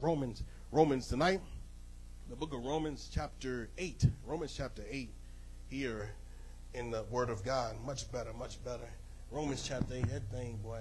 Romans, 0.00 0.44
Romans 0.70 1.08
tonight. 1.08 1.40
The 2.30 2.36
book 2.36 2.54
of 2.54 2.64
Romans, 2.64 3.10
chapter 3.12 3.68
8. 3.78 4.06
Romans 4.24 4.54
chapter 4.56 4.84
8 4.88 5.10
here 5.68 6.10
in 6.72 6.92
the 6.92 7.02
Word 7.10 7.30
of 7.30 7.44
God. 7.44 7.74
Much 7.84 8.08
better, 8.12 8.32
much 8.32 8.62
better. 8.62 8.88
Romans 9.32 9.64
chapter 9.66 9.94
8, 9.94 10.08
that 10.10 10.22
thing, 10.30 10.56
boy, 10.62 10.78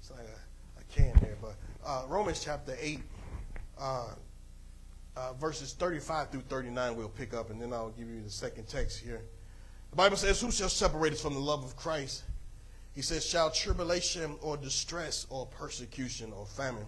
it's 0.00 0.10
like 0.10 0.26
a, 0.26 0.80
a 0.80 0.84
can 0.92 1.16
there. 1.20 1.36
But 1.40 1.54
uh, 1.86 2.06
Romans 2.08 2.42
chapter 2.42 2.76
8, 2.80 2.98
uh, 3.78 4.06
uh, 5.16 5.32
verses 5.34 5.74
35 5.74 6.30
through 6.30 6.40
39, 6.40 6.96
we'll 6.96 7.08
pick 7.10 7.34
up, 7.34 7.50
and 7.50 7.62
then 7.62 7.72
I'll 7.72 7.90
give 7.90 8.08
you 8.08 8.22
the 8.22 8.28
second 8.28 8.66
text 8.66 8.98
here. 8.98 9.22
The 9.90 9.96
Bible 9.96 10.16
says, 10.16 10.40
Who 10.40 10.50
shall 10.50 10.68
separate 10.68 11.12
us 11.12 11.22
from 11.22 11.34
the 11.34 11.38
love 11.38 11.62
of 11.62 11.76
Christ? 11.76 12.24
He 12.96 13.02
says, 13.02 13.24
Shall 13.24 13.52
tribulation 13.52 14.34
or 14.40 14.56
distress 14.56 15.28
or 15.30 15.46
persecution 15.46 16.32
or 16.32 16.44
famine? 16.44 16.86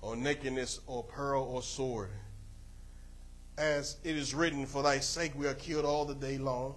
Or 0.00 0.16
nakedness, 0.16 0.80
or 0.86 1.02
peril, 1.02 1.44
or 1.44 1.62
sword. 1.62 2.10
As 3.58 3.96
it 4.04 4.16
is 4.16 4.34
written, 4.34 4.66
For 4.66 4.82
thy 4.82 4.98
sake 4.98 5.32
we 5.36 5.46
are 5.46 5.54
killed 5.54 5.84
all 5.84 6.04
the 6.04 6.14
day 6.14 6.38
long. 6.38 6.74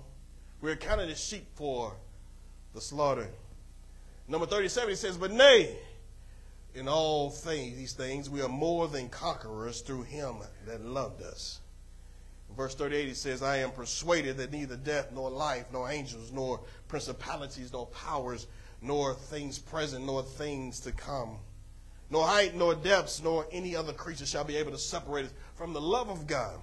We 0.61 0.71
are 0.71 0.75
counted 0.75 1.09
as 1.09 1.19
sheep 1.19 1.45
for 1.55 1.95
the 2.73 2.81
slaughter. 2.81 3.29
Number 4.27 4.45
37, 4.45 4.89
he 4.89 4.95
says, 4.95 5.17
But 5.17 5.31
nay, 5.31 5.75
in 6.75 6.87
all 6.87 7.29
things, 7.29 7.77
these 7.77 7.93
things, 7.93 8.29
we 8.29 8.41
are 8.41 8.49
more 8.49 8.87
than 8.87 9.09
conquerors 9.09 9.81
through 9.81 10.03
him 10.03 10.37
that 10.65 10.85
loved 10.85 11.21
us. 11.21 11.59
verse 12.55 12.75
38, 12.75 13.07
he 13.07 13.13
says, 13.13 13.41
I 13.41 13.57
am 13.57 13.71
persuaded 13.71 14.37
that 14.37 14.51
neither 14.51 14.75
death, 14.75 15.11
nor 15.13 15.29
life, 15.29 15.65
nor 15.73 15.89
angels, 15.89 16.31
nor 16.31 16.61
principalities, 16.87 17.73
nor 17.73 17.87
powers, 17.87 18.47
nor 18.81 19.13
things 19.13 19.59
present, 19.59 20.05
nor 20.05 20.23
things 20.23 20.79
to 20.81 20.91
come 20.91 21.39
nor 22.09 22.25
height, 22.25 22.55
nor 22.55 22.75
depths, 22.75 23.21
nor 23.21 23.45
any 23.51 23.75
other 23.75 23.93
creature 23.93 24.25
shall 24.25 24.43
be 24.43 24.57
able 24.57 24.71
to 24.71 24.77
separate 24.77 25.25
us 25.25 25.33
from 25.55 25.73
the 25.73 25.81
love 25.81 26.09
of 26.09 26.25
God, 26.25 26.57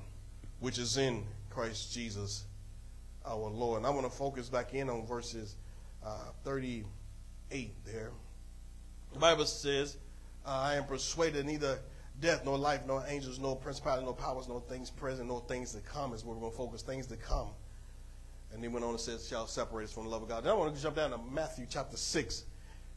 which 0.60 0.78
is 0.78 0.96
in 0.96 1.24
Christ 1.50 1.92
Jesus 1.92 2.44
our 3.24 3.48
Lord. 3.48 3.78
And 3.78 3.86
I 3.86 3.90
want 3.90 4.10
to 4.10 4.16
focus 4.16 4.48
back 4.48 4.74
in 4.74 4.88
on 4.88 5.06
verses 5.06 5.56
uh, 6.04 6.30
38 6.44 7.72
there. 7.84 8.10
The 9.12 9.18
Bible 9.18 9.46
says, 9.46 9.96
I 10.44 10.74
am 10.74 10.84
persuaded 10.84 11.46
neither 11.46 11.78
death, 12.20 12.44
nor 12.44 12.58
life, 12.58 12.80
nor 12.86 13.04
angels, 13.08 13.38
nor 13.38 13.56
principalities, 13.56 14.04
nor 14.04 14.14
powers, 14.14 14.48
nor 14.48 14.60
things 14.60 14.90
present, 14.90 15.28
nor 15.28 15.42
things 15.48 15.72
to 15.72 15.80
come 15.80 16.12
is 16.12 16.24
where 16.24 16.34
we're 16.34 16.40
going 16.40 16.52
to 16.52 16.58
focus, 16.58 16.82
things 16.82 17.06
to 17.08 17.16
come. 17.16 17.48
And 18.52 18.62
he 18.62 18.68
went 18.68 18.84
on 18.84 18.92
and 18.92 19.00
says, 19.00 19.28
shall 19.28 19.46
separate 19.46 19.84
us 19.84 19.92
from 19.92 20.04
the 20.04 20.10
love 20.10 20.22
of 20.22 20.28
God. 20.28 20.44
Then 20.44 20.52
I 20.52 20.54
want 20.54 20.74
to 20.74 20.82
jump 20.82 20.96
down 20.96 21.10
to 21.10 21.18
Matthew 21.18 21.66
chapter 21.68 21.96
6. 21.96 22.44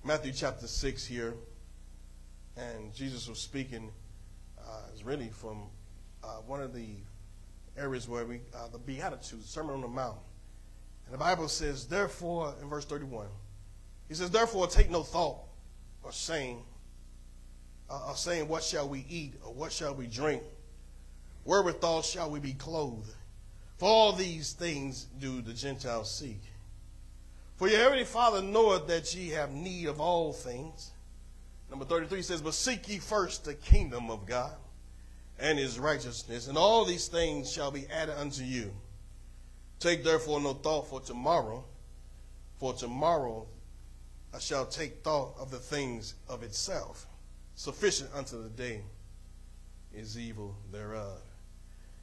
Matthew 0.03 0.31
chapter 0.31 0.67
6 0.67 1.05
here 1.05 1.33
and 2.59 2.93
Jesus 2.93 3.27
was 3.29 3.39
speaking 3.39 3.91
uh, 4.59 4.93
is 4.93 5.03
really 5.03 5.29
from 5.29 5.63
uh, 6.23 6.37
one 6.45 6.61
of 6.61 6.73
the 6.73 6.87
areas 7.77 8.07
where 8.07 8.25
we 8.25 8.41
uh, 8.53 8.67
the 8.71 8.77
Beatitudes, 8.77 9.49
Sermon 9.49 9.75
on 9.75 9.81
the 9.81 9.87
Mount, 9.87 10.17
and 11.05 11.13
the 11.13 11.17
Bible 11.17 11.47
says, 11.47 11.87
therefore, 11.87 12.53
in 12.61 12.67
verse 12.67 12.85
thirty-one, 12.85 13.29
he 14.07 14.13
says, 14.13 14.29
therefore, 14.29 14.67
take 14.67 14.89
no 14.89 15.03
thought 15.03 15.37
or 16.03 16.11
saying, 16.11 16.63
uh, 17.89 18.07
or 18.09 18.15
saying, 18.15 18.47
what 18.47 18.63
shall 18.63 18.87
we 18.87 19.05
eat 19.09 19.33
or 19.45 19.53
what 19.53 19.71
shall 19.71 19.95
we 19.95 20.07
drink? 20.07 20.43
Wherewithal 21.45 22.01
shall 22.01 22.29
we 22.29 22.39
be 22.39 22.53
clothed? 22.53 23.15
For 23.77 23.87
all 23.87 24.11
these 24.11 24.51
things 24.51 25.07
do 25.19 25.41
the 25.41 25.53
Gentiles 25.53 26.13
seek. 26.13 26.41
For 27.55 27.67
your 27.69 27.79
heavenly 27.79 28.03
Father 28.03 28.41
knoweth 28.41 28.87
that 28.87 29.15
ye 29.15 29.29
have 29.29 29.51
need 29.51 29.87
of 29.87 30.01
all 30.01 30.33
things. 30.33 30.91
Number 31.69 31.85
33 31.85 32.21
says, 32.21 32.41
But 32.41 32.53
seek 32.53 32.87
ye 32.89 32.97
first 32.99 33.45
the 33.45 33.53
kingdom 33.53 34.09
of 34.09 34.25
God 34.25 34.55
and 35.39 35.57
his 35.57 35.79
righteousness, 35.79 36.47
and 36.47 36.57
all 36.57 36.83
these 36.83 37.07
things 37.07 37.51
shall 37.51 37.71
be 37.71 37.87
added 37.87 38.19
unto 38.19 38.43
you. 38.43 38.71
Take 39.79 40.03
therefore 40.03 40.41
no 40.41 40.53
thought 40.53 40.87
for 40.87 40.99
tomorrow, 40.99 41.63
for 42.57 42.73
tomorrow 42.73 43.47
I 44.33 44.39
shall 44.39 44.65
take 44.65 45.03
thought 45.03 45.35
of 45.39 45.51
the 45.51 45.59
things 45.59 46.15
of 46.27 46.43
itself. 46.43 47.07
Sufficient 47.55 48.09
unto 48.13 48.41
the 48.41 48.49
day 48.49 48.81
is 49.93 50.17
evil 50.17 50.55
thereof. 50.71 51.19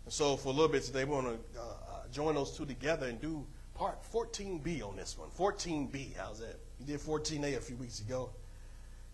And 0.05 0.13
so, 0.13 0.37
for 0.37 0.49
a 0.49 0.53
little 0.53 0.69
bit 0.69 0.85
today, 0.85 1.05
we 1.05 1.15
want 1.15 1.27
to 1.27 1.61
uh, 1.61 1.63
uh, 1.63 2.09
join 2.13 2.35
those 2.35 2.57
two 2.57 2.65
together 2.65 3.07
and 3.07 3.21
do 3.21 3.45
part 3.75 3.99
14b 4.13 4.83
on 4.87 4.97
this 4.97 5.17
one. 5.19 5.29
14b, 5.31 6.17
how's 6.17 6.41
that? 6.41 6.59
You 6.79 6.87
did 6.87 7.01
14a 7.01 7.57
a 7.57 7.61
few 7.61 7.77
weeks 7.77 8.01
ago. 8.01 8.31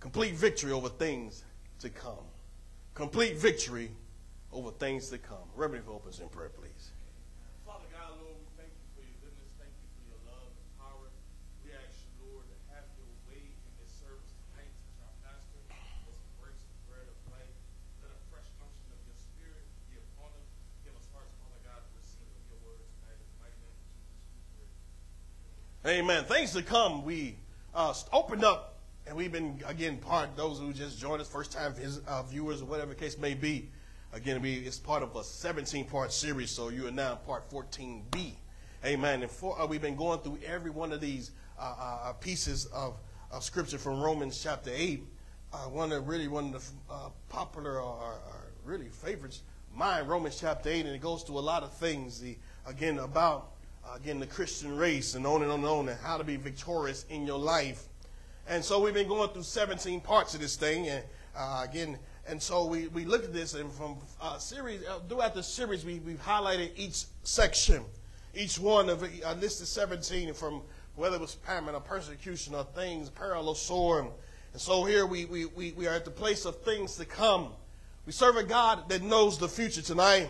Complete 0.03 0.35
victory 0.35 0.75
over 0.75 0.91
things 0.91 1.47
to 1.79 1.87
come. 1.87 2.27
Complete 2.91 3.39
victory 3.39 3.95
over 4.51 4.75
things 4.75 5.07
to 5.15 5.17
come. 5.17 5.47
Reverend 5.55 5.87
opens 5.87 6.19
in 6.19 6.27
prayer, 6.27 6.51
please. 6.51 6.91
Father 7.63 7.87
God, 7.95 8.19
Lord, 8.19 8.35
we 8.35 8.51
thank 8.59 8.75
you 8.75 8.83
for 8.99 9.07
your 9.07 9.15
goodness. 9.23 9.55
Thank 9.63 9.71
you 9.71 9.87
for 9.95 10.03
your 10.11 10.19
love 10.27 10.51
and 10.59 10.67
power. 10.83 11.07
We 11.63 11.71
ask 11.71 12.03
you, 12.03 12.35
Lord, 12.35 12.43
to 12.51 12.59
have 12.75 12.83
your 12.99 13.07
way 13.31 13.47
in 13.47 13.73
this 13.79 13.95
service 13.95 14.35
tonight. 14.51 14.75
Our 15.07 15.15
pastor. 15.23 15.63
Let 15.71 16.19
some 16.19 16.34
grace 16.43 16.67
and 16.67 16.83
bread 16.91 17.07
of 17.07 17.19
life. 17.31 17.55
Let 18.03 18.11
a 18.11 18.19
fresh 18.27 18.51
unction 18.59 18.91
of 18.91 18.99
your 19.07 19.15
spirit 19.15 19.63
be 19.87 20.03
upon 20.03 20.34
him. 20.34 20.43
Give 20.83 20.99
us 20.99 21.07
hearts, 21.15 21.31
Father 21.39 21.63
God, 21.63 21.79
to 21.79 21.91
receive 21.95 22.27
of 22.27 22.43
your 22.51 22.59
word 22.67 22.83
tonight. 22.99 23.23
In 23.23 23.31
the 23.31 23.39
mighty 23.39 23.55
name 23.63 23.79
of 23.79 23.87
Jesus. 24.34 24.67
Amen. 25.87 26.27
Things 26.27 26.59
to 26.59 26.67
come. 26.67 27.07
We 27.07 27.39
uh, 27.71 27.95
opened 28.11 28.43
up 28.43 28.72
and 29.07 29.17
we've 29.17 29.33
been 29.33 29.61
again 29.67 29.99
part 29.99 30.37
those 30.37 30.59
who 30.59 30.73
just 30.73 30.99
joined 30.99 31.21
us 31.21 31.29
first 31.29 31.53
time 31.53 31.75
uh, 32.07 32.23
viewers 32.23 32.63
or 32.63 32.67
whatever 32.67 32.91
the 32.91 33.01
case 33.01 33.19
may 33.19 33.35
be. 33.35 33.69
Again 34.13 34.43
we, 34.43 34.55
it's 34.55 34.79
part 34.79 35.03
of 35.03 35.17
a 35.17 35.25
17 35.25 35.87
part 35.87 36.13
series 36.13 36.51
so 36.51 36.69
you 36.69 36.87
are 36.87 36.93
now 36.93 37.17
part 37.17 37.51
14b 37.51 38.33
amen. 38.85 39.23
And 39.23 39.31
for, 39.31 39.61
uh, 39.61 39.67
we've 39.67 39.83
been 39.83 39.97
going 39.97 40.21
through 40.21 40.39
every 40.45 40.71
one 40.71 40.93
of 40.93 41.01
these 41.01 41.33
uh, 41.59 41.63
uh, 41.79 41.99
uh 42.09 42.13
pieces 42.15 42.67
of, 42.67 42.97
of 43.31 43.43
scripture 43.43 43.79
from 43.79 44.01
romans 44.01 44.41
chapter 44.43 44.71
8 44.73 45.03
uh, 45.53 45.57
one 45.69 45.93
of 45.93 46.09
really 46.09 46.29
one 46.29 46.55
of 46.55 46.71
the 46.89 47.11
popular 47.29 47.81
or, 47.81 47.97
or, 47.99 48.21
really 48.65 48.89
favorites 48.89 49.43
mine 49.75 50.07
romans 50.07 50.39
chapter 50.41 50.71
8 50.71 50.87
and 50.87 50.95
it 50.95 51.01
goes 51.01 51.23
through 51.23 51.39
a 51.39 51.41
lot 51.41 51.63
of 51.63 51.73
things 51.73 52.21
the 52.21 52.37
again 52.67 52.99
about 52.99 53.53
again 53.95 54.21
the 54.21 54.27
christian 54.27 54.77
race 54.77 55.15
and 55.15 55.27
on 55.27 55.43
and 55.43 55.51
on 55.51 55.59
and 55.59 55.69
on 55.69 55.89
and 55.89 55.99
how 56.01 56.17
to 56.17 56.25
be 56.25 56.37
victorious 56.37 57.05
in 57.11 57.27
your 57.27 57.39
life 57.39 57.89
and 58.48 58.64
so 58.64 58.80
we've 58.80 58.94
been 58.94 59.08
going 59.08 59.28
through 59.30 59.44
17 59.44 60.00
parts 60.00 60.34
of 60.34 60.41
this 60.41 60.56
thing. 60.56 60.88
And 60.88 61.04
uh, 61.36 61.64
again, 61.69 61.98
and 62.26 62.41
so 62.41 62.66
we, 62.66 62.88
we 62.88 63.04
looked 63.04 63.25
at 63.25 63.32
this, 63.32 63.54
and 63.54 63.72
from 63.72 63.97
uh, 64.20 64.38
series 64.38 64.84
uh, 64.86 64.98
throughout 65.08 65.34
the 65.34 65.42
series, 65.42 65.84
we, 65.84 65.98
we've 66.00 66.22
highlighted 66.22 66.70
each 66.76 67.04
section, 67.25 67.84
each 68.34 68.58
one 68.58 68.88
of 68.88 69.03
uh, 69.03 69.32
listed 69.34 69.66
17 69.66 70.34
from 70.34 70.62
whether 70.94 71.16
it 71.16 71.20
was 71.20 71.34
famine 71.34 71.75
or 71.75 71.80
persecution 71.80 72.54
or 72.54 72.64
things, 72.64 73.08
peril 73.10 73.48
or 73.48 73.56
sword. 73.56 74.06
And 74.53 74.60
so 74.60 74.84
here 74.84 75.06
we, 75.06 75.24
we, 75.24 75.47
we, 75.47 75.72
we 75.72 75.86
are 75.86 75.94
at 75.94 76.04
the 76.04 76.10
place 76.10 76.44
of 76.44 76.60
things 76.62 76.97
to 76.97 77.04
come. 77.04 77.48
We 78.06 78.12
serve 78.12 78.36
a 78.36 78.42
God 78.42 78.88
that 78.88 79.03
knows 79.03 79.38
the 79.38 79.48
future 79.48 79.82
tonight, 79.82 80.28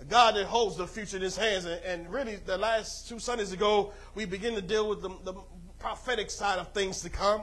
a 0.00 0.04
God 0.04 0.34
that 0.34 0.46
holds 0.46 0.76
the 0.76 0.86
future 0.86 1.16
in 1.16 1.22
his 1.22 1.36
hands. 1.36 1.64
And, 1.64 1.80
and 1.84 2.12
really, 2.12 2.36
the 2.36 2.58
last 2.58 3.08
two 3.08 3.18
Sundays 3.18 3.52
ago, 3.52 3.92
we 4.14 4.24
begin 4.24 4.54
to 4.54 4.62
deal 4.62 4.88
with 4.88 5.02
the, 5.02 5.10
the 5.24 5.34
prophetic 5.82 6.30
side 6.30 6.60
of 6.60 6.68
things 6.68 7.02
to 7.02 7.10
come. 7.10 7.42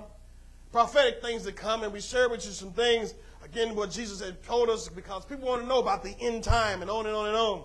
Prophetic 0.72 1.22
things 1.22 1.44
to 1.44 1.51
come, 1.51 1.83
and 1.83 1.91
we 1.91 2.00
share 2.00 2.29
with 2.29 2.45
you 2.45 2.51
some 2.51 2.72
things, 2.72 3.13
again, 3.44 3.75
what 3.75 3.91
Jesus 3.91 4.22
had 4.22 4.41
told 4.44 4.69
us, 4.69 4.88
because 4.88 5.25
people 5.25 5.47
want 5.47 5.61
to 5.61 5.67
know 5.67 5.79
about 5.79 6.03
the 6.03 6.16
end 6.22 6.44
time 6.44 6.81
and 6.81 6.89
on 6.89 7.05
and 7.05 7.16
on 7.16 7.27
and 7.27 7.35
on. 7.35 7.63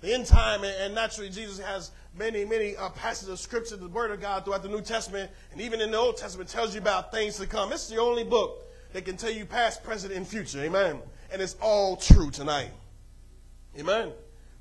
The 0.00 0.14
end 0.14 0.26
time, 0.26 0.64
and, 0.64 0.94
naturally, 0.94 1.28
Jesus 1.28 1.58
has 1.58 1.90
many, 2.16 2.44
many 2.44 2.76
uh, 2.76 2.88
passages 2.90 3.28
of 3.28 3.38
scripture, 3.38 3.76
the 3.76 3.88
Word 3.88 4.10
of 4.10 4.20
God 4.20 4.44
throughout 4.44 4.62
the 4.62 4.68
New 4.68 4.80
Testament, 4.80 5.30
and 5.52 5.60
even 5.60 5.80
in 5.80 5.90
the 5.90 5.98
Old 5.98 6.16
Testament 6.16 6.48
tells 6.48 6.74
you 6.74 6.80
about 6.80 7.12
things 7.12 7.36
to 7.36 7.46
come. 7.46 7.72
It's 7.72 7.88
the 7.88 7.98
only 7.98 8.24
book 8.24 8.64
that 8.92 9.04
can 9.04 9.16
tell 9.16 9.30
you 9.30 9.44
past, 9.44 9.82
present, 9.82 10.14
and 10.14 10.26
future. 10.26 10.60
Amen. 10.60 11.00
And 11.30 11.42
it's 11.42 11.56
all 11.60 11.96
true 11.96 12.30
tonight. 12.30 12.70
Amen 13.78 14.12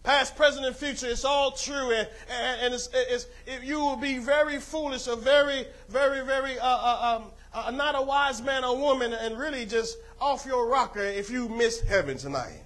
past, 0.05 0.35
present, 0.35 0.65
and 0.65 0.75
future. 0.75 1.07
It's 1.07 1.25
all 1.25 1.51
true, 1.51 1.91
and, 1.91 2.07
and, 2.29 2.61
and 2.61 2.73
it's, 2.73 2.89
it's, 2.93 3.27
it, 3.45 3.63
you 3.63 3.79
will 3.79 3.97
be 3.97 4.19
very 4.19 4.59
foolish 4.59 5.07
or 5.07 5.17
very, 5.17 5.65
very, 5.89 6.23
very 6.23 6.57
uh, 6.59 6.65
uh, 6.65 7.19
um, 7.21 7.31
uh, 7.53 7.71
not 7.71 7.95
a 7.95 8.01
wise 8.01 8.41
man 8.41 8.63
or 8.63 8.77
woman, 8.77 9.11
and 9.13 9.37
really 9.37 9.65
just 9.65 9.97
off 10.21 10.45
your 10.45 10.69
rocker 10.69 11.03
if 11.03 11.29
you 11.29 11.49
miss 11.49 11.81
heaven 11.81 12.17
tonight. 12.17 12.61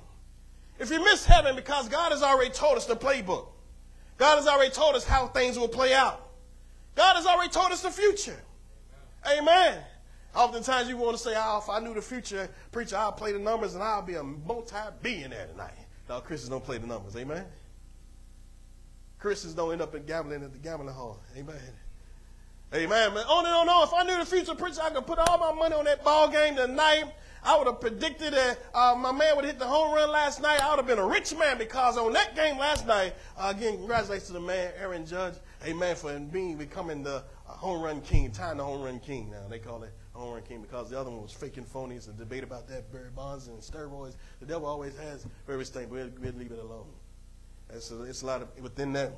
If 0.78 0.92
you 0.92 1.04
miss 1.04 1.26
heaven, 1.26 1.56
because 1.56 1.90
God 1.90 2.12
has 2.12 2.22
already 2.22 2.52
told 2.52 2.78
us 2.78 2.86
the 2.86 2.96
playbook. 2.96 3.48
God 4.18 4.36
has 4.36 4.48
already 4.48 4.72
told 4.72 4.96
us 4.96 5.06
how 5.06 5.28
things 5.28 5.58
will 5.58 5.68
play 5.70 5.94
out. 5.94 6.30
God 6.96 7.16
has 7.16 7.26
already 7.26 7.50
told 7.50 7.72
us 7.72 7.82
the 7.82 7.90
future. 7.90 8.42
Amen. 9.26 9.40
Amen. 9.42 9.84
Oftentimes 10.36 10.88
you 10.90 10.98
want 10.98 11.18
to 11.18 11.24
say, 11.24 11.34
oh, 11.36 11.60
if 11.64 11.70
I 11.70 11.80
knew 11.80 11.94
the 11.94 12.02
future, 12.02 12.50
preacher, 12.72 12.98
I'll 12.98 13.12
play 13.12 13.32
the 13.32 13.40
numbers 13.40 13.74
and 13.74 13.84
I'll 13.84 14.02
be 14.02 14.16
a 14.16 14.24
multi-billionaire 14.24 15.48
tonight. 15.48 15.79
No, 16.10 16.20
Christians 16.22 16.50
don't 16.50 16.64
play 16.64 16.80
the 16.80 16.88
numbers. 16.88 17.16
Amen. 17.16 17.46
Christians 19.20 19.54
don't 19.54 19.72
end 19.72 19.82
up 19.82 19.94
in 19.94 20.06
gambling 20.06 20.44
at 20.44 20.52
the 20.52 20.58
gambling 20.58 20.94
hall. 20.94 21.22
Amen. 21.38 21.56
Amen. 22.74 23.12
But 23.14 23.28
on 23.28 23.46
and 23.46 23.54
on 23.54 23.62
and 23.62 23.70
on. 23.70 23.88
If 23.88 23.94
I 23.94 24.04
knew 24.04 24.18
the 24.18 24.26
future 24.26 24.56
preacher, 24.56 24.82
I 24.82 24.90
could 24.90 25.06
put 25.06 25.20
all 25.20 25.38
my 25.38 25.52
money 25.52 25.76
on 25.76 25.86
that 25.86 26.04
ball 26.04 26.28
game 26.28 26.56
tonight. 26.56 27.06
I 27.44 27.58
would 27.58 27.68
have 27.68 27.80
predicted 27.80 28.34
that 28.34 28.60
uh, 28.74 28.96
my 28.98 29.12
man 29.12 29.36
would 29.36 29.46
hit 29.46 29.60
the 29.60 29.68
home 29.68 29.94
run 29.94 30.12
last 30.12 30.42
night. 30.42 30.62
I 30.62 30.70
would 30.72 30.78
have 30.78 30.88
been 30.88 31.00
a 31.00 31.08
rich 31.08 31.36
man 31.38 31.58
because 31.58 31.98
on 31.98 32.12
that 32.14 32.36
game 32.36 32.58
last 32.58 32.86
night, 32.88 33.14
uh, 33.38 33.54
again, 33.56 33.78
congratulations 33.78 34.28
to 34.28 34.34
the 34.34 34.42
man, 34.42 34.74
Aaron 34.78 35.06
Judge, 35.06 35.36
amen, 35.66 35.96
for 35.96 36.18
being 36.20 36.58
becoming 36.58 37.02
the 37.02 37.24
uh, 37.48 37.52
home 37.52 37.82
run 37.82 38.02
king, 38.02 38.32
tying 38.32 38.58
the 38.58 38.64
home 38.64 38.82
run 38.82 39.00
king 39.00 39.32
now. 39.32 39.48
They 39.50 39.60
call 39.60 39.84
it 39.84 39.94
home 40.20 40.34
run 40.34 40.44
king 40.44 40.62
because 40.62 40.90
the 40.90 41.00
other 41.00 41.10
one 41.10 41.22
was 41.22 41.32
faking 41.32 41.66
phonies. 41.66 42.10
A 42.10 42.12
debate 42.12 42.44
about 42.44 42.68
that, 42.68 42.92
Barry 42.92 43.10
Bonds 43.16 43.48
and 43.48 43.60
steroids. 43.60 44.16
The 44.40 44.46
devil 44.46 44.68
always 44.68 44.98
has 44.98 45.26
various 45.48 45.70
things, 45.70 45.88
but 45.88 45.96
we'll, 45.96 46.10
we'll 46.22 46.34
leave 46.34 46.52
it 46.52 46.60
alone. 46.60 46.88
And 47.72 47.82
so 47.82 48.04
it's 48.04 48.22
a 48.22 48.26
lot 48.26 48.42
of 48.42 48.48
within 48.62 48.94
that. 48.94 49.14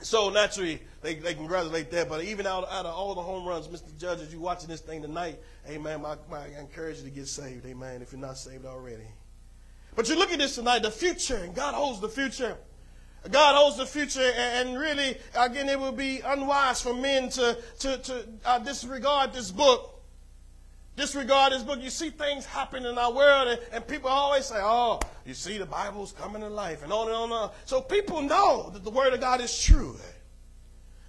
So 0.00 0.30
naturally, 0.30 0.80
they, 1.02 1.16
they 1.16 1.34
congratulate 1.34 1.90
that. 1.90 2.08
But 2.08 2.22
even 2.24 2.46
out, 2.46 2.68
out 2.70 2.86
of 2.86 2.94
all 2.94 3.14
the 3.14 3.22
home 3.22 3.46
runs, 3.46 3.66
Mr. 3.66 3.96
Judge, 3.98 4.20
as 4.20 4.32
you 4.32 4.40
watching 4.40 4.68
this 4.68 4.80
thing 4.80 5.02
tonight, 5.02 5.40
amen, 5.68 6.02
my, 6.02 6.16
my, 6.30 6.38
I 6.38 6.60
encourage 6.60 6.98
you 6.98 7.04
to 7.04 7.10
get 7.10 7.26
saved, 7.26 7.66
amen, 7.66 8.02
if 8.02 8.12
you're 8.12 8.20
not 8.20 8.38
saved 8.38 8.64
already. 8.64 9.06
But 9.96 10.08
you 10.08 10.16
look 10.16 10.32
at 10.32 10.38
this 10.38 10.54
tonight, 10.54 10.82
the 10.82 10.90
future, 10.90 11.38
and 11.38 11.54
God 11.54 11.74
holds 11.74 12.00
the 12.00 12.08
future. 12.08 12.56
God 13.28 13.56
holds 13.56 13.76
the 13.76 13.86
future, 13.86 14.32
and 14.36 14.78
really, 14.78 15.18
again, 15.36 15.68
it 15.68 15.78
would 15.78 15.96
be 15.96 16.20
unwise 16.20 16.80
for 16.80 16.94
men 16.94 17.28
to, 17.30 17.58
to, 17.80 17.98
to 17.98 18.24
uh, 18.44 18.60
disregard 18.60 19.32
this 19.32 19.50
book 19.50 19.97
disregard 20.98 21.52
this 21.52 21.62
book. 21.62 21.80
You 21.80 21.88
see 21.88 22.10
things 22.10 22.44
happen 22.44 22.84
in 22.84 22.98
our 22.98 23.12
world, 23.12 23.48
and, 23.48 23.60
and, 23.72 23.86
people 23.86 24.10
always 24.10 24.44
say, 24.44 24.58
Oh, 24.58 25.00
you 25.24 25.32
see, 25.32 25.56
the 25.56 25.64
Bible's 25.64 26.12
coming 26.12 26.42
to 26.42 26.48
life, 26.48 26.82
and 26.82 26.92
on 26.92 27.06
and 27.06 27.16
on 27.16 27.24
and 27.24 27.32
on. 27.32 27.50
So 27.64 27.80
people 27.80 28.20
know 28.20 28.68
that 28.74 28.84
the 28.84 28.90
Word 28.90 29.14
of 29.14 29.20
God 29.20 29.40
is 29.40 29.58
true. 29.62 29.96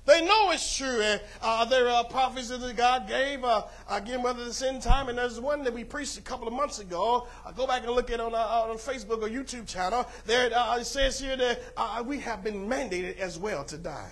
They 0.06 0.26
know 0.26 0.50
it's 0.52 0.76
true. 0.76 1.02
And 1.02 1.22
uh, 1.42 1.66
there 1.66 1.88
are 1.88 2.04
prophecies 2.04 2.60
that 2.60 2.76
God 2.76 3.08
gave, 3.08 3.44
uh, 3.44 3.64
again, 3.90 4.24
whether 4.24 4.44
it's 4.44 4.62
in 4.62 4.80
time, 4.80 5.10
and 5.10 5.18
there's 5.18 5.40
one 5.40 5.64
that 5.64 5.74
we 5.74 5.84
preached 5.84 6.18
a 6.18 6.22
couple 6.22 6.48
of 6.48 6.54
months 6.54 6.80
ago. 6.80 7.28
I 7.46 7.52
go 7.52 7.68
back 7.68 7.84
and 7.84 7.92
look 7.92 8.10
at 8.10 8.16
it 8.16 8.22
on, 8.22 8.34
uh, 8.34 8.38
on 8.38 8.78
Facebook 8.78 9.22
or 9.22 9.30
YouTube 9.30 9.68
channel. 9.68 10.08
There 10.26 10.52
uh, 10.52 10.78
it 10.78 10.86
says 10.86 11.20
here 11.20 11.38
that 11.38 11.62
uh, 11.78 12.04
we 12.06 12.20
have 12.20 12.44
been 12.44 12.68
mandated 12.68 13.18
as 13.18 13.38
well 13.38 13.64
to 13.66 13.78
die. 13.78 14.10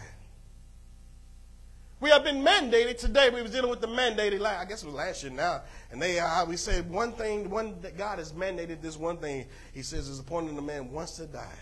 We 2.00 2.12
have 2.12 2.24
been 2.24 2.44
mandated 2.44 3.00
today. 3.00 3.30
We 3.30 3.42
was 3.42 3.52
dealing 3.52 3.72
with 3.72 3.82
the 3.82 3.88
mandated, 3.88 4.46
I 4.46 4.66
guess 4.66 4.84
it 4.84 4.86
was 4.86 4.96
last 4.96 5.24
year 5.24 5.32
now. 5.32 5.64
And 5.92 6.00
they, 6.00 6.20
uh, 6.20 6.46
we 6.46 6.56
said 6.56 6.90
one 6.90 7.12
thing, 7.14 7.50
one 7.50 7.82
that 7.82 7.98
God 7.98 8.20
has 8.20 8.34
mandated 8.34 8.82
this 8.82 8.98
one 8.98 9.18
thing. 9.18 9.48
He 9.74 9.82
says 9.82 10.08
is 10.08 10.20
appointed 10.20 10.56
the 10.56 10.62
man 10.62 10.92
wants 10.92 11.14
to 11.14 11.26
die. 11.26 11.60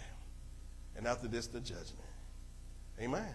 And 0.97 1.07
after 1.07 1.27
this, 1.27 1.47
the 1.47 1.61
judgment. 1.61 1.99
Amen. 3.01 3.33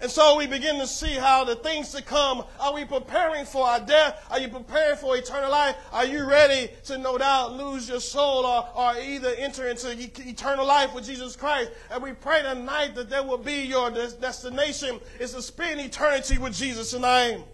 And 0.00 0.10
so 0.10 0.36
we 0.36 0.46
begin 0.46 0.78
to 0.80 0.86
see 0.86 1.12
how 1.12 1.44
the 1.44 1.54
things 1.54 1.90
to 1.92 2.02
come, 2.02 2.44
are 2.60 2.74
we 2.74 2.84
preparing 2.84 3.44
for 3.46 3.66
our 3.66 3.80
death? 3.80 4.26
Are 4.30 4.40
you 4.40 4.48
preparing 4.48 4.96
for 4.96 5.16
eternal 5.16 5.50
life? 5.50 5.76
Are 5.92 6.04
you 6.04 6.24
ready 6.28 6.70
to 6.86 6.98
no 6.98 7.16
doubt 7.16 7.56
lose 7.56 7.88
your 7.88 8.00
soul 8.00 8.44
or, 8.44 8.68
or 8.74 8.96
either 8.98 9.30
enter 9.38 9.68
into 9.68 9.92
eternal 9.92 10.66
life 10.66 10.94
with 10.94 11.04
Jesus 11.04 11.36
Christ? 11.36 11.70
And 11.90 12.02
we 12.02 12.12
pray 12.12 12.42
tonight 12.42 12.94
that 12.96 13.08
that 13.10 13.26
will 13.26 13.38
be 13.38 13.62
your 13.62 13.90
destination 13.90 15.00
is 15.20 15.32
to 15.32 15.40
spend 15.40 15.80
eternity 15.80 16.38
with 16.38 16.54
Jesus 16.54 16.90
tonight. 16.90 17.44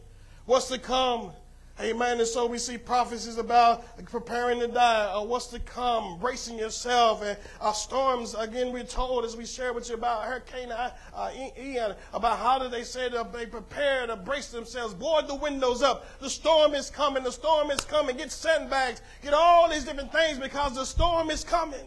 What's 0.46 0.68
to 0.68 0.78
come? 0.78 1.32
Amen. 1.80 2.18
And 2.18 2.28
so 2.28 2.44
we 2.44 2.58
see 2.58 2.76
prophecies 2.76 3.38
about 3.38 3.84
preparing 4.06 4.60
to 4.60 4.68
die, 4.68 5.14
or 5.14 5.26
what's 5.26 5.46
to 5.48 5.58
come, 5.60 6.18
bracing 6.18 6.58
yourself, 6.58 7.22
and 7.22 7.38
uh, 7.60 7.72
storms. 7.72 8.34
Again, 8.34 8.70
we're 8.72 8.84
told 8.84 9.24
as 9.24 9.34
we 9.34 9.46
share 9.46 9.72
with 9.72 9.88
you 9.88 9.94
about 9.94 10.24
Hurricane 10.24 10.70
uh, 10.70 10.90
uh 11.14 11.30
Ian, 11.58 11.94
about 12.12 12.38
how 12.38 12.58
did 12.58 12.70
they 12.70 12.82
say 12.82 13.08
that 13.08 13.32
they 13.32 13.46
prepare 13.46 14.06
to 14.06 14.16
brace 14.16 14.48
themselves, 14.48 14.92
board 14.92 15.26
the 15.26 15.34
windows 15.34 15.82
up. 15.82 16.06
The 16.20 16.28
storm 16.28 16.74
is 16.74 16.90
coming. 16.90 17.24
The 17.24 17.32
storm 17.32 17.70
is 17.70 17.80
coming. 17.80 18.16
Get 18.16 18.30
sandbags. 18.30 19.00
Get 19.22 19.32
all 19.32 19.70
these 19.70 19.84
different 19.84 20.12
things 20.12 20.38
because 20.38 20.74
the 20.74 20.84
storm 20.84 21.30
is 21.30 21.44
coming. 21.44 21.86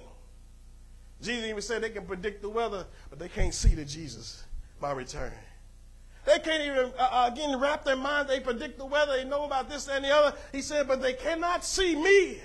Jesus 1.22 1.46
even 1.46 1.62
said 1.62 1.84
they 1.84 1.90
can 1.90 2.06
predict 2.06 2.42
the 2.42 2.50
weather, 2.50 2.86
but 3.10 3.20
they 3.20 3.30
can't 3.30 3.54
see 3.54 3.76
the 3.76 3.86
Jesus, 3.86 4.44
my 4.82 4.92
return. 4.92 5.32
They 6.26 6.40
can't 6.40 6.64
even, 6.64 6.92
uh, 6.98 7.10
uh, 7.12 7.30
again, 7.32 7.60
wrap 7.60 7.84
their 7.84 7.98
mind. 7.98 8.30
They 8.30 8.40
predict 8.40 8.78
the 8.78 8.86
weather. 8.86 9.18
They 9.18 9.26
know 9.26 9.44
about 9.44 9.70
this 9.70 9.88
and 9.88 10.06
the 10.06 10.10
other. 10.10 10.38
He 10.52 10.62
said, 10.62 10.88
but 10.88 11.02
they 11.02 11.14
cannot 11.14 11.66
see 11.66 11.96
me. 11.96 12.40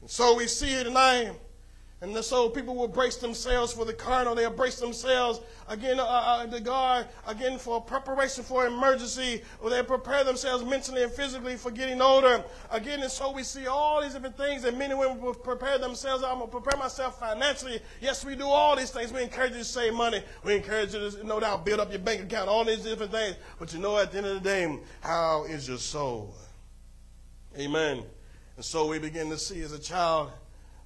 And 0.00 0.10
so 0.10 0.36
we 0.36 0.46
see 0.48 0.74
it 0.74 0.84
tonight. 0.84 1.32
And 2.00 2.16
so 2.24 2.48
people 2.48 2.76
will 2.76 2.86
brace 2.86 3.16
themselves 3.16 3.72
for 3.72 3.84
the 3.84 3.92
carnal. 3.92 4.36
They'll 4.36 4.50
brace 4.52 4.78
themselves 4.78 5.40
again, 5.68 5.98
uh, 5.98 6.04
uh, 6.04 6.46
the 6.46 6.60
guard 6.60 7.08
again 7.26 7.58
for 7.58 7.80
preparation 7.80 8.44
for 8.44 8.66
emergency. 8.66 9.42
Or 9.60 9.68
they 9.68 9.82
prepare 9.82 10.22
themselves 10.22 10.64
mentally 10.64 11.02
and 11.02 11.10
physically 11.10 11.56
for 11.56 11.72
getting 11.72 12.00
older. 12.00 12.44
Again, 12.70 13.02
and 13.02 13.10
so 13.10 13.32
we 13.32 13.42
see 13.42 13.66
all 13.66 14.00
these 14.00 14.12
different 14.12 14.36
things. 14.36 14.62
And 14.62 14.78
men 14.78 14.92
and 14.92 15.00
women 15.00 15.20
will 15.20 15.34
prepare 15.34 15.76
themselves. 15.76 16.22
I'm 16.22 16.38
gonna 16.38 16.46
prepare 16.46 16.78
myself 16.78 17.18
financially. 17.18 17.80
Yes, 18.00 18.24
we 18.24 18.36
do 18.36 18.46
all 18.46 18.76
these 18.76 18.90
things. 18.90 19.12
We 19.12 19.24
encourage 19.24 19.52
you 19.52 19.58
to 19.58 19.64
save 19.64 19.92
money. 19.92 20.22
We 20.44 20.54
encourage 20.54 20.94
you 20.94 21.10
to, 21.10 21.26
no 21.26 21.40
doubt, 21.40 21.64
build 21.66 21.80
up 21.80 21.90
your 21.90 21.98
bank 21.98 22.22
account. 22.22 22.48
All 22.48 22.64
these 22.64 22.84
different 22.84 23.10
things. 23.10 23.34
But 23.58 23.72
you 23.72 23.80
know, 23.80 23.98
at 23.98 24.12
the 24.12 24.18
end 24.18 24.26
of 24.28 24.34
the 24.34 24.48
day, 24.48 24.78
how 25.00 25.46
is 25.46 25.66
your 25.66 25.78
soul? 25.78 26.32
Amen. 27.58 28.04
And 28.54 28.64
so 28.64 28.86
we 28.86 29.00
begin 29.00 29.30
to 29.30 29.38
see 29.38 29.62
as 29.62 29.72
a 29.72 29.80
child 29.80 30.30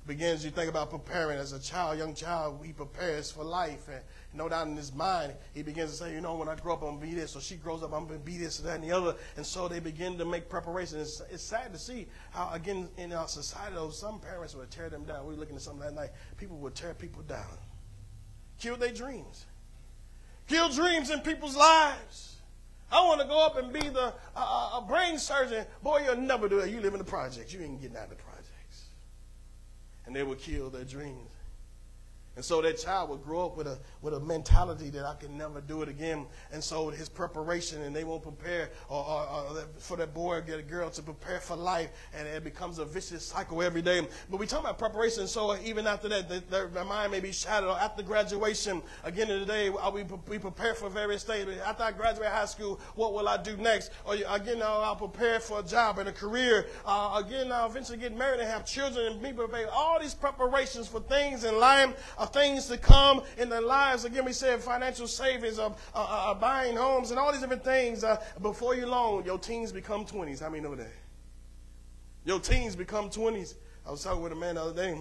begins, 0.06 0.44
you 0.44 0.50
think 0.50 0.68
about 0.68 0.90
preparing 0.90 1.38
as 1.38 1.52
a 1.52 1.60
child, 1.60 1.98
young 1.98 2.14
child, 2.14 2.60
he 2.64 2.72
prepares 2.72 3.30
for 3.30 3.44
life. 3.44 3.88
And 3.88 4.02
no 4.34 4.48
doubt 4.48 4.66
in 4.66 4.76
his 4.76 4.92
mind, 4.92 5.34
he 5.54 5.62
begins 5.62 5.92
to 5.92 5.96
say, 5.96 6.12
you 6.12 6.20
know, 6.20 6.34
when 6.34 6.48
I 6.48 6.56
grow 6.56 6.74
up, 6.74 6.82
I'm 6.82 6.98
going 6.98 7.00
to 7.00 7.06
be 7.06 7.14
this. 7.14 7.36
Or 7.36 7.40
she 7.40 7.54
grows 7.54 7.82
up, 7.82 7.92
I'm 7.92 8.06
going 8.06 8.18
to 8.18 8.24
be 8.24 8.36
this, 8.36 8.58
that, 8.58 8.74
and 8.76 8.84
the 8.84 8.92
other. 8.92 9.14
And 9.36 9.46
so 9.46 9.68
they 9.68 9.78
begin 9.78 10.18
to 10.18 10.24
make 10.24 10.48
preparations. 10.48 11.20
It's, 11.20 11.32
it's 11.32 11.42
sad 11.42 11.72
to 11.72 11.78
see 11.78 12.08
how, 12.30 12.50
again, 12.52 12.88
in 12.96 13.12
our 13.12 13.28
society, 13.28 13.74
though, 13.74 13.90
some 13.90 14.18
parents 14.18 14.54
would 14.56 14.70
tear 14.70 14.88
them 14.88 15.04
down. 15.04 15.26
We 15.26 15.34
were 15.34 15.40
looking 15.40 15.56
at 15.56 15.62
something 15.62 15.82
that 15.82 15.94
night. 15.94 16.10
People 16.36 16.56
would 16.58 16.74
tear 16.74 16.94
people 16.94 17.22
down, 17.22 17.58
kill 18.58 18.76
their 18.76 18.92
dreams, 18.92 19.46
kill 20.48 20.68
dreams 20.68 21.10
in 21.10 21.20
people's 21.20 21.56
lives. 21.56 22.36
I 22.90 23.02
want 23.06 23.22
to 23.22 23.26
go 23.26 23.46
up 23.46 23.56
and 23.56 23.72
be 23.72 23.88
the 23.88 24.12
uh, 24.36 24.80
a 24.80 24.84
brain 24.86 25.18
surgeon. 25.18 25.64
Boy, 25.82 26.02
you'll 26.04 26.16
never 26.16 26.46
do 26.46 26.60
that. 26.60 26.70
You 26.70 26.80
live 26.80 26.92
in 26.92 26.98
the 26.98 27.04
projects. 27.04 27.50
You 27.50 27.62
ain't 27.62 27.80
getting 27.80 27.96
out 27.96 28.04
of 28.04 28.10
the 28.10 28.16
project 28.16 28.31
and 30.06 30.14
they 30.14 30.22
would 30.22 30.38
kill 30.38 30.70
their 30.70 30.84
dreams. 30.84 31.30
And 32.34 32.44
so 32.44 32.62
that 32.62 32.78
child 32.78 33.10
would 33.10 33.22
grow 33.22 33.46
up 33.46 33.56
with 33.58 33.66
a, 33.66 33.78
with 34.00 34.14
a 34.14 34.20
mentality 34.20 34.88
that 34.90 35.04
I 35.04 35.14
can 35.14 35.36
never 35.36 35.60
do 35.60 35.82
it 35.82 35.88
again. 35.88 36.26
And 36.50 36.64
so 36.64 36.88
his 36.88 37.08
preparation, 37.08 37.82
and 37.82 37.94
they 37.94 38.04
won't 38.04 38.22
prepare 38.22 38.70
or, 38.88 39.04
or, 39.04 39.26
or 39.26 39.68
for 39.78 39.98
that 39.98 40.14
boy 40.14 40.36
or 40.36 40.40
girl 40.40 40.88
to 40.90 41.02
prepare 41.02 41.40
for 41.40 41.56
life, 41.56 41.90
and 42.14 42.26
it 42.26 42.42
becomes 42.42 42.78
a 42.78 42.86
vicious 42.86 43.26
cycle 43.26 43.62
every 43.62 43.82
day. 43.82 44.06
But 44.30 44.40
we 44.40 44.46
talk 44.46 44.60
about 44.60 44.78
preparation, 44.78 45.26
so 45.26 45.56
even 45.62 45.86
after 45.86 46.08
that, 46.08 46.28
the, 46.28 46.42
their 46.50 46.84
mind 46.84 47.12
may 47.12 47.20
be 47.20 47.32
shattered. 47.32 47.68
After 47.68 48.02
graduation, 48.02 48.82
again 49.04 49.30
in 49.30 49.40
the 49.40 49.46
day, 49.46 49.68
we, 49.68 50.04
we 50.28 50.38
prepare 50.38 50.74
for 50.74 50.88
various 50.88 51.24
things. 51.24 51.48
After 51.66 51.82
I 51.82 51.92
graduate 51.92 52.28
high 52.28 52.46
school, 52.46 52.80
what 52.94 53.12
will 53.12 53.28
I 53.28 53.36
do 53.36 53.56
next? 53.58 53.90
Or 54.06 54.14
again, 54.14 54.62
I'll 54.62 54.96
prepare 54.96 55.38
for 55.38 55.60
a 55.60 55.62
job 55.62 55.98
and 55.98 56.08
a 56.08 56.12
career. 56.12 56.66
Uh, 56.86 57.22
again, 57.24 57.52
I'll 57.52 57.66
eventually 57.66 57.98
get 57.98 58.16
married 58.16 58.40
and 58.40 58.48
have 58.48 58.64
children 58.64 59.12
and 59.12 59.22
be 59.22 59.32
prepared. 59.32 59.68
All 59.70 60.00
these 60.00 60.14
preparations 60.14 60.88
for 60.88 61.00
things 61.00 61.44
in 61.44 61.58
life 61.58 61.94
of 62.22 62.32
things 62.32 62.66
to 62.68 62.78
come 62.78 63.22
in 63.36 63.48
their 63.48 63.60
lives. 63.60 64.04
Again, 64.04 64.24
we 64.24 64.32
said 64.32 64.60
financial 64.60 65.08
savings, 65.08 65.58
of 65.58 65.72
uh, 65.94 65.98
uh, 65.98 66.30
uh, 66.30 66.34
buying 66.34 66.76
homes, 66.76 67.10
and 67.10 67.18
all 67.18 67.32
these 67.32 67.40
different 67.40 67.64
things. 67.64 68.04
Uh, 68.04 68.22
before 68.40 68.74
you 68.74 68.86
long, 68.86 69.24
your 69.24 69.38
teens 69.38 69.72
become 69.72 70.06
20s. 70.06 70.40
How 70.40 70.48
many 70.48 70.62
know 70.62 70.74
that? 70.76 70.92
Your 72.24 72.38
teens 72.38 72.76
become 72.76 73.10
20s. 73.10 73.54
I 73.86 73.90
was 73.90 74.04
talking 74.04 74.22
with 74.22 74.32
a 74.32 74.36
man 74.36 74.54
the 74.54 74.62
other 74.62 74.74
day, 74.74 75.00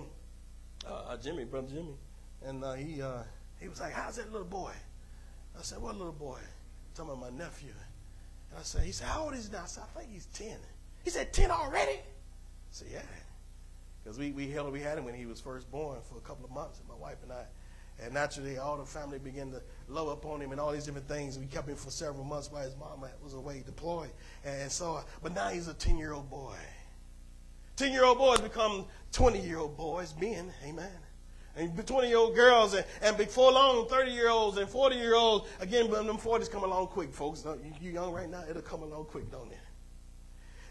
Jimmy, 1.22 1.46
brother 1.46 1.68
Jimmy, 1.68 1.94
and 2.44 2.64
he 2.80 3.02
he 3.60 3.68
was 3.68 3.80
like, 3.80 3.94
"How's 3.94 4.16
that 4.16 4.32
little 4.32 4.48
boy?" 4.48 4.72
I 5.58 5.62
said, 5.62 5.80
"What 5.80 5.96
little 5.96 6.12
boy?" 6.14 6.40
I'm 6.40 6.96
talking 6.96 7.12
about 7.12 7.32
my 7.32 7.38
nephew. 7.38 7.74
And 8.50 8.60
I 8.60 8.64
said, 8.64 8.84
"He 8.84 8.92
said, 8.92 9.08
how 9.08 9.26
old 9.26 9.36
is 9.36 9.46
he 9.46 9.54
now?" 9.54 9.64
I 9.64 9.68
said, 9.68 9.84
"I 9.84 10.00
think 10.00 10.12
he's 10.12 10.26
10." 10.34 10.58
He 11.04 11.12
said, 11.12 11.32
"10 11.32 11.52
already?" 11.52 11.92
I 11.92 12.72
said, 12.72 12.88
"Yeah." 12.92 13.02
Because 14.04 14.18
we 14.18 14.32
we 14.32 14.50
held 14.50 14.72
we 14.72 14.82
had 14.82 14.98
him 14.98 15.06
when 15.06 15.16
he 15.16 15.26
was 15.26 15.40
first 15.40 15.70
born 15.72 16.00
for 16.10 16.18
a 16.18 16.22
couple 16.22 16.46
of 16.46 16.52
months, 16.52 16.80
and 16.80 16.88
my 16.88 16.96
wife 16.96 17.18
and 17.24 17.32
I. 17.32 17.46
And 18.04 18.14
naturally, 18.14 18.58
all 18.58 18.78
the 18.78 18.86
family 18.86 19.20
began 19.20 19.52
to 19.52 19.62
love 19.88 20.08
upon 20.08 20.42
him 20.42 20.52
and 20.52 20.60
all 20.60 20.72
these 20.72 20.86
different 20.86 21.08
things. 21.08 21.38
We 21.38 21.46
kept 21.46 21.70
him 21.70 21.76
for 21.76 21.92
several 21.92 22.24
months 22.24 22.52
while 22.52 22.64
his 22.64 22.76
mom 22.76 23.06
was 23.24 23.36
away 23.36 23.64
deployed. 23.64 24.10
And 24.44 24.72
so, 24.72 25.02
but 25.22 25.36
now 25.36 25.50
he's 25.50 25.68
a 25.68 25.74
10 25.74 25.98
year 25.98 26.14
old 26.14 26.30
boy. 26.30 26.56
10 27.76 27.92
year 27.92 28.06
old 28.06 28.18
boys 28.18 28.42
become 28.42 28.86
20 29.12 29.40
year 29.40 29.60
old 29.60 29.78
boys, 29.78 30.16
men, 30.20 30.52
amen. 30.66 30.90
And 31.56 31.86
20 31.86 32.08
year 32.08 32.18
old 32.18 32.34
girls, 32.34 32.74
and, 32.74 32.86
and 33.02 33.18
before 33.18 33.52
long, 33.52 33.88
30 33.88 34.12
year 34.12 34.30
olds 34.30 34.58
and 34.58 34.70
40 34.70 34.96
year 34.96 35.16
olds. 35.16 35.48
Again, 35.60 35.92
them 35.92 36.18
40s 36.18 36.50
come 36.50 36.64
along 36.64 36.88
quick, 36.88 37.14
folks. 37.14 37.46
You 37.82 37.92
young 37.92 38.14
right 38.14 38.30
now, 38.30 38.44
it'll 38.50 38.62
come 38.62 38.84
along 38.84 39.06
quick, 39.06 39.30
don't 39.32 39.52
it? 39.52 39.60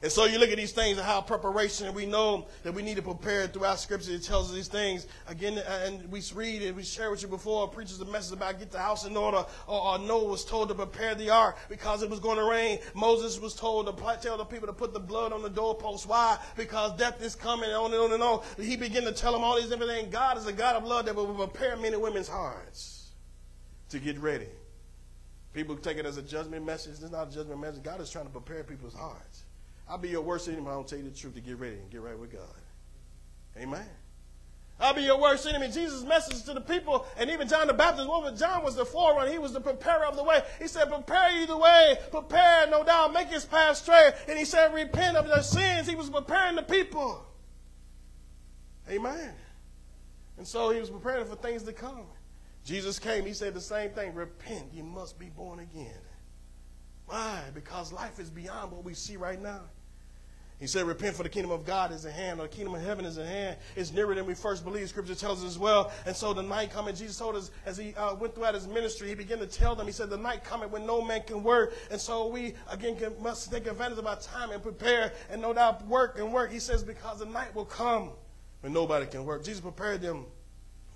And 0.03 0.11
so 0.11 0.25
you 0.25 0.39
look 0.39 0.51
at 0.51 0.57
these 0.57 0.73
things 0.73 0.97
and 0.97 1.07
how 1.07 1.21
preparation, 1.21 1.87
and 1.87 1.95
we 1.95 2.07
know 2.07 2.47
that 2.63 2.73
we 2.73 2.81
need 2.81 2.97
to 2.97 3.03
prepare 3.03 3.47
throughout 3.47 3.79
Scripture. 3.81 4.13
It 4.13 4.23
tells 4.23 4.49
us 4.49 4.55
these 4.55 4.69
things. 4.69 5.07
Again, 5.29 5.59
and 5.59 6.11
we 6.11 6.23
read 6.35 6.63
and 6.63 6.75
we 6.75 6.85
share 6.85 7.11
with 7.11 7.21
you 7.21 7.29
before, 7.29 7.69
preaches 7.69 7.99
the 7.99 8.07
message 8.07 8.33
about 8.33 8.59
get 8.59 8.71
the 8.71 8.79
house 8.79 9.05
in 9.05 9.15
order. 9.15 9.45
Or, 9.67 9.93
or 9.93 9.99
Noah 9.99 10.25
was 10.25 10.45
told 10.45 10.69
to 10.69 10.75
prepare 10.75 11.15
the 11.15 11.29
ark 11.29 11.59
because 11.69 12.03
it 12.03 12.09
was 12.09 12.19
going 12.19 12.39
to 12.39 12.45
rain. 12.45 12.79
Moses 12.95 13.39
was 13.39 13.55
told 13.55 13.87
to 13.87 14.19
tell 14.23 14.39
the 14.39 14.45
people 14.45 14.67
to 14.69 14.73
put 14.73 14.95
the 14.95 15.01
blood 15.01 15.35
on 15.35 15.43
the 15.43 15.51
doorpost. 15.51 16.09
Why? 16.09 16.39
Because 16.57 16.97
death 16.97 17.23
is 17.23 17.35
coming, 17.35 17.69
and 17.69 17.77
on 17.77 17.93
and 17.93 18.01
on 18.01 18.13
and 18.13 18.23
on. 18.23 18.43
He 18.59 18.77
began 18.77 19.03
to 19.03 19.13
tell 19.13 19.33
them 19.33 19.45
all 19.45 19.57
these 19.57 19.69
different 19.69 19.93
things. 19.93 20.11
God 20.11 20.39
is 20.39 20.47
a 20.47 20.53
God 20.53 20.77
of 20.77 20.85
love 20.85 21.05
that 21.07 21.15
will 21.15 21.27
prepare 21.35 21.77
men 21.77 21.93
and 21.93 22.01
women's 22.01 22.29
hearts 22.29 23.11
to 23.91 23.99
get 23.99 24.19
ready. 24.19 24.49
People 25.53 25.77
take 25.77 25.99
it 25.99 26.07
as 26.07 26.17
a 26.17 26.23
judgment 26.23 26.65
message. 26.65 26.93
It's 27.03 27.11
not 27.11 27.29
a 27.29 27.31
judgment 27.31 27.61
message. 27.61 27.83
God 27.83 28.01
is 28.01 28.09
trying 28.09 28.27
to 28.27 28.31
prepare 28.31 28.65
people's 28.65 28.95
hearts. 28.95 29.45
I'll 29.91 29.99
be 29.99 30.09
your 30.09 30.23
worst 30.23 30.49
enemy 30.49 30.69
I 30.69 30.71
don't 30.71 30.87
tell 30.87 30.99
you 30.99 31.05
the 31.05 31.11
truth 31.11 31.35
to 31.35 31.41
get 31.41 31.59
ready 31.59 31.75
and 31.75 31.91
get 31.91 32.01
right 32.01 32.17
with 32.17 32.33
God. 32.33 32.43
Amen. 33.59 33.87
I'll 34.79 34.95
be 34.95 35.03
your 35.03 35.21
worst 35.21 35.47
enemy. 35.47 35.67
Jesus' 35.67 36.05
message 36.05 36.45
to 36.45 36.55
the 36.55 36.61
people, 36.61 37.05
and 37.19 37.29
even 37.29 37.49
John 37.49 37.67
the 37.67 37.75
Baptist, 37.75 38.09
well, 38.09 38.35
John 38.35 38.63
was 38.65 38.77
the 38.77 38.85
forerunner. 38.85 39.31
He 39.31 39.39
was 39.39 39.53
the 39.53 39.61
preparer 39.61 40.07
of 40.07 40.17
the 40.17 40.25
way. 40.25 40.41
He 40.59 40.69
said, 40.69 40.89
prepare 40.89 41.31
you 41.33 41.47
the 41.47 41.57
way. 41.57 41.99
Prepare, 42.11 42.69
no 42.69 42.83
doubt, 42.83 43.13
make 43.13 43.29
his 43.29 43.45
path 43.45 43.77
straight. 43.77 44.15
And 44.27 44.39
he 44.39 44.47
said, 44.47 44.73
repent 44.73 45.19
of 45.19 45.27
their 45.27 45.43
sins. 45.43 45.87
He 45.87 45.97
was 45.97 46.09
preparing 46.09 46.57
the 46.57 46.63
people. 46.63 47.27
Amen. 48.89 49.35
And 50.39 50.47
so 50.47 50.71
he 50.71 50.81
was 50.81 50.89
preparing 50.89 51.27
for 51.27 51.37
things 51.37 51.65
to 51.65 51.73
come. 51.73 52.07
Jesus 52.65 52.99
came, 52.99 53.27
he 53.27 53.35
said 53.35 53.53
the 53.53 53.61
same 53.61 53.91
thing. 53.91 54.15
Repent, 54.15 54.73
you 54.73 54.83
must 54.83 55.19
be 55.19 55.27
born 55.27 55.59
again. 55.59 56.01
Why? 57.05 57.43
Because 57.53 57.93
life 57.93 58.19
is 58.19 58.31
beyond 58.31 58.73
what 58.73 58.85
we 58.85 58.95
see 58.95 59.17
right 59.17 59.41
now. 59.41 59.63
He 60.61 60.67
said, 60.67 60.87
Repent 60.87 61.17
for 61.17 61.23
the 61.23 61.29
kingdom 61.31 61.51
of 61.51 61.65
God 61.65 61.91
is 61.91 62.05
at 62.05 62.13
hand, 62.13 62.39
or 62.39 62.43
the 62.43 62.55
kingdom 62.55 62.75
of 62.75 62.83
heaven 62.83 63.07
is 63.07 63.17
at 63.17 63.27
hand. 63.27 63.57
It's 63.75 63.93
nearer 63.93 64.15
than 64.15 64.27
we 64.27 64.35
first 64.35 64.63
believed. 64.63 64.91
Scripture 64.91 65.15
tells 65.15 65.43
us 65.43 65.47
as 65.47 65.59
well. 65.59 65.91
And 66.05 66.15
so 66.15 66.35
the 66.35 66.43
night 66.43 66.71
coming, 66.71 66.95
Jesus 66.95 67.17
told 67.17 67.35
us 67.35 67.51
as 67.65 67.79
he 67.79 67.95
uh, 67.95 68.15
went 68.15 68.35
throughout 68.35 68.55
his 68.55 68.69
ministry, 68.69 69.09
he 69.09 69.15
began 69.15 69.39
to 69.39 69.47
tell 69.47 69.75
them, 69.75 69.87
He 69.87 69.93
said, 69.93 70.11
The 70.11 70.19
night 70.19 70.45
coming 70.45 70.71
when 70.71 70.87
no 70.87 71.01
man 71.01 71.23
can 71.23 71.43
work. 71.43 71.73
And 71.91 71.99
so 71.99 72.27
we, 72.27 72.55
again, 72.71 72.97
can, 72.97 73.15
must 73.23 73.51
take 73.51 73.67
advantage 73.67 73.99
of 73.99 74.07
our 74.07 74.21
time 74.21 74.51
and 74.51 74.63
prepare 74.63 75.15
and 75.31 75.41
no 75.41 75.55
doubt 75.55 75.87
work 75.87 76.19
and 76.19 76.31
work. 76.31 76.53
He 76.53 76.61
says, 76.61 76.83
Because 76.83 77.21
the 77.21 77.27
night 77.27 77.55
will 77.55 77.65
come 77.65 78.11
when 78.61 78.75
nobody 78.75 79.07
can 79.07 79.25
work. 79.25 79.43
Jesus 79.43 79.63
prepared 79.63 80.03
them 80.03 80.27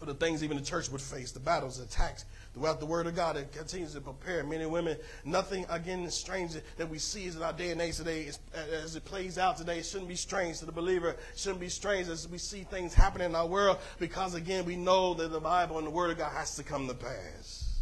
for 0.05 0.13
the 0.13 0.19
things 0.19 0.45
even 0.45 0.57
the 0.57 0.63
church 0.63 0.91
would 0.91 1.01
face, 1.01 1.33
the 1.33 1.41
battles, 1.41 1.79
the 1.79 1.85
attacks, 1.85 2.27
throughout 2.53 2.79
the 2.79 2.87
Word 2.87 3.07
of 3.07 3.17
God. 3.17 3.37
It 3.37 3.53
continues 3.53 3.95
to 3.95 4.01
prepare 4.01 4.45
men 4.45 4.61
and 4.61 4.71
women. 4.71 4.99
Nothing, 5.25 5.65
again, 5.71 6.09
strange 6.11 6.53
that 6.77 6.89
we 6.89 6.99
see 6.99 7.25
is 7.25 7.37
in 7.37 7.43
our 7.43 7.53
day 7.53 7.71
and 7.71 7.81
age 7.81 7.97
today 7.97 8.31
as 8.55 8.97
it 8.97 9.05
plays 9.05 9.39
out 9.39 9.57
today. 9.57 9.79
It 9.79 9.87
shouldn't 9.87 10.09
be 10.09 10.17
strange 10.17 10.59
to 10.59 10.67
the 10.67 10.73
believer. 10.73 11.11
It 11.11 11.19
shouldn't 11.37 11.61
be 11.61 11.69
strange 11.69 12.09
as 12.09 12.29
we 12.29 12.39
see 12.39 12.65
things 12.65 12.93
happening 12.93 13.31
in 13.31 13.35
our 13.35 13.47
world 13.47 13.79
because, 13.99 14.35
again, 14.35 14.65
we 14.67 14.77
know 14.77 15.15
that 15.15 15.33
the 15.33 15.41
Bible 15.41 15.79
and 15.79 15.87
the 15.87 15.91
Word 15.91 16.11
of 16.11 16.19
God 16.19 16.33
has 16.33 16.55
to 16.57 16.63
come 16.63 16.87
to 16.89 16.95
pass. 16.95 17.81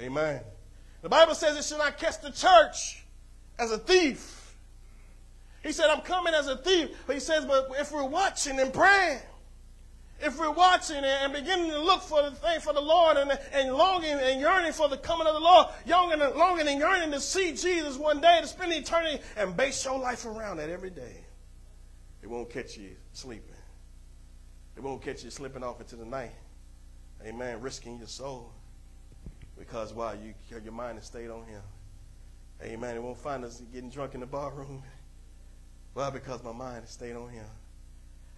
Amen. 0.00 0.40
The 1.00 1.08
Bible 1.08 1.34
says 1.34 1.56
it 1.56 1.64
should 1.64 1.78
not 1.78 1.96
catch 1.96 2.20
the 2.20 2.30
church 2.30 3.04
as 3.58 3.72
a 3.72 3.78
thief. 3.78 4.54
He 5.62 5.72
said, 5.72 5.86
I'm 5.88 6.02
coming 6.02 6.34
as 6.34 6.46
a 6.46 6.58
thief. 6.58 6.90
But 7.06 7.14
he 7.14 7.20
says, 7.20 7.46
but 7.46 7.70
if 7.78 7.90
we're 7.90 8.04
watching 8.04 8.60
and 8.60 8.72
praying, 8.72 9.20
if 10.20 10.38
we're 10.38 10.50
watching 10.50 10.96
and 10.96 11.32
beginning 11.32 11.70
to 11.70 11.80
look 11.80 12.02
for 12.02 12.22
the 12.22 12.30
thing 12.30 12.60
for 12.60 12.72
the 12.72 12.80
Lord 12.80 13.16
and, 13.16 13.38
and 13.52 13.74
longing 13.74 14.10
and 14.10 14.40
yearning 14.40 14.72
for 14.72 14.88
the 14.88 14.96
coming 14.96 15.26
of 15.26 15.34
the 15.34 15.40
Lord, 15.40 15.68
longing 15.86 16.20
and, 16.20 16.34
longing 16.36 16.68
and 16.68 16.78
yearning 16.78 17.12
to 17.12 17.20
see 17.20 17.52
Jesus 17.52 17.96
one 17.96 18.20
day, 18.20 18.38
to 18.40 18.46
spend 18.46 18.72
eternity 18.72 19.22
and 19.36 19.56
base 19.56 19.84
your 19.84 19.98
life 19.98 20.24
around 20.24 20.56
that 20.56 20.70
every 20.70 20.90
day, 20.90 21.24
it 22.22 22.28
won't 22.28 22.50
catch 22.50 22.76
you 22.76 22.96
sleeping. 23.12 23.54
It 24.76 24.82
won't 24.82 25.02
catch 25.02 25.24
you 25.24 25.30
slipping 25.30 25.62
off 25.62 25.80
into 25.80 25.96
the 25.96 26.04
night. 26.04 26.32
Amen. 27.24 27.60
Risking 27.60 27.98
your 27.98 28.06
soul. 28.06 28.52
Because 29.58 29.94
why? 29.94 30.14
You, 30.14 30.34
your 30.62 30.72
mind 30.72 30.98
has 30.98 31.06
stayed 31.06 31.30
on 31.30 31.44
Him. 31.46 31.62
Amen. 32.62 32.96
It 32.96 33.02
won't 33.02 33.18
find 33.18 33.44
us 33.44 33.62
getting 33.72 33.90
drunk 33.90 34.14
in 34.14 34.20
the 34.20 34.26
bar 34.26 34.52
room. 34.52 34.82
Why? 35.94 36.10
Because 36.10 36.42
my 36.42 36.52
mind 36.52 36.82
has 36.82 36.90
stayed 36.90 37.16
on 37.16 37.30
Him. 37.30 37.46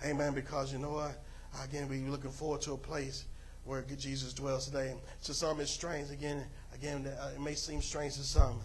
Amen. 0.05 0.33
Because 0.33 0.73
you 0.73 0.79
know 0.79 0.93
what? 0.93 1.21
Again, 1.65 1.89
we're 1.89 2.11
looking 2.11 2.31
forward 2.31 2.61
to 2.63 2.73
a 2.73 2.79
place 2.79 3.25
where 3.65 3.83
Jesus 3.83 4.33
dwells 4.33 4.67
today. 4.67 4.95
To 5.25 5.35
some, 5.35 5.61
it's 5.61 5.71
strange. 5.71 6.11
Again, 6.11 6.45
again, 6.75 7.07
uh, 7.07 7.31
it 7.35 7.41
may 7.41 7.55
seem 7.55 7.83
strange 7.83 8.15
to 8.15 8.23
some, 8.23 8.61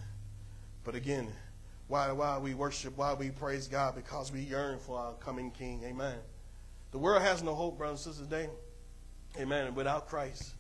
but 0.84 0.96
again, 0.96 1.28
why 1.88 2.12
why 2.12 2.38
we 2.38 2.54
worship, 2.54 2.98
why 2.98 3.14
we 3.14 3.30
praise 3.30 3.68
God, 3.68 3.96
because 3.96 4.32
we 4.32 4.42
yearn 4.42 4.80
for 4.80 4.98
our 4.98 5.14
coming 5.14 5.52
King. 5.52 5.84
Amen. 5.84 6.16
The 6.92 6.98
world 7.00 7.22
has 7.22 7.44
no 7.44 7.54
hope, 7.54 7.78
brothers 7.78 8.06
and 8.06 8.16
sisters, 8.16 8.30
today. 8.30 8.50
Amen. 9.40 9.76
Without 9.76 10.08
Christ, 10.08 10.54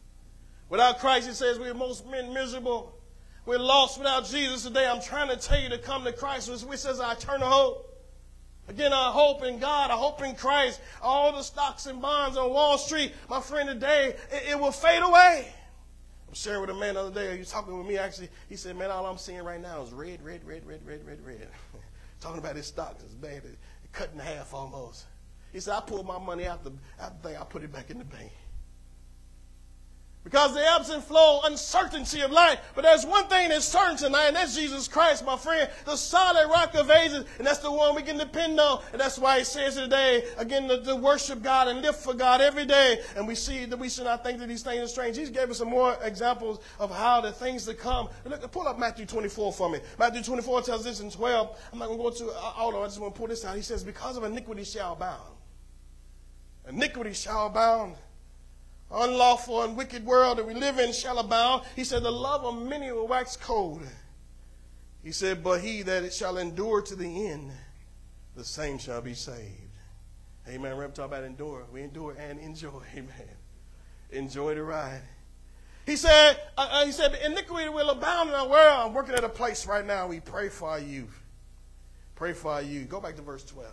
without 0.69 0.99
Christ, 0.99 1.29
it 1.29 1.35
says 1.35 1.59
we're 1.59 1.73
most 1.73 2.05
men 2.09 2.33
miserable. 2.33 2.97
We're 3.45 3.59
lost 3.59 3.97
without 3.97 4.25
Jesus 4.25 4.63
today. 4.63 4.87
I'm 4.87 5.01
trying 5.01 5.29
to 5.29 5.35
tell 5.35 5.59
you 5.59 5.69
to 5.69 5.77
come 5.77 6.05
to 6.05 6.13
Christ, 6.13 6.49
which 6.65 6.79
says 6.79 6.99
our 6.99 7.13
eternal 7.13 7.49
hope. 7.49 7.92
Again, 8.67 8.93
I 8.93 9.11
hope 9.11 9.43
in 9.43 9.59
God, 9.59 9.91
I 9.91 9.95
hope 9.95 10.21
in 10.23 10.35
Christ. 10.35 10.79
All 11.01 11.31
the 11.33 11.43
stocks 11.43 11.85
and 11.85 12.01
bonds 12.01 12.37
on 12.37 12.49
Wall 12.49 12.77
Street, 12.77 13.13
my 13.29 13.41
friend, 13.41 13.67
today, 13.67 14.15
it, 14.31 14.51
it 14.51 14.59
will 14.59 14.71
fade 14.71 15.03
away. 15.03 15.53
I'm 16.27 16.33
sharing 16.33 16.61
with 16.61 16.69
a 16.69 16.73
man 16.73 16.95
the 16.95 17.01
other 17.01 17.13
day, 17.13 17.33
he 17.33 17.39
was 17.39 17.51
talking 17.51 17.77
with 17.77 17.85
me 17.85 17.97
actually. 17.97 18.29
He 18.47 18.55
said, 18.55 18.77
Man, 18.77 18.89
all 18.89 19.05
I'm 19.05 19.17
seeing 19.17 19.43
right 19.43 19.61
now 19.61 19.83
is 19.83 19.91
red, 19.91 20.23
red, 20.23 20.45
red, 20.45 20.65
red, 20.65 20.85
red, 20.85 21.05
red, 21.05 21.25
red. 21.25 21.47
talking 22.21 22.39
about 22.39 22.55
his 22.55 22.65
stocks, 22.65 23.03
it's 23.03 23.13
bad. 23.13 23.43
It 23.43 23.57
cut 23.91 24.09
in 24.13 24.19
half 24.19 24.53
almost. 24.53 25.05
He 25.51 25.59
said, 25.59 25.75
I 25.75 25.81
pulled 25.81 26.07
my 26.07 26.17
money 26.17 26.47
out 26.47 26.63
the, 26.63 26.71
out 26.99 27.21
the 27.21 27.29
thing, 27.29 27.37
I 27.37 27.43
put 27.43 27.63
it 27.63 27.71
back 27.71 27.91
in 27.91 27.99
the 27.99 28.05
bank. 28.05 28.31
Because 30.23 30.53
the 30.53 30.65
ebbs 30.65 30.89
and 30.89 31.03
flow, 31.03 31.41
uncertainty 31.43 32.21
of 32.21 32.31
life. 32.31 32.57
But 32.75 32.83
there's 32.83 33.05
one 33.05 33.27
thing 33.27 33.49
that's 33.49 33.65
certain 33.65 33.97
tonight, 33.97 34.27
and 34.27 34.35
that's 34.37 34.55
Jesus 34.55 34.87
Christ, 34.87 35.25
my 35.25 35.35
friend, 35.35 35.69
the 35.85 35.97
solid 35.97 36.47
rock 36.47 36.73
of 36.75 36.89
ages, 36.89 37.25
and 37.37 37.45
that's 37.45 37.59
the 37.59 37.71
one 37.71 37.93
we 37.93 38.03
can 38.03 38.17
depend 38.17 38.57
on. 38.57 38.81
And 38.93 39.01
that's 39.01 39.19
why 39.19 39.39
he 39.39 39.43
says 39.43 39.75
today, 39.75 40.23
again, 40.37 40.69
to, 40.69 40.81
to 40.81 40.95
worship 40.95 41.43
God 41.43 41.67
and 41.67 41.81
live 41.81 41.97
for 41.97 42.13
God 42.13 42.39
every 42.39 42.65
day. 42.65 43.01
And 43.17 43.27
we 43.27 43.35
see 43.35 43.65
that 43.65 43.77
we 43.77 43.89
should 43.89 44.05
not 44.05 44.23
think 44.23 44.39
that 44.39 44.47
these 44.47 44.63
things 44.63 44.81
are 44.81 44.87
strange. 44.87 45.17
Jesus 45.17 45.35
gave 45.35 45.49
us 45.49 45.57
some 45.57 45.69
more 45.69 45.97
examples 46.01 46.61
of 46.79 46.89
how 46.89 47.19
the 47.19 47.33
things 47.33 47.65
to 47.65 47.73
come. 47.73 48.07
Look, 48.23 48.49
pull 48.53 48.67
up 48.67 48.79
Matthew 48.79 49.05
24 49.05 49.51
for 49.51 49.69
me. 49.69 49.79
Matthew 49.99 50.23
24 50.23 50.61
tells 50.61 50.85
this 50.85 51.01
in 51.01 51.11
12. 51.11 51.59
I'm 51.73 51.79
not 51.79 51.87
going 51.87 51.97
to 51.97 52.03
go 52.03 52.09
to 52.11 52.31
all 52.57 52.69
of 52.69 52.75
it. 52.75 52.79
I 52.79 52.85
just 52.85 52.99
want 53.01 53.13
to 53.13 53.19
pull 53.19 53.27
this 53.27 53.43
out. 53.43 53.57
He 53.57 53.61
says, 53.61 53.83
because 53.83 54.15
of 54.15 54.23
iniquity 54.23 54.63
shall 54.63 54.93
abound. 54.93 55.35
Iniquity 56.69 57.11
shall 57.11 57.47
abound 57.47 57.95
unlawful 58.93 59.63
and 59.63 59.75
wicked 59.75 60.05
world 60.05 60.37
that 60.37 60.45
we 60.45 60.53
live 60.53 60.79
in 60.79 60.93
shall 60.93 61.19
abound. 61.19 61.63
He 61.75 61.83
said, 61.83 62.03
The 62.03 62.11
love 62.11 62.45
of 62.45 62.61
many 62.61 62.91
will 62.91 63.07
wax 63.07 63.35
cold. 63.35 63.81
He 65.03 65.11
said, 65.11 65.43
But 65.43 65.61
he 65.61 65.81
that 65.83 66.13
shall 66.13 66.37
endure 66.37 66.81
to 66.81 66.95
the 66.95 67.27
end, 67.27 67.51
the 68.35 68.43
same 68.43 68.77
shall 68.77 69.01
be 69.01 69.13
saved. 69.13 69.59
Amen. 70.47 70.75
We're 70.77 70.87
talking 70.87 71.05
about 71.05 71.23
endure. 71.23 71.65
We 71.71 71.81
endure 71.83 72.15
and 72.19 72.39
enjoy. 72.39 72.81
Amen. 72.93 73.29
Enjoy 74.11 74.55
the 74.55 74.63
ride. 74.63 75.01
He 75.85 75.95
said, 75.97 76.39
uh, 76.57 76.67
uh, 76.71 76.85
he 76.85 76.91
said, 76.91 77.17
iniquity 77.25 77.67
will 77.67 77.89
abound 77.89 78.29
in 78.29 78.35
our 78.35 78.47
world. 78.47 78.87
I'm 78.87 78.93
working 78.93 79.15
at 79.15 79.23
a 79.23 79.29
place 79.29 79.67
right 79.67 79.85
now. 79.85 80.07
We 80.07 80.21
pray 80.21 80.47
for 80.47 80.69
our 80.69 80.79
youth. 80.79 81.21
Pray 82.15 82.31
for 82.31 82.51
our 82.51 82.61
youth. 82.61 82.87
Go 82.87 83.01
back 83.01 83.17
to 83.17 83.21
verse 83.21 83.43
12. 83.43 83.69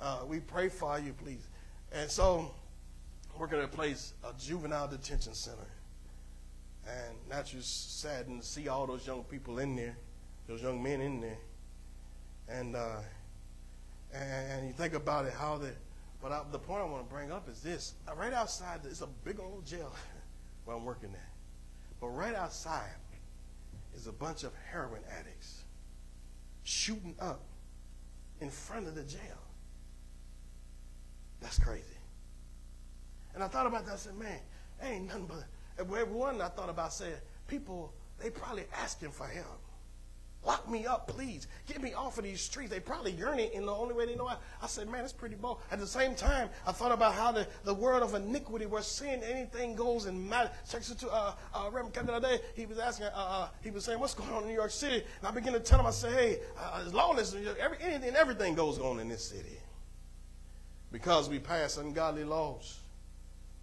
Uh, 0.00 0.18
we 0.26 0.40
pray 0.40 0.68
for 0.68 0.98
you, 0.98 1.12
please. 1.12 1.46
And 1.92 2.10
so 2.10 2.54
working 3.38 3.58
at 3.58 3.64
a 3.64 3.68
place, 3.68 4.14
a 4.24 4.32
juvenile 4.38 4.88
detention 4.88 5.34
center. 5.34 5.68
And 6.86 7.44
just 7.44 8.00
saddened 8.00 8.42
to 8.42 8.46
see 8.46 8.68
all 8.68 8.86
those 8.86 9.06
young 9.06 9.22
people 9.24 9.58
in 9.58 9.76
there, 9.76 9.96
those 10.46 10.62
young 10.62 10.82
men 10.82 11.00
in 11.00 11.20
there. 11.20 11.38
And 12.48 12.74
uh, 12.74 13.00
and 14.14 14.66
you 14.66 14.72
think 14.72 14.94
about 14.94 15.26
it, 15.26 15.34
how 15.34 15.58
the 15.58 15.70
but 16.22 16.32
I, 16.32 16.40
the 16.50 16.58
point 16.58 16.80
I 16.80 16.84
want 16.84 17.06
to 17.06 17.14
bring 17.14 17.30
up 17.30 17.48
is 17.48 17.60
this: 17.60 17.94
right 18.16 18.32
outside, 18.32 18.80
it's 18.84 19.02
a 19.02 19.06
big 19.24 19.38
old 19.38 19.66
jail 19.66 19.94
where 20.64 20.76
I'm 20.76 20.84
working 20.84 21.10
at. 21.10 21.30
But 22.00 22.08
right 22.08 22.34
outside 22.34 22.90
is 23.94 24.06
a 24.06 24.12
bunch 24.12 24.44
of 24.44 24.52
heroin 24.70 25.02
addicts 25.18 25.64
shooting 26.64 27.14
up 27.20 27.42
in 28.40 28.50
front 28.50 28.86
of 28.86 28.94
the 28.94 29.04
jail. 29.04 29.20
That's 31.40 31.58
crazy. 31.58 31.97
And 33.38 33.44
I 33.44 33.46
thought 33.46 33.68
about 33.68 33.86
that. 33.86 33.92
I 33.92 33.96
said, 33.96 34.18
man, 34.18 34.40
ain't 34.82 35.06
nothing 35.06 35.28
but. 35.28 35.44
Everyone 35.78 36.40
I 36.40 36.48
thought 36.48 36.68
about 36.68 36.92
said, 36.92 37.20
people, 37.46 37.92
they 38.20 38.30
probably 38.30 38.64
asking 38.82 39.12
for 39.12 39.28
help. 39.28 39.62
Lock 40.44 40.68
me 40.68 40.86
up, 40.86 41.06
please. 41.06 41.46
Get 41.68 41.80
me 41.80 41.94
off 41.94 42.18
of 42.18 42.24
these 42.24 42.40
streets. 42.40 42.68
They 42.68 42.80
probably 42.80 43.12
yearning 43.12 43.50
in 43.54 43.64
the 43.64 43.72
only 43.72 43.94
way 43.94 44.06
they 44.06 44.16
know. 44.16 44.26
I, 44.26 44.38
I 44.60 44.66
said, 44.66 44.90
man, 44.90 45.04
it's 45.04 45.12
pretty 45.12 45.36
bold. 45.36 45.60
At 45.70 45.78
the 45.78 45.86
same 45.86 46.16
time, 46.16 46.48
I 46.66 46.72
thought 46.72 46.90
about 46.90 47.14
how 47.14 47.30
the, 47.30 47.46
the 47.62 47.72
world 47.72 48.02
of 48.02 48.16
iniquity, 48.16 48.66
where 48.66 48.82
sin, 48.82 49.22
anything 49.22 49.76
goes 49.76 50.06
and 50.06 50.28
matter. 50.28 50.50
Checks 50.68 50.92
to 50.92 51.08
uh, 51.08 51.34
uh, 51.54 51.64
Reverend 51.66 51.94
Kevin 51.94 52.08
the 52.08 52.14
other 52.14 52.28
day. 52.30 52.40
He 52.56 52.66
was 52.66 52.80
asking, 52.80 53.06
uh, 53.06 53.12
uh, 53.14 53.48
he 53.62 53.70
was 53.70 53.84
saying, 53.84 54.00
what's 54.00 54.14
going 54.14 54.32
on 54.32 54.42
in 54.42 54.48
New 54.48 54.54
York 54.54 54.72
City? 54.72 54.96
And 54.96 55.28
I 55.28 55.30
began 55.30 55.52
to 55.52 55.60
tell 55.60 55.78
him, 55.78 55.86
I 55.86 55.90
said, 55.90 56.12
hey, 56.12 56.40
uh, 56.58 56.82
as 56.84 56.92
long 56.92 57.20
as 57.20 57.36
every, 57.60 57.78
anything, 57.80 58.16
everything 58.16 58.56
goes 58.56 58.80
on 58.80 58.98
in 58.98 59.08
this 59.08 59.24
city, 59.24 59.60
because 60.90 61.28
we 61.28 61.38
pass 61.38 61.76
ungodly 61.76 62.24
laws 62.24 62.80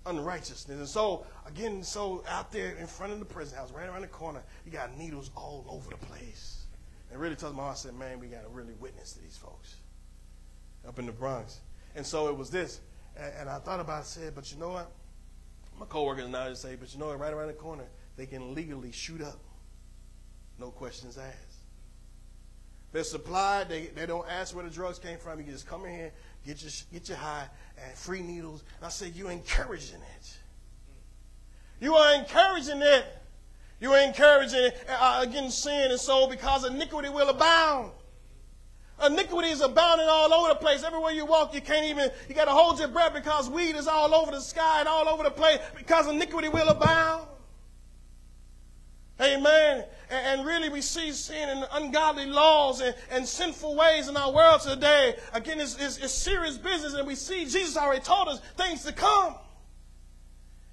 unrighteousness. 0.06 0.78
And 0.78 0.88
so, 0.88 1.26
again, 1.48 1.84
so 1.84 2.24
out 2.28 2.52
there 2.52 2.76
in 2.76 2.88
front 2.88 3.14
of 3.14 3.20
the 3.20 3.26
prison 3.26 3.58
house, 3.58 3.72
right 3.72 3.88
around 3.88 4.02
the 4.02 4.08
corner, 4.08 4.44
you 4.66 4.72
got 4.72 4.98
needles 4.98 5.32
all 5.36 5.66
over 5.70 5.90
the 5.90 5.98
place. 6.06 6.66
And 7.12 7.20
really 7.20 7.36
tells 7.36 7.56
my 7.56 7.64
heart, 7.64 7.76
I 7.76 7.80
said, 7.80 7.96
man, 7.96 8.20
we 8.20 8.28
got 8.28 8.44
to 8.44 8.50
really 8.50 8.74
witness 8.80 9.14
to 9.14 9.22
these 9.22 9.38
folks 9.38 9.76
up 10.88 11.00
in 11.00 11.06
the 11.06 11.12
Bronx. 11.12 11.60
And 11.96 12.06
so 12.06 12.28
it 12.28 12.38
was 12.38 12.50
this. 12.50 12.82
And, 13.18 13.50
I 13.50 13.60
thought 13.60 13.80
about 13.80 14.00
it, 14.00 14.02
I 14.02 14.04
said, 14.04 14.36
but 14.36 14.52
you 14.52 14.60
know 14.60 14.70
what? 14.70 14.92
My 15.80 15.86
coworkers 15.86 16.28
now 16.28 16.50
just 16.50 16.62
say, 16.62 16.76
but 16.76 16.94
you 16.94 17.00
know 17.00 17.08
what? 17.08 17.20
Right 17.20 17.34
around 17.34 17.48
the 17.48 17.54
corner, 17.54 17.86
they 18.18 18.26
can 18.26 18.54
legally 18.54 18.92
shoot 18.92 19.22
up. 19.22 19.40
No 20.60 20.72
questions 20.72 21.18
asked. 21.18 21.45
They're 22.96 23.04
supplied. 23.04 23.68
They, 23.68 23.88
they 23.88 24.06
don't 24.06 24.26
ask 24.30 24.56
where 24.56 24.64
the 24.64 24.70
drugs 24.70 25.00
came 25.00 25.18
from. 25.18 25.38
You 25.40 25.52
just 25.52 25.68
come 25.68 25.84
in 25.84 25.94
here, 25.94 26.12
get 26.48 26.62
your, 26.62 26.72
get 26.94 27.10
your 27.10 27.18
high, 27.18 27.46
and 27.78 27.94
free 27.94 28.22
needles. 28.22 28.64
And 28.78 28.86
I 28.86 28.90
said, 28.90 29.18
you're 29.18 29.32
encouraging 29.32 30.00
it. 30.18 30.38
You 31.82 31.94
are 31.96 32.16
encouraging 32.16 32.82
it. 32.82 33.06
You 33.82 33.92
are 33.92 34.00
encouraging 34.00 34.70
uh, 34.88 35.26
against 35.28 35.62
sin, 35.62 35.92
and 35.92 36.00
so 36.00 36.30
because 36.30 36.64
iniquity 36.64 37.10
will 37.10 37.28
abound. 37.28 37.92
Iniquity 39.06 39.50
is 39.50 39.60
abounding 39.60 40.08
all 40.10 40.34
over 40.34 40.54
the 40.54 40.56
place. 40.56 40.82
Everywhere 40.86 41.12
you 41.12 41.26
walk, 41.26 41.54
you 41.54 41.60
can't 41.60 41.88
even, 41.88 42.10
you 42.30 42.34
got 42.34 42.46
to 42.46 42.52
hold 42.52 42.80
your 42.80 42.88
breath 42.88 43.14
because 43.14 43.50
weed 43.50 43.76
is 43.76 43.90
all 43.90 44.16
over 44.16 44.32
the 44.32 44.40
sky 44.40 44.80
and 44.80 44.88
all 44.88 45.10
over 45.10 45.22
the 45.22 45.32
place 45.32 45.60
because 45.78 46.08
iniquity 46.08 46.48
will 46.48 46.70
abound. 46.70 47.28
Amen. 49.22 49.86
And, 50.10 50.46
really, 50.46 50.70
we 50.70 50.82
see 50.82 51.12
sin 51.12 51.50
and 51.50 51.68
ungodly 51.72 52.26
laws 52.26 52.82
and, 52.82 52.94
and 53.10 53.26
sinful 53.26 53.76
ways 53.76 54.08
in 54.08 54.18
our 54.18 54.32
world 54.32 54.62
today. 54.62 55.16
Again, 55.34 55.60
it's, 55.60 55.78
it's, 55.80 55.98
it's 55.98 56.14
serious 56.14 56.58
business, 56.58 56.94
and 56.94 57.08
we 57.08 57.16
see 57.16 57.46
Jesus 57.46 57.78
already 57.78 58.02
told 58.02 58.28
us 58.28 58.42
things 58.58 58.84
to 58.84 58.92
come. 58.92 59.36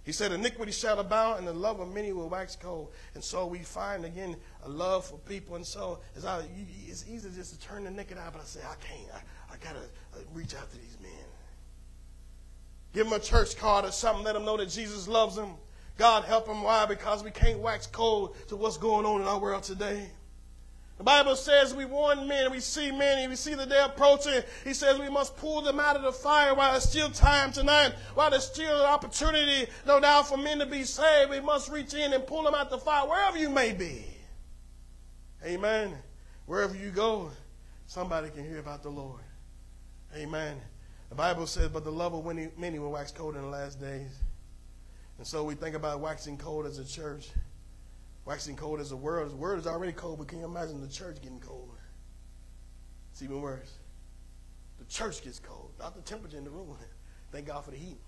He 0.05 0.11
said, 0.11 0.33
Iniquity 0.33 0.73
shall 0.73 0.99
abound, 0.99 1.39
and 1.39 1.47
the 1.47 1.53
love 1.53 1.79
of 1.79 1.95
many 1.95 2.13
will 2.13 2.29
wax 2.29 2.57
cold. 2.57 2.93
And 3.15 3.23
so 3.23 3.47
we 3.47 3.61
find 3.61 4.05
again 4.05 4.37
a 4.65 4.69
love 4.69 5.07
for 5.07 5.19
people. 5.19 5.55
And 5.55 5.65
so 5.65 6.01
it's, 6.17 6.27
it's 6.89 7.05
easy 7.09 7.31
just 7.35 7.55
to 7.55 7.61
turn 7.61 7.85
the 7.85 7.91
naked 7.91 8.19
eye, 8.19 8.29
but 8.33 8.43
I 8.43 8.45
say, 8.45 8.61
I 8.61 8.75
can't. 8.85 9.09
I, 9.15 9.55
I 9.55 9.57
got 9.59 9.75
to 9.75 10.19
uh, 10.19 10.23
reach 10.35 10.57
out 10.57 10.69
to 10.73 10.77
these 10.77 10.97
men. 11.01 11.11
Give 12.93 13.05
them 13.09 13.13
a 13.15 13.21
church 13.21 13.57
card 13.57 13.85
or 13.85 13.93
something. 13.93 14.25
Let 14.25 14.35
them 14.35 14.45
know 14.45 14.57
that 14.57 14.69
Jesus 14.69 15.07
loves 15.07 15.37
them. 15.37 15.55
God 15.99 16.25
help 16.25 16.47
them. 16.47 16.63
Why? 16.63 16.87
Because 16.87 17.23
we 17.23 17.31
can't 17.31 17.59
wax 17.59 17.87
cold 17.87 18.37
to 18.49 18.57
what's 18.57 18.77
going 18.77 19.07
on 19.07 19.21
in 19.21 19.27
our 19.27 19.39
world 19.39 19.63
today. 19.63 20.11
The 20.99 21.05
Bible 21.05 21.35
says 21.35 21.75
we 21.75 21.85
warn 21.85 22.29
men, 22.29 22.51
we 22.51 22.61
see 22.61 22.93
men, 22.93 23.19
and 23.19 23.31
we 23.31 23.37
see 23.37 23.55
the 23.55 23.67
they're 23.67 23.87
approaching. 23.87 24.41
He 24.63 24.73
says 24.73 25.01
we 25.01 25.09
must 25.09 25.37
pull 25.37 25.61
them 25.63 25.81
out 25.81 25.97
of 25.97 26.03
the 26.03 26.13
fire 26.13 26.55
while 26.55 26.71
there's 26.73 26.85
still 26.85 27.11
time 27.11 27.51
tonight, 27.51 27.95
while 28.15 28.31
there's 28.31 28.47
still 28.47 28.81
an 28.81 28.87
opportunity, 28.87 29.69
no 29.87 29.99
doubt, 29.99 30.29
for 30.29 30.37
men 30.37 30.61
to 30.61 30.67
be 30.67 30.85
saved. 30.85 31.31
We 31.31 31.41
must 31.41 31.71
reach 31.71 31.95
in 31.95 32.13
and 32.13 32.27
pull 32.27 32.45
them 32.45 32.55
out 32.55 32.71
the 32.71 32.79
fire, 32.79 33.09
wherever 33.09 33.37
you 33.37 33.49
may 33.51 33.73
be. 33.73 34.05
Amen. 35.45 35.97
Wherever 36.47 36.77
you 36.77 36.91
go, 36.91 37.31
somebody 37.87 38.31
can 38.31 38.45
hear 38.45 38.59
about 38.59 38.83
the 38.83 38.91
Lord. 38.91 39.23
Amen. 40.15 40.61
The 41.09 41.17
Bible 41.17 41.47
says, 41.47 41.69
but 41.69 41.85
the 41.85 41.91
love 41.91 42.15
of 42.15 42.25
many 42.57 42.79
will 42.79 42.93
wax 42.93 43.11
cold 43.11 43.35
in 43.35 43.43
the 43.43 43.49
last 43.49 43.81
days. 43.81 44.21
And 45.23 45.27
so 45.29 45.45
we 45.45 45.55
think 45.55 45.77
about 45.77 46.01
waxing 46.01 46.37
cold 46.37 46.67
as 46.67 46.81
a 46.81 46.85
church. 46.85 47.31
Waxing 48.25 48.57
cold 48.57 48.81
as 48.81 48.91
a 48.91 48.97
world. 48.97 49.31
The 49.31 49.37
world 49.37 49.61
is 49.61 49.69
already 49.69 49.93
cold, 49.93 50.19
but 50.19 50.27
can 50.27 50.41
you 50.41 50.47
imagine 50.47 50.81
the 50.81 50.89
church 50.89 51.23
getting 51.23 51.39
cold? 51.39 51.77
It's 53.13 53.23
even 53.23 53.41
worse. 53.41 53.71
The 54.81 54.85
church 54.87 55.23
gets 55.23 55.39
cold, 55.39 55.75
not 55.79 55.95
the 55.95 56.03
temperature 56.03 56.39
in 56.39 56.43
the 56.43 56.51
room. 56.51 56.77
Thank 57.31 57.47
God 57.47 57.65
for 57.65 57.71
the 57.71 57.77
heat. 57.77 58.01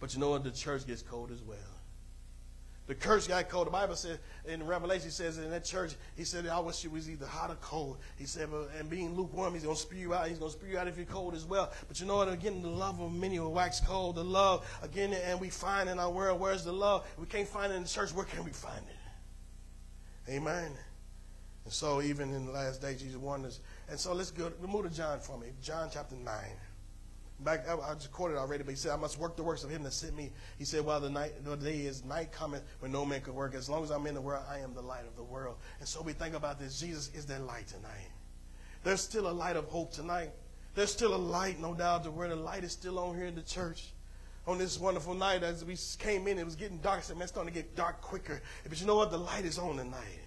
But 0.00 0.12
you 0.12 0.18
know 0.18 0.30
what? 0.30 0.42
The 0.42 0.50
church 0.50 0.88
gets 0.88 1.02
cold 1.02 1.30
as 1.30 1.40
well. 1.40 1.81
The 2.92 2.98
church 2.98 3.26
got 3.26 3.48
cold. 3.48 3.68
The 3.68 3.70
Bible 3.70 3.96
says 3.96 4.18
in 4.46 4.66
Revelation 4.66 5.10
says 5.10 5.38
in 5.38 5.48
that 5.48 5.64
church, 5.64 5.94
he 6.14 6.24
said, 6.24 6.46
I 6.46 6.58
wish 6.58 6.84
it 6.84 6.92
was 6.92 7.08
either 7.08 7.24
hot 7.24 7.50
or 7.50 7.54
cold. 7.54 7.96
He 8.18 8.26
said, 8.26 8.50
and 8.78 8.90
being 8.90 9.14
lukewarm, 9.14 9.54
he's 9.54 9.64
gonna 9.64 9.76
spew 9.76 9.98
you 9.98 10.12
out. 10.12 10.28
He's 10.28 10.36
gonna 10.36 10.52
spew 10.52 10.68
you 10.68 10.78
out 10.78 10.88
if 10.88 10.98
you're 10.98 11.06
cold 11.06 11.34
as 11.34 11.46
well. 11.46 11.72
But 11.88 12.00
you 12.00 12.06
know 12.06 12.16
what? 12.16 12.30
Again, 12.30 12.60
the 12.60 12.68
love 12.68 13.00
of 13.00 13.10
many 13.10 13.40
will 13.40 13.50
wax 13.50 13.80
cold. 13.80 14.16
The 14.16 14.24
love, 14.24 14.68
again, 14.82 15.14
and 15.14 15.40
we 15.40 15.48
find 15.48 15.88
in 15.88 15.98
our 15.98 16.10
world, 16.10 16.38
where's 16.38 16.64
the 16.64 16.72
love? 16.72 17.06
We 17.18 17.24
can't 17.24 17.48
find 17.48 17.72
it 17.72 17.76
in 17.76 17.84
the 17.84 17.88
church. 17.88 18.12
Where 18.12 18.26
can 18.26 18.44
we 18.44 18.50
find 18.50 18.84
it? 18.86 20.30
Amen. 20.30 20.72
And 21.64 21.72
so 21.72 22.02
even 22.02 22.30
in 22.34 22.44
the 22.44 22.52
last 22.52 22.82
days, 22.82 23.00
Jesus 23.00 23.16
warned 23.16 23.46
us. 23.46 23.60
And 23.88 23.98
so 23.98 24.12
let's 24.12 24.30
go 24.30 24.52
move 24.60 24.84
to 24.84 24.94
John 24.94 25.18
for 25.18 25.38
me. 25.38 25.46
John 25.62 25.88
chapter 25.90 26.14
9 26.14 26.34
back 27.44 27.66
I 27.68 27.94
just 27.94 28.12
quoted 28.12 28.36
already, 28.36 28.62
but 28.64 28.70
he 28.70 28.76
said, 28.76 28.92
I 28.92 28.96
must 28.96 29.18
work 29.18 29.36
the 29.36 29.42
works 29.42 29.64
of 29.64 29.70
him 29.70 29.82
that 29.82 29.92
sent 29.92 30.16
me. 30.16 30.32
He 30.58 30.64
said, 30.64 30.84
Well, 30.84 31.00
the 31.00 31.10
night 31.10 31.44
the 31.44 31.56
day 31.56 31.80
is 31.80 32.04
night 32.04 32.32
cometh 32.32 32.62
when 32.80 32.92
no 32.92 33.04
man 33.04 33.20
can 33.20 33.34
work. 33.34 33.54
As 33.54 33.68
long 33.68 33.82
as 33.84 33.90
I'm 33.90 34.06
in 34.06 34.14
the 34.14 34.20
world, 34.20 34.44
I 34.48 34.58
am 34.58 34.74
the 34.74 34.82
light 34.82 35.06
of 35.06 35.16
the 35.16 35.22
world. 35.22 35.56
And 35.80 35.88
so 35.88 36.02
we 36.02 36.12
think 36.12 36.34
about 36.34 36.58
this. 36.58 36.80
Jesus 36.80 37.10
is 37.14 37.26
that 37.26 37.42
light 37.44 37.66
tonight. 37.68 38.10
There's 38.84 39.00
still 39.00 39.28
a 39.28 39.32
light 39.32 39.56
of 39.56 39.66
hope 39.66 39.92
tonight. 39.92 40.30
There's 40.74 40.90
still 40.90 41.14
a 41.14 41.16
light, 41.16 41.60
no 41.60 41.74
doubt, 41.74 42.10
where 42.12 42.28
the 42.28 42.36
light 42.36 42.64
is 42.64 42.72
still 42.72 42.98
on 42.98 43.16
here 43.16 43.26
in 43.26 43.34
the 43.34 43.42
church. 43.42 43.92
On 44.46 44.58
this 44.58 44.80
wonderful 44.80 45.14
night, 45.14 45.42
as 45.44 45.64
we 45.64 45.76
came 45.98 46.26
in, 46.26 46.38
it 46.38 46.44
was 46.44 46.56
getting 46.56 46.78
dark. 46.78 46.98
I 46.98 47.02
said, 47.02 47.16
Man, 47.16 47.22
it's 47.22 47.32
starting 47.32 47.52
to 47.52 47.60
get 47.60 47.76
dark 47.76 48.00
quicker. 48.00 48.42
But 48.68 48.80
you 48.80 48.86
know 48.86 48.96
what? 48.96 49.10
The 49.10 49.18
light 49.18 49.44
is 49.44 49.58
on 49.58 49.76
tonight. 49.76 50.21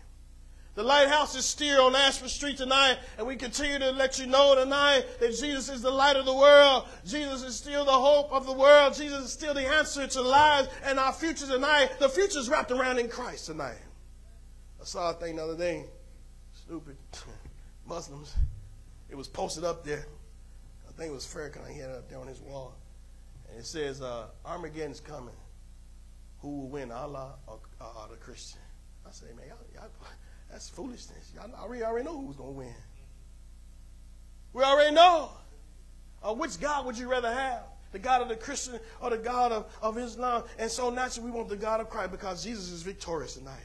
The 0.76 0.84
lighthouse 0.84 1.36
is 1.36 1.46
still 1.46 1.86
on 1.86 1.96
Ashford 1.96 2.30
Street 2.30 2.58
tonight, 2.58 2.98
and 3.18 3.26
we 3.26 3.38
continue 3.38 3.80
to 3.80 3.92
let 3.92 4.20
you 4.20 4.28
know 4.28 4.56
tonight 4.56 5.06
that 5.22 5.30
Jesus 5.30 5.70
is 5.70 5.82
the 5.82 5.90
light 5.90 6.18
of 6.18 6.26
the 6.26 6.36
world. 6.36 6.86
Jesus 7.06 7.44
is 7.44 7.56
still 7.56 7.86
the 7.86 7.92
hope 7.92 8.30
of 8.34 8.46
the 8.46 8.52
world. 8.52 8.94
Jesus 8.94 9.24
is 9.24 9.32
still 9.32 9.54
the 9.54 9.66
answer 9.66 10.06
to 10.06 10.22
lives 10.22 10.68
and 10.84 11.00
our 11.00 11.14
future 11.14 11.48
tonight. 11.48 11.92
The 12.00 12.10
future 12.10 12.40
is 12.40 12.50
wrapped 12.50 12.72
around 12.72 13.00
in 13.00 13.08
Christ 13.08 13.46
tonight. 13.46 13.78
I 14.82 14.84
saw 14.84 15.12
a 15.12 15.14
thing 15.14 15.38
the 15.38 15.44
other 15.44 15.58
day. 15.58 15.86
Stupid 16.54 16.98
Muslims. 17.88 18.36
It 19.10 19.16
was 19.16 19.30
posted 19.30 19.64
up 19.64 19.86
there. 19.86 20.06
I 20.90 20.92
think 20.92 21.12
it 21.12 21.14
was 21.14 21.26
Farrakhan. 21.26 21.72
He 21.72 21.80
had 21.80 21.90
it 21.90 21.96
up 21.96 22.10
there 22.10 22.20
on 22.20 22.28
his 22.28 22.42
wall. 22.42 22.76
And 23.50 23.58
it 23.58 23.66
says, 23.66 24.02
uh, 24.02 24.28
Armageddon's 24.46 25.00
coming. 25.00 25.36
Who 26.40 26.50
will 26.50 26.68
win, 26.68 26.92
Allah 26.92 27.36
or, 27.48 27.60
or 27.80 28.08
the 28.12 28.18
Christian? 28.18 28.60
I 29.08 29.12
say, 29.12 29.28
man, 29.38 29.48
y'all, 29.48 29.58
y'all 29.74 29.90
that's 30.52 30.70
foolishness. 30.70 31.32
Y'all 31.36 31.52
already, 31.60 31.84
already 31.84 32.06
know 32.06 32.22
who's 32.22 32.36
going 32.36 32.54
to 32.54 32.58
win. 32.58 32.74
We 34.54 34.64
already 34.64 34.94
know. 34.96 35.32
Uh, 36.24 36.34
which 36.34 36.60
God 36.60 36.86
would 36.86 36.98
you 36.98 37.10
rather 37.10 37.32
have? 37.32 37.64
The 37.92 38.00
God 38.00 38.22
of 38.22 38.30
the 38.30 38.36
Christian 38.36 38.80
or 39.00 39.10
the 39.10 39.18
God 39.18 39.52
of, 39.52 39.66
of 39.82 39.98
Islam? 39.98 40.44
And 40.58 40.72
so 40.72 40.90
naturally, 40.90 41.30
we 41.30 41.38
want 41.38 41.50
the 41.50 41.56
God 41.56 41.82
of 41.82 41.90
Christ 41.90 42.12
because 42.12 42.44
Jesus 42.44 42.72
is 42.72 42.82
victorious 42.82 43.36
tonight. 43.36 43.62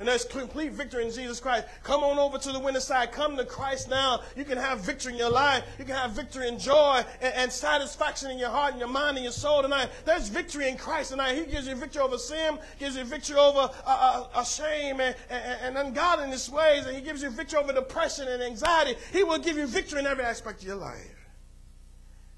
And 0.00 0.08
there's 0.08 0.24
complete 0.24 0.72
victory 0.72 1.04
in 1.04 1.12
Jesus 1.12 1.40
Christ. 1.40 1.66
Come 1.82 2.02
on 2.02 2.18
over 2.18 2.38
to 2.38 2.52
the 2.52 2.58
winner 2.58 2.80
side. 2.80 3.12
Come 3.12 3.36
to 3.36 3.44
Christ 3.44 3.90
now. 3.90 4.22
You 4.34 4.46
can 4.46 4.56
have 4.56 4.80
victory 4.80 5.12
in 5.12 5.18
your 5.18 5.30
life. 5.30 5.62
You 5.78 5.84
can 5.84 5.94
have 5.94 6.12
victory 6.12 6.48
and 6.48 6.58
joy 6.58 7.04
and, 7.20 7.34
and 7.34 7.52
satisfaction 7.52 8.30
in 8.30 8.38
your 8.38 8.48
heart 8.48 8.70
and 8.70 8.80
your 8.80 8.88
mind 8.88 9.18
and 9.18 9.24
your 9.24 9.32
soul 9.32 9.60
tonight. 9.60 9.90
There's 10.06 10.30
victory 10.30 10.70
in 10.70 10.78
Christ 10.78 11.10
tonight. 11.10 11.36
He 11.36 11.44
gives 11.44 11.68
you 11.68 11.74
victory 11.74 12.00
over 12.00 12.16
sin, 12.16 12.58
gives 12.78 12.96
you 12.96 13.04
victory 13.04 13.36
over 13.36 13.58
uh, 13.58 13.68
uh, 13.86 14.26
uh, 14.32 14.42
shame 14.42 15.00
and, 15.00 15.14
and, 15.28 15.76
and 15.76 15.86
ungodliness 15.86 16.48
ways, 16.48 16.86
and 16.86 16.96
He 16.96 17.02
gives 17.02 17.22
you 17.22 17.28
victory 17.28 17.58
over 17.58 17.74
depression 17.74 18.26
and 18.26 18.42
anxiety. 18.42 18.98
He 19.12 19.22
will 19.22 19.38
give 19.38 19.58
you 19.58 19.66
victory 19.66 20.00
in 20.00 20.06
every 20.06 20.24
aspect 20.24 20.62
of 20.62 20.66
your 20.66 20.76
life. 20.76 21.28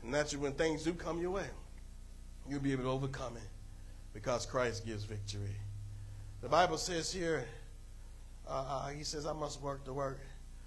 And 0.02 0.10
naturally, 0.10 0.42
when 0.42 0.54
things 0.54 0.82
do 0.82 0.94
come 0.94 1.20
your 1.20 1.30
way, 1.30 1.46
you'll 2.48 2.58
be 2.58 2.72
able 2.72 2.82
to 2.82 2.90
overcome 2.90 3.36
it 3.36 3.48
because 4.12 4.46
Christ 4.46 4.84
gives 4.84 5.04
victory. 5.04 5.54
The 6.42 6.48
Bible 6.48 6.76
says 6.76 7.12
here, 7.12 7.44
uh, 8.48 8.64
uh, 8.68 8.88
he 8.88 9.04
says, 9.04 9.26
I 9.26 9.32
must 9.32 9.62
work 9.62 9.84
the 9.84 9.92
work. 9.92 10.18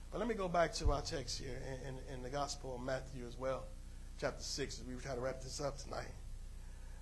But 0.10 0.20
let 0.20 0.28
me 0.30 0.34
go 0.34 0.48
back 0.48 0.74
to 0.76 0.94
our 0.94 1.02
text 1.02 1.38
here 1.38 1.62
in, 1.68 1.90
in, 1.90 2.16
in 2.16 2.24
the 2.24 2.30
Gospel 2.30 2.76
of 2.76 2.82
Matthew 2.82 3.26
as 3.28 3.38
well, 3.38 3.66
chapter 4.18 4.42
6, 4.42 4.80
as 4.80 4.86
we 4.88 4.96
try 5.02 5.14
to 5.16 5.20
wrap 5.20 5.42
this 5.42 5.60
up 5.60 5.78
tonight. 5.78 6.08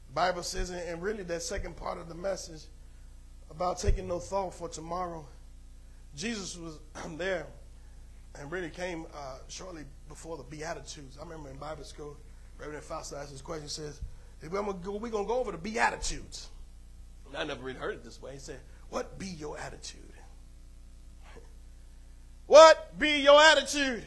The 0.08 0.14
Bible 0.16 0.42
says, 0.42 0.72
and 0.72 1.04
really 1.04 1.22
that 1.22 1.44
second 1.44 1.78
part 1.78 2.00
of 2.00 2.10
the 2.10 2.16
message 2.16 2.64
about 3.52 3.78
taking 3.78 4.08
no 4.08 4.18
thought 4.18 4.56
for 4.56 4.70
tomorrow, 4.70 5.24
Jesus 6.16 6.58
was 6.58 6.80
there 7.18 7.46
and 8.40 8.52
really 8.52 8.72
came 8.72 9.06
uh, 9.16 9.38
shortly 9.50 9.84
before 10.10 10.36
the 10.36 10.44
Beatitudes. 10.44 11.20
I 11.20 11.24
remember 11.24 11.52
in 11.52 11.58
Bible 11.58 11.84
school, 11.84 12.18
Reverend 12.58 12.84
Foster 12.84 13.18
asked 13.18 13.34
this 13.34 13.42
question, 13.42 13.66
he 13.66 13.70
says, 13.70 14.02
we're 14.42 14.64
going 14.64 14.82
to 14.82 15.10
go 15.10 15.40
over 15.40 15.52
the 15.52 15.60
Beatitudes. 15.60 16.50
I 17.36 17.43
never 17.43 17.63
really 17.63 17.80
heard 17.80 17.96
it 17.96 18.04
this 18.04 18.22
way. 18.22 18.34
He 18.34 18.39
said, 18.39 18.60
What 18.89 19.17
be 19.19 19.28
your 19.28 19.58
attitude? 19.58 20.02
What 22.46 23.00
be 23.00 23.22
your 23.22 23.41
attitude? 23.41 24.04
He 24.04 24.06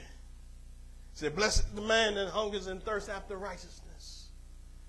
said, 1.14 1.34
Blessed 1.34 1.74
the 1.74 1.82
man 1.82 2.14
that 2.14 2.28
hungers 2.28 2.66
and 2.66 2.82
thirsts 2.82 3.08
after 3.08 3.36
righteousness. 3.36 4.28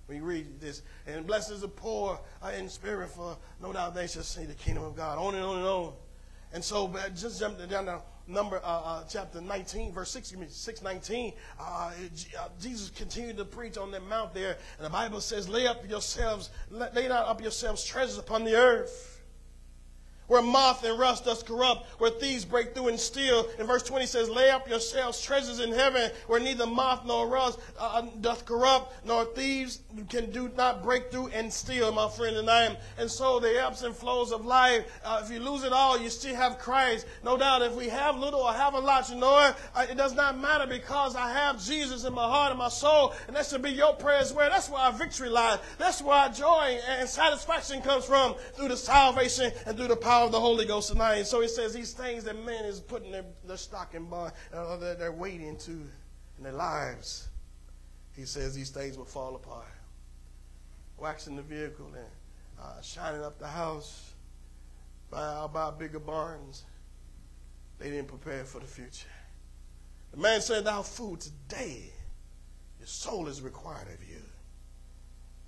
We 0.08 0.21
read 0.21 0.60
this. 0.62 0.84
And 1.06 1.28
blessed 1.28 1.52
is 1.52 1.62
the 1.62 1.67
poor 1.67 2.19
in 2.58 2.69
spirit, 2.69 3.10
for 3.10 3.38
no 3.62 3.73
doubt 3.73 3.93
they 3.93 4.08
shall 4.08 4.23
see 4.23 4.45
the 4.45 4.54
kingdom 4.54 4.84
of 4.84 4.95
God. 4.95 5.17
On 5.17 5.36
and 5.36 5.43
on 5.43 5.58
and 5.58 5.65
on. 5.65 5.93
And 6.54 6.63
so, 6.63 6.93
just 7.13 7.39
jump 7.39 7.58
down 7.69 7.86
to 7.86 8.02
number 8.28 8.58
uh, 8.58 8.68
uh, 8.68 9.04
chapter 9.10 9.42
19, 9.42 9.92
verse 9.92 10.12
6, 10.12 10.36
619. 10.50 11.34
Uh, 11.60 11.63
uh, 11.63 11.92
Jesus 12.60 12.90
continued 12.90 13.38
to 13.38 13.46
preach 13.46 13.78
on 13.78 13.92
that 13.92 14.04
mount 14.08 14.34
there. 14.34 14.58
And 14.78 14.86
the 14.86 14.90
Bible 14.90 15.22
says, 15.22 15.48
Lay 15.48 15.68
up 15.68 15.88
yourselves, 15.90 16.50
lay 16.70 17.08
not 17.08 17.28
up 17.28 17.42
yourselves 17.42 17.84
treasures 17.84 18.18
upon 18.18 18.44
the 18.44 18.56
earth 18.56 19.16
where 20.28 20.42
moth 20.42 20.84
and 20.84 21.00
rust 21.00 21.26
does 21.26 21.44
corrupt, 21.44 21.88
where 22.00 22.12
thieves 22.12 22.46
break 22.46 22.74
through 22.74 22.90
and 22.90 23.00
steal. 23.00 23.48
In 23.60 23.66
verse 23.66 23.84
20 23.84 24.06
says, 24.06 24.30
Lay 24.30 24.50
up 24.50 24.68
yourselves 24.70 25.22
treasures 25.22 25.60
in 25.60 25.72
heaven, 25.72 26.12
where 26.28 26.40
neither 26.40 26.66
moth 26.66 27.06
nor 27.06 27.28
rust 27.28 27.60
uh, 27.80 28.04
doth 28.22 28.46
corrupt, 28.46 29.06
nor 29.06 29.26
thieves 29.26 29.82
can 30.10 30.30
do 30.32 30.52
not 30.58 30.84
break 30.84 31.12
through 31.12 31.28
and 31.28 31.52
steal, 31.52 31.92
my 31.92 32.10
friend. 32.10 32.36
And 32.38 32.50
I 32.50 32.63
am. 32.63 32.78
And 32.98 33.10
so 33.10 33.40
the 33.40 33.63
ebbs 33.63 33.84
and 33.84 33.96
flows 33.96 34.32
of 34.32 34.46
life, 34.46 34.86
uh, 35.04 35.22
if 35.24 35.32
you 35.32 35.40
lose 35.40 35.63
it 35.63 35.72
all, 35.72 36.00
you 36.00 36.10
still 36.10 36.36
have 36.36 36.60
Christ. 36.60 37.06
No 37.24 37.38
doubt, 37.38 37.62
if 37.62 37.74
we 37.74 37.88
have 37.88 38.18
little 38.18 38.42
or 38.42 38.54
have 38.54 38.74
a 38.74 38.80
lot, 38.80 39.10
you 39.10 39.16
know 39.16 39.48
it, 39.48 39.56
uh, 39.76 39.86
it 39.90 39.98
does 39.98 40.13
not 40.13 40.38
matter 40.40 40.68
because 40.68 41.16
I 41.16 41.32
have 41.32 41.63
Jesus 41.63 42.04
in 42.04 42.13
my 42.13 42.28
heart 42.28 42.52
and 42.52 42.60
my 42.60 42.70
soul, 42.70 43.13
and 43.28 43.36
that 43.36 43.46
should 43.46 43.62
be 43.62 43.72
your 43.72 43.94
prayer 43.94 44.20
as 44.20 44.34
well. 44.34 44.50
That's 44.50 44.70
where 44.70 44.82
our 44.82 44.92
victory 44.92 45.30
lies. 45.30 45.60
That's 45.78 46.02
where 46.02 46.16
our 46.16 46.30
joy 46.30 46.80
and 47.00 47.08
satisfaction 47.08 47.82
comes 47.82 48.06
from 48.06 48.36
through 48.54 48.70
the 48.70 48.78
salvation 48.78 49.52
and 49.66 49.78
through 49.78 49.88
the 49.88 49.96
power 49.96 50.16
power 50.17 50.25
of 50.25 50.32
the 50.32 50.39
Holy 50.39 50.65
Ghost 50.65 50.89
tonight. 50.89 51.17
And 51.17 51.27
so 51.27 51.41
he 51.41 51.47
says 51.47 51.75
these 51.75 51.93
things 51.93 52.23
that 52.23 52.43
men 52.43 52.65
is 52.65 52.80
putting 52.80 53.12
their, 53.12 53.25
their 53.45 53.58
stock 53.58 53.93
in 53.93 54.06
bar, 54.06 54.34
uh, 54.51 54.75
they're, 54.77 54.95
they're 54.95 55.12
waiting 55.12 55.56
to 55.58 55.71
in 55.71 56.43
their 56.43 56.53
lives. 56.53 57.27
He 58.15 58.25
says 58.25 58.56
these 58.56 58.71
things 58.71 58.97
will 58.97 59.06
fall 59.06 59.36
apart. 59.36 59.67
Waxing 60.97 61.36
the 61.36 61.43
vehicle 61.43 61.86
and 61.93 62.08
uh, 62.60 62.82
shining 62.82 63.21
up 63.21 63.38
the 63.38 63.47
house, 63.47 64.13
buy, 65.12 65.45
buy 65.53 65.69
bigger 65.77 65.99
barns. 65.99 66.63
They 67.77 67.91
didn't 67.91 68.08
prepare 68.08 68.43
for 68.43 68.60
the 68.60 68.65
future. 68.65 69.10
The 70.10 70.17
man 70.17 70.41
said, 70.41 70.65
Thou 70.65 70.82
food 70.82 71.19
today, 71.19 71.91
your 72.80 72.88
soul 72.88 73.27
is 73.27 73.43
required 73.43 73.88
of 73.88 74.10
you. 74.10 74.23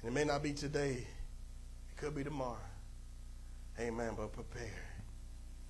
And 0.04 0.12
it 0.12 0.14
may 0.14 0.26
not 0.26 0.44
be 0.44 0.54
today, 0.54 1.08
it 1.90 1.98
could 1.98 2.14
be 2.14 2.24
tomorrow. 2.24 2.69
Amen. 3.80 4.14
But 4.18 4.34
prepare 4.34 4.84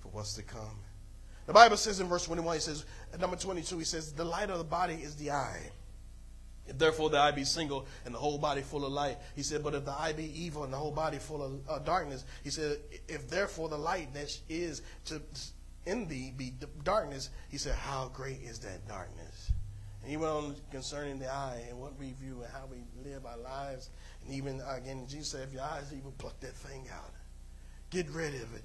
for 0.00 0.08
what's 0.08 0.34
to 0.34 0.42
come. 0.42 0.80
The 1.46 1.52
Bible 1.52 1.76
says 1.76 2.00
in 2.00 2.08
verse 2.08 2.24
21, 2.24 2.56
he 2.56 2.60
says, 2.60 2.84
number 3.18 3.36
22, 3.36 3.78
he 3.78 3.84
says, 3.84 4.12
The 4.12 4.24
light 4.24 4.50
of 4.50 4.58
the 4.58 4.64
body 4.64 4.94
is 4.94 5.16
the 5.16 5.32
eye. 5.32 5.70
If 6.66 6.78
therefore 6.78 7.10
the 7.10 7.18
eye 7.18 7.32
be 7.32 7.42
single 7.42 7.86
and 8.04 8.14
the 8.14 8.18
whole 8.18 8.38
body 8.38 8.60
full 8.60 8.84
of 8.84 8.92
light, 8.92 9.18
he 9.34 9.42
said, 9.42 9.64
but 9.64 9.74
if 9.74 9.84
the 9.84 9.92
eye 9.92 10.12
be 10.12 10.30
evil 10.40 10.62
and 10.62 10.72
the 10.72 10.76
whole 10.76 10.92
body 10.92 11.18
full 11.18 11.42
of 11.42 11.60
uh, 11.68 11.78
darkness, 11.80 12.24
he 12.44 12.50
said, 12.50 12.78
if 13.08 13.28
therefore 13.28 13.68
the 13.68 13.76
light 13.76 14.14
that 14.14 14.38
is 14.48 14.82
to 15.06 15.20
in 15.86 16.06
thee 16.06 16.32
be 16.36 16.52
darkness, 16.84 17.30
he 17.48 17.58
said, 17.58 17.74
how 17.74 18.08
great 18.14 18.40
is 18.42 18.60
that 18.60 18.86
darkness? 18.86 19.50
And 20.02 20.10
he 20.10 20.16
went 20.16 20.32
on 20.32 20.56
concerning 20.70 21.18
the 21.18 21.28
eye 21.28 21.64
and 21.68 21.78
what 21.78 21.98
we 21.98 22.12
view 22.12 22.42
and 22.42 22.52
how 22.52 22.68
we 22.70 22.84
live 23.02 23.26
our 23.26 23.38
lives. 23.38 23.90
And 24.24 24.32
even 24.32 24.62
again, 24.68 25.06
Jesus 25.08 25.30
said, 25.30 25.48
if 25.48 25.52
your 25.52 25.62
eyes 25.62 25.92
evil, 25.92 26.14
pluck 26.18 26.38
that 26.40 26.54
thing 26.54 26.86
out. 26.94 27.10
Get 27.90 28.08
rid 28.10 28.34
of 28.34 28.54
it. 28.54 28.64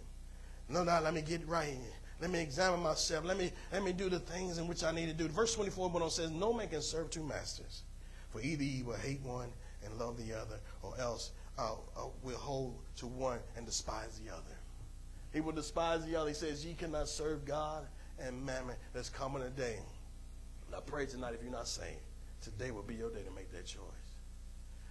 No, 0.70 0.84
no, 0.84 1.00
let 1.04 1.14
me 1.14 1.22
get 1.22 1.48
right. 1.48 1.78
Let 2.22 2.32
me 2.32 2.40
examine 2.40 2.82
myself. 2.82 3.26
Let 3.26 3.38
me, 3.38 3.52
let 3.72 3.84
me 3.84 3.92
do 3.92 4.10
the 4.10 4.20
things 4.20 4.58
in 4.58 4.68
which 4.68 4.84
I 4.84 4.92
need 4.92 5.08
to 5.08 5.14
do. 5.14 5.28
Verse 5.28 5.54
24 5.56 5.90
but 5.90 6.02
on 6.02 6.10
says, 6.10 6.32
No 6.32 6.54
man 6.54 6.70
can 6.70 6.82
serve 6.82 7.10
two 7.10 7.24
masters. 7.24 7.84
For 8.30 8.42
either 8.42 8.64
he 8.64 8.84
will 8.84 8.96
hate 8.96 9.22
one 9.22 9.50
and 9.84 9.98
love 10.00 10.18
the 10.18 10.34
other, 10.34 10.60
or 10.82 10.94
else 11.00 11.32
uh, 11.58 11.74
uh, 11.98 12.06
will 12.24 12.38
hold 12.38 12.76
to 12.98 13.08
one 13.08 13.40
and 13.56 13.66
despise 13.66 14.20
the 14.24 14.32
other. 14.32 14.44
He 15.34 15.42
will 15.42 15.52
despise 15.52 16.06
the 16.06 16.16
other. 16.16 16.30
He 16.30 16.36
says, 16.36 16.66
Ye 16.66 16.74
cannot 16.74 17.10
serve 17.10 17.46
God 17.46 17.86
and 18.20 18.46
mammon. 18.46 18.76
That's 18.94 19.10
coming 19.10 19.44
a 19.44 19.50
day. 19.50 19.80
I 20.76 20.80
pray 20.82 21.06
tonight, 21.06 21.34
if 21.34 21.44
you're 21.44 21.52
not 21.52 21.68
saved, 21.68 22.00
today 22.42 22.72
will 22.72 22.84
be 22.84 22.96
your 22.96 23.10
day 23.10 23.22
to 23.24 23.32
make 23.32 23.52
that 23.52 23.66
choice. 23.66 23.82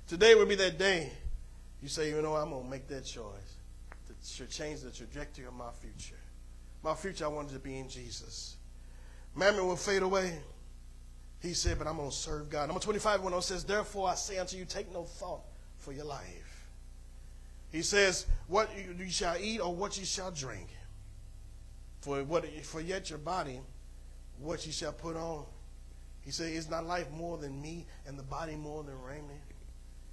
Today 0.07 0.35
will 0.35 0.47
be 0.47 0.55
that 0.55 0.79
day 0.79 1.11
you 1.85 1.91
say, 1.91 2.09
you 2.09 2.23
know, 2.23 2.35
I'm 2.35 2.49
going 2.49 2.65
to 2.65 2.71
make 2.71 2.89
that 2.89 3.05
choice 3.05 3.54
should 4.25 4.51
change 4.51 4.81
the 4.81 4.91
trajectory 4.91 5.45
of 5.45 5.55
my 5.55 5.71
future. 5.81 6.19
My 6.83 6.95
future, 6.95 7.25
I 7.25 7.29
wanted 7.29 7.53
to 7.53 7.59
be 7.59 7.79
in 7.79 7.89
Jesus. 7.89 8.57
Mammon 9.35 9.67
will 9.67 9.77
fade 9.77 10.03
away. 10.03 10.39
He 11.41 11.53
said, 11.53 11.79
but 11.79 11.87
I'm 11.87 11.97
going 11.97 12.11
to 12.11 12.17
serve 12.17 12.49
God. 12.49 12.69
Number 12.69 12.81
25 12.81 13.23
when 13.23 13.35
on 13.35 13.43
says, 13.43 13.65
Therefore 13.65 14.09
I 14.09 14.15
say 14.15 14.39
unto 14.39 14.57
you, 14.57 14.65
take 14.65 14.93
no 14.93 15.05
thought 15.05 15.43
for 15.77 15.93
your 15.93 16.07
life. 16.07 16.69
He 17.71 17.83
says, 17.83 18.27
What 18.47 18.71
you, 18.77 19.11
shall 19.11 19.37
eat 19.39 19.61
or 19.61 19.75
what 19.75 19.99
you 19.99 20.07
shall 20.07 20.31
drink. 20.31 20.69
For, 22.01 22.23
what, 22.25 22.47
for 22.65 22.81
yet 22.81 23.11
your 23.11 23.19
body, 23.19 23.61
what 24.39 24.65
you 24.65 24.73
shall 24.73 24.93
put 24.93 25.17
on. 25.17 25.45
He 26.23 26.31
said, 26.31 26.53
Is 26.53 26.71
not 26.71 26.87
life 26.87 27.11
more 27.11 27.37
than 27.37 27.61
me 27.61 27.87
and 28.07 28.19
the 28.19 28.23
body 28.23 28.57
more 28.57 28.83
than 28.83 29.01
raiment? 29.03 29.41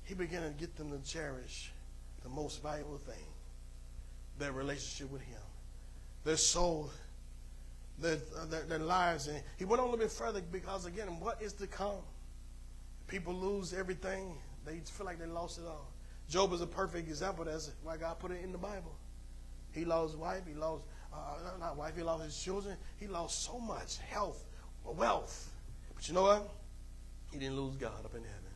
He 0.03 0.13
began 0.15 0.41
to 0.41 0.49
get 0.49 0.75
them 0.75 0.91
to 0.91 1.09
cherish 1.09 1.71
the 2.23 2.29
most 2.29 2.61
valuable 2.61 2.97
thing 2.97 3.30
their 4.37 4.51
relationship 4.51 5.11
with 5.11 5.21
Him, 5.21 5.41
their 6.23 6.37
soul, 6.37 6.89
their, 8.01 8.17
their, 8.49 8.63
their 8.63 8.79
lives. 8.79 9.27
And 9.27 9.41
he 9.57 9.65
went 9.65 9.79
on 9.79 9.87
a 9.87 9.91
little 9.91 10.03
bit 10.03 10.11
further 10.11 10.41
because, 10.51 10.85
again, 10.85 11.07
what 11.19 11.41
is 11.41 11.53
to 11.53 11.67
come? 11.67 12.01
People 13.07 13.33
lose 13.33 13.73
everything, 13.73 14.37
they 14.65 14.79
feel 14.85 15.05
like 15.05 15.19
they 15.19 15.25
lost 15.25 15.59
it 15.59 15.65
all. 15.67 15.91
Job 16.29 16.53
is 16.53 16.61
a 16.61 16.67
perfect 16.67 17.09
example. 17.09 17.43
That's 17.43 17.71
why 17.83 17.97
God 17.97 18.19
put 18.19 18.31
it 18.31 18.41
in 18.43 18.51
the 18.51 18.57
Bible. 18.57 18.95
He 19.73 19.85
lost 19.85 20.17
wife, 20.17 20.43
he 20.47 20.53
lost, 20.53 20.83
uh, 21.13 21.17
not 21.59 21.77
wife, 21.77 21.95
he 21.95 22.03
lost 22.03 22.23
his 22.23 22.41
children. 22.41 22.77
He 22.97 23.07
lost 23.07 23.43
so 23.43 23.59
much 23.59 23.97
health, 23.97 24.45
wealth. 24.85 25.49
But 25.93 26.07
you 26.07 26.13
know 26.13 26.23
what? 26.23 26.49
He 27.31 27.39
didn't 27.39 27.57
lose 27.57 27.75
God 27.75 28.05
up 28.05 28.15
in 28.15 28.23
heaven. 28.23 28.50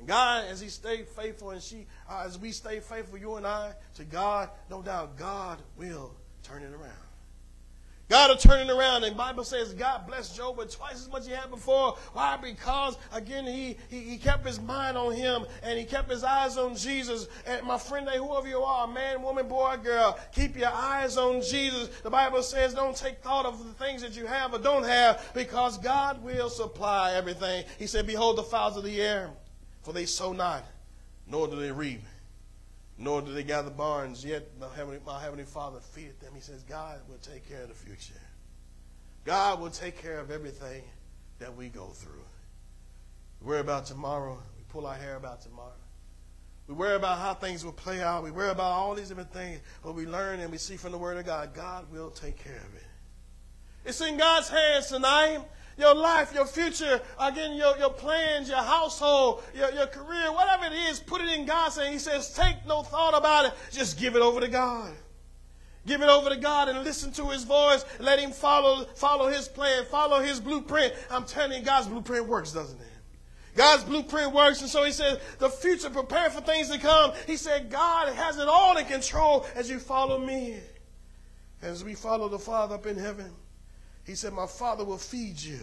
And 0.00 0.08
God, 0.08 0.46
as 0.46 0.60
He 0.60 0.68
stayed 0.68 1.06
faithful, 1.08 1.50
and 1.50 1.60
she, 1.60 1.86
uh, 2.08 2.22
as 2.24 2.38
we 2.38 2.52
stay 2.52 2.80
faithful, 2.80 3.18
you 3.18 3.34
and 3.34 3.46
I, 3.46 3.74
to 3.96 4.04
God, 4.04 4.48
no 4.70 4.80
doubt, 4.80 5.18
God 5.18 5.58
will 5.76 6.14
turn 6.42 6.62
it 6.62 6.72
around. 6.72 6.94
God 8.08 8.30
will 8.30 8.36
turn 8.38 8.68
it 8.68 8.72
around. 8.72 9.04
And 9.04 9.16
Bible 9.16 9.44
says 9.44 9.72
God 9.72 10.06
blessed 10.06 10.36
Job 10.36 10.58
with 10.58 10.76
twice 10.76 10.94
as 10.94 11.08
much 11.08 11.26
he 11.26 11.32
had 11.32 11.48
before. 11.48 11.96
Why? 12.12 12.36
Because 12.36 12.98
again 13.12 13.46
he, 13.46 13.76
he, 13.88 14.00
he 14.00 14.16
kept 14.16 14.44
his 14.44 14.60
mind 14.60 14.96
on 14.98 15.12
him 15.12 15.46
and 15.62 15.78
he 15.78 15.84
kept 15.84 16.10
his 16.10 16.24
eyes 16.24 16.56
on 16.56 16.74
Jesus. 16.74 17.28
And 17.46 17.64
my 17.64 17.78
friend, 17.78 18.08
whoever 18.08 18.48
you 18.48 18.62
are, 18.62 18.88
man, 18.88 19.22
woman, 19.22 19.46
boy, 19.46 19.76
girl, 19.76 20.18
keep 20.32 20.56
your 20.56 20.72
eyes 20.72 21.16
on 21.16 21.40
Jesus. 21.40 21.88
The 22.02 22.10
Bible 22.10 22.42
says 22.42 22.74
don't 22.74 22.96
take 22.96 23.22
thought 23.22 23.46
of 23.46 23.64
the 23.64 23.72
things 23.74 24.02
that 24.02 24.16
you 24.16 24.26
have 24.26 24.52
or 24.52 24.58
don't 24.58 24.84
have 24.84 25.30
because 25.32 25.78
God 25.78 26.20
will 26.24 26.50
supply 26.50 27.12
everything. 27.12 27.64
He 27.78 27.86
said, 27.86 28.08
Behold 28.08 28.38
the 28.38 28.42
fowls 28.42 28.76
of 28.76 28.82
the 28.82 29.00
air. 29.00 29.30
For 29.82 29.92
they 29.92 30.06
sow 30.06 30.32
not, 30.32 30.64
nor 31.26 31.48
do 31.48 31.56
they 31.56 31.72
reap, 31.72 32.02
nor 32.98 33.22
do 33.22 33.32
they 33.32 33.42
gather 33.42 33.70
barns, 33.70 34.24
yet 34.24 34.46
my 34.60 34.68
Heavenly, 34.74 35.00
my 35.06 35.20
Heavenly 35.20 35.44
Father 35.44 35.80
feedeth 35.80 36.20
them. 36.20 36.32
He 36.34 36.40
says, 36.40 36.62
God 36.62 37.00
will 37.08 37.18
take 37.18 37.48
care 37.48 37.62
of 37.62 37.68
the 37.68 37.74
future. 37.74 38.20
God 39.24 39.60
will 39.60 39.70
take 39.70 40.00
care 40.00 40.18
of 40.18 40.30
everything 40.30 40.82
that 41.38 41.56
we 41.56 41.68
go 41.68 41.86
through. 41.86 42.24
We 43.40 43.48
worry 43.48 43.60
about 43.60 43.86
tomorrow. 43.86 44.38
We 44.56 44.64
pull 44.68 44.86
our 44.86 44.94
hair 44.94 45.16
about 45.16 45.40
tomorrow. 45.40 45.72
We 46.68 46.74
worry 46.74 46.94
about 46.94 47.18
how 47.18 47.34
things 47.34 47.64
will 47.64 47.72
play 47.72 48.00
out. 48.00 48.22
We 48.22 48.30
worry 48.30 48.50
about 48.50 48.70
all 48.70 48.94
these 48.94 49.08
different 49.08 49.32
things. 49.32 49.60
But 49.82 49.94
we 49.94 50.06
learn 50.06 50.40
and 50.40 50.52
we 50.52 50.58
see 50.58 50.76
from 50.76 50.92
the 50.92 50.98
Word 50.98 51.16
of 51.16 51.26
God, 51.26 51.54
God 51.54 51.90
will 51.90 52.10
take 52.10 52.36
care 52.36 52.56
of 52.56 52.74
it. 52.76 52.86
It's 53.84 54.00
in 54.00 54.18
God's 54.18 54.48
hands 54.48 54.86
tonight 54.86 55.40
your 55.80 55.94
life, 55.94 56.32
your 56.34 56.46
future, 56.46 57.00
again, 57.18 57.56
your, 57.56 57.76
your 57.78 57.90
plans, 57.90 58.48
your 58.48 58.58
household, 58.58 59.42
your, 59.54 59.70
your 59.72 59.86
career, 59.86 60.32
whatever 60.32 60.66
it 60.66 60.72
is, 60.72 61.00
put 61.00 61.20
it 61.20 61.28
in 61.28 61.46
God's 61.46 61.76
hands. 61.76 61.92
He 61.92 61.98
says, 61.98 62.32
take 62.34 62.56
no 62.66 62.82
thought 62.82 63.16
about 63.16 63.46
it. 63.46 63.52
Just 63.70 63.98
give 63.98 64.16
it 64.16 64.22
over 64.22 64.40
to 64.40 64.48
God. 64.48 64.92
Give 65.86 66.02
it 66.02 66.08
over 66.08 66.28
to 66.28 66.36
God 66.36 66.68
and 66.68 66.84
listen 66.84 67.10
to 67.12 67.30
his 67.30 67.44
voice. 67.44 67.84
Let 67.98 68.18
him 68.18 68.32
follow, 68.32 68.84
follow 68.94 69.28
his 69.28 69.48
plan, 69.48 69.84
follow 69.86 70.20
his 70.20 70.38
blueprint. 70.38 70.92
I'm 71.10 71.24
telling 71.24 71.58
you, 71.58 71.64
God's 71.64 71.88
blueprint 71.88 72.26
works, 72.26 72.52
doesn't 72.52 72.78
it? 72.78 72.86
God's 73.56 73.82
blueprint 73.84 74.32
works. 74.32 74.60
And 74.60 74.70
so 74.70 74.84
he 74.84 74.92
says, 74.92 75.18
the 75.38 75.48
future, 75.48 75.90
prepare 75.90 76.30
for 76.30 76.42
things 76.42 76.70
to 76.70 76.78
come. 76.78 77.12
He 77.26 77.36
said, 77.36 77.70
God 77.70 78.12
has 78.14 78.38
it 78.38 78.46
all 78.46 78.76
in 78.76 78.84
control 78.84 79.46
as 79.54 79.70
you 79.70 79.78
follow 79.78 80.18
me. 80.18 80.58
As 81.62 81.82
we 81.82 81.94
follow 81.94 82.28
the 82.28 82.38
Father 82.38 82.76
up 82.76 82.86
in 82.86 82.96
heaven. 82.96 83.32
He 84.04 84.14
said, 84.14 84.32
My 84.32 84.46
Father 84.46 84.84
will 84.84 84.98
feed 84.98 85.40
you. 85.40 85.60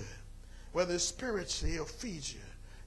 Whether 0.72 0.96
it's 0.96 1.04
spiritually, 1.04 1.74
He'll 1.74 1.86
feed 1.86 2.28
you. 2.28 2.40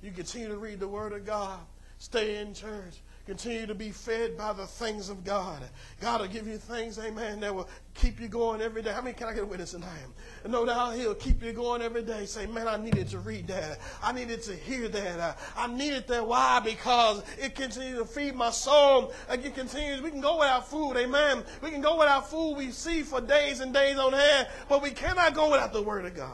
You 0.02 0.12
continue 0.12 0.48
to 0.48 0.56
read 0.56 0.80
the 0.80 0.88
Word 0.88 1.12
of 1.12 1.26
God, 1.26 1.58
stay 1.98 2.36
in 2.36 2.54
church, 2.54 2.94
Continue 3.30 3.64
to 3.64 3.76
be 3.76 3.90
fed 3.92 4.36
by 4.36 4.52
the 4.52 4.66
things 4.66 5.08
of 5.08 5.22
God. 5.22 5.62
God 6.00 6.20
will 6.20 6.26
give 6.26 6.48
you 6.48 6.56
things, 6.58 6.98
amen, 6.98 7.38
that 7.38 7.54
will 7.54 7.68
keep 7.94 8.20
you 8.20 8.26
going 8.26 8.60
every 8.60 8.82
day. 8.82 8.92
How 8.92 9.02
many 9.02 9.14
can 9.14 9.28
I 9.28 9.32
get 9.32 9.44
a 9.44 9.46
witness 9.46 9.70
tonight? 9.70 10.00
No 10.48 10.66
doubt 10.66 10.96
He'll 10.96 11.14
keep 11.14 11.40
you 11.40 11.52
going 11.52 11.80
every 11.80 12.02
day. 12.02 12.26
Say, 12.26 12.46
man, 12.46 12.66
I 12.66 12.76
needed 12.76 13.06
to 13.10 13.20
read 13.20 13.46
that. 13.46 13.78
I 14.02 14.10
needed 14.10 14.42
to 14.42 14.56
hear 14.56 14.88
that. 14.88 15.38
I 15.56 15.68
needed 15.68 16.08
that. 16.08 16.26
Why? 16.26 16.58
Because 16.58 17.22
it 17.40 17.54
continues 17.54 18.00
to 18.00 18.04
feed 18.04 18.34
my 18.34 18.50
soul. 18.50 19.12
It 19.30 19.54
continues. 19.54 20.02
We 20.02 20.10
can 20.10 20.20
go 20.20 20.40
without 20.40 20.68
food, 20.68 20.96
amen. 20.96 21.44
We 21.62 21.70
can 21.70 21.82
go 21.82 21.98
without 21.98 22.28
food 22.28 22.56
we 22.56 22.72
see 22.72 23.04
for 23.04 23.20
days 23.20 23.60
and 23.60 23.72
days 23.72 23.96
on 23.96 24.12
hand, 24.12 24.48
but 24.68 24.82
we 24.82 24.90
cannot 24.90 25.34
go 25.34 25.52
without 25.52 25.72
the 25.72 25.82
Word 25.82 26.04
of 26.04 26.16
God. 26.16 26.32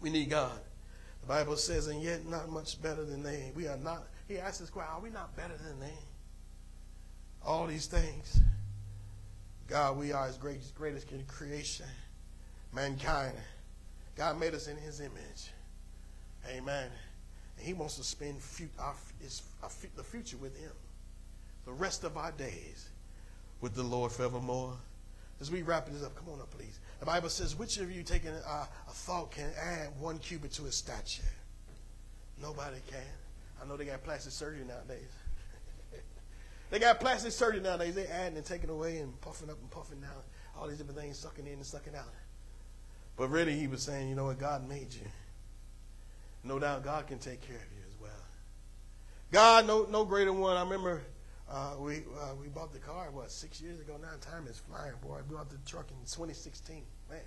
We 0.00 0.10
need 0.10 0.30
God. 0.30 0.60
The 1.22 1.26
Bible 1.26 1.56
says, 1.56 1.88
and 1.88 2.00
yet 2.00 2.24
not 2.24 2.50
much 2.50 2.80
better 2.80 3.04
than 3.04 3.24
they. 3.24 3.50
We 3.56 3.66
are 3.66 3.78
not 3.78 4.06
he 4.28 4.38
asked 4.38 4.60
this 4.60 4.70
question, 4.70 4.92
are 4.92 5.00
we 5.00 5.10
not 5.10 5.36
better 5.36 5.56
than 5.56 5.78
they? 5.80 5.98
All 7.44 7.66
these 7.66 7.86
things. 7.86 8.40
God, 9.68 9.96
we 9.96 10.12
are 10.12 10.26
his 10.26 10.36
greatest, 10.36 10.74
greatest 10.74 11.06
creation. 11.28 11.86
Mankind. 12.72 13.34
God 14.16 14.38
made 14.38 14.54
us 14.54 14.68
in 14.68 14.76
his 14.76 15.00
image. 15.00 15.50
Amen. 16.48 16.88
And 17.56 17.66
he 17.66 17.72
wants 17.72 17.96
to 17.96 18.04
spend 18.04 18.38
our, 18.78 18.94
his, 19.20 19.42
our, 19.62 19.70
the 19.96 20.02
future 20.02 20.36
with 20.36 20.58
him. 20.58 20.72
The 21.64 21.72
rest 21.72 22.04
of 22.04 22.16
our 22.16 22.32
days 22.32 22.88
with 23.60 23.74
the 23.74 23.82
Lord 23.82 24.12
forevermore. 24.12 24.74
As 25.40 25.50
we 25.50 25.62
wrap 25.62 25.86
this 25.86 26.02
up, 26.02 26.14
come 26.16 26.32
on 26.32 26.40
up, 26.40 26.50
please. 26.50 26.78
The 27.00 27.06
Bible 27.06 27.28
says, 27.28 27.56
which 27.56 27.78
of 27.78 27.90
you 27.90 28.02
taking 28.02 28.30
a, 28.30 28.32
a 28.32 28.90
thought 28.90 29.32
can 29.32 29.50
add 29.60 29.88
one 30.00 30.18
cubit 30.18 30.52
to 30.52 30.62
his 30.62 30.74
stature? 30.74 31.22
Nobody 32.40 32.78
can. 32.88 33.00
I 33.60 33.66
know 33.66 33.76
they 33.76 33.84
got 33.84 34.02
plastic 34.02 34.32
surgery 34.32 34.64
nowadays. 34.64 35.10
they 36.70 36.78
got 36.78 37.00
plastic 37.00 37.32
surgery 37.32 37.60
nowadays. 37.60 37.94
They 37.94 38.06
adding 38.06 38.36
and 38.36 38.46
taking 38.46 38.70
away 38.70 38.98
and 38.98 39.18
puffing 39.20 39.50
up 39.50 39.58
and 39.60 39.70
puffing 39.70 40.00
down. 40.00 40.10
All 40.58 40.68
these 40.68 40.78
different 40.78 40.98
things, 40.98 41.18
sucking 41.18 41.46
in 41.46 41.54
and 41.54 41.66
sucking 41.66 41.94
out. 41.94 42.12
But 43.16 43.28
really, 43.28 43.58
he 43.58 43.66
was 43.66 43.82
saying, 43.82 44.08
you 44.08 44.14
know 44.14 44.26
what? 44.26 44.38
God 44.38 44.68
made 44.68 44.92
you. 44.92 45.06
No 46.44 46.58
doubt 46.58 46.84
God 46.84 47.06
can 47.06 47.18
take 47.18 47.40
care 47.40 47.56
of 47.56 47.72
you 47.72 47.82
as 47.86 48.00
well. 48.00 48.10
God, 49.32 49.66
no, 49.66 49.86
no 49.90 50.04
greater 50.04 50.32
one. 50.32 50.56
I 50.56 50.62
remember 50.62 51.02
uh, 51.50 51.74
we 51.78 51.96
uh, 52.20 52.34
we 52.40 52.48
bought 52.48 52.72
the 52.72 52.78
car, 52.78 53.08
what, 53.10 53.30
six 53.30 53.60
years 53.60 53.80
ago 53.80 53.96
now? 54.00 54.10
Time 54.20 54.46
is 54.48 54.58
flying, 54.58 54.92
boy. 55.02 55.20
We 55.28 55.36
bought 55.36 55.50
the 55.50 55.58
truck 55.66 55.90
in 55.90 55.96
2016, 56.04 56.82
man. 57.10 57.20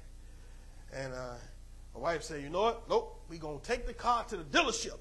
And 0.93 1.13
uh, 1.13 1.35
my 1.93 1.99
wife 1.99 2.23
said, 2.23 2.41
you 2.41 2.49
know 2.49 2.61
what? 2.61 2.89
Nope, 2.89 3.23
we're 3.29 3.39
going 3.39 3.59
to 3.59 3.65
take 3.65 3.85
the 3.85 3.93
car 3.93 4.23
to 4.25 4.37
the 4.37 4.43
dealership. 4.43 4.97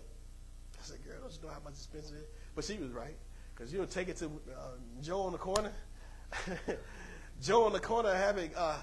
I 0.89 0.93
said, 0.93 1.05
girl, 1.05 1.21
don't 1.21 1.33
you 1.33 1.43
know 1.47 1.53
how 1.53 1.61
much 1.65 1.75
expensive 1.75 2.17
it 2.17 2.21
is? 2.21 2.29
But 2.55 2.65
she 2.65 2.79
was 2.79 2.91
right. 2.91 3.17
Because 3.55 3.73
you'll 3.73 3.87
take 3.87 4.09
it 4.09 4.17
to 4.19 4.27
uh, 4.27 4.77
Joe 5.03 5.23
on 5.23 5.33
the 5.33 5.39
corner. 5.39 5.73
Joe 7.43 7.65
on 7.65 7.73
the 7.73 7.81
corner 7.81 8.15
having, 8.15 8.51
uh, 8.57 8.77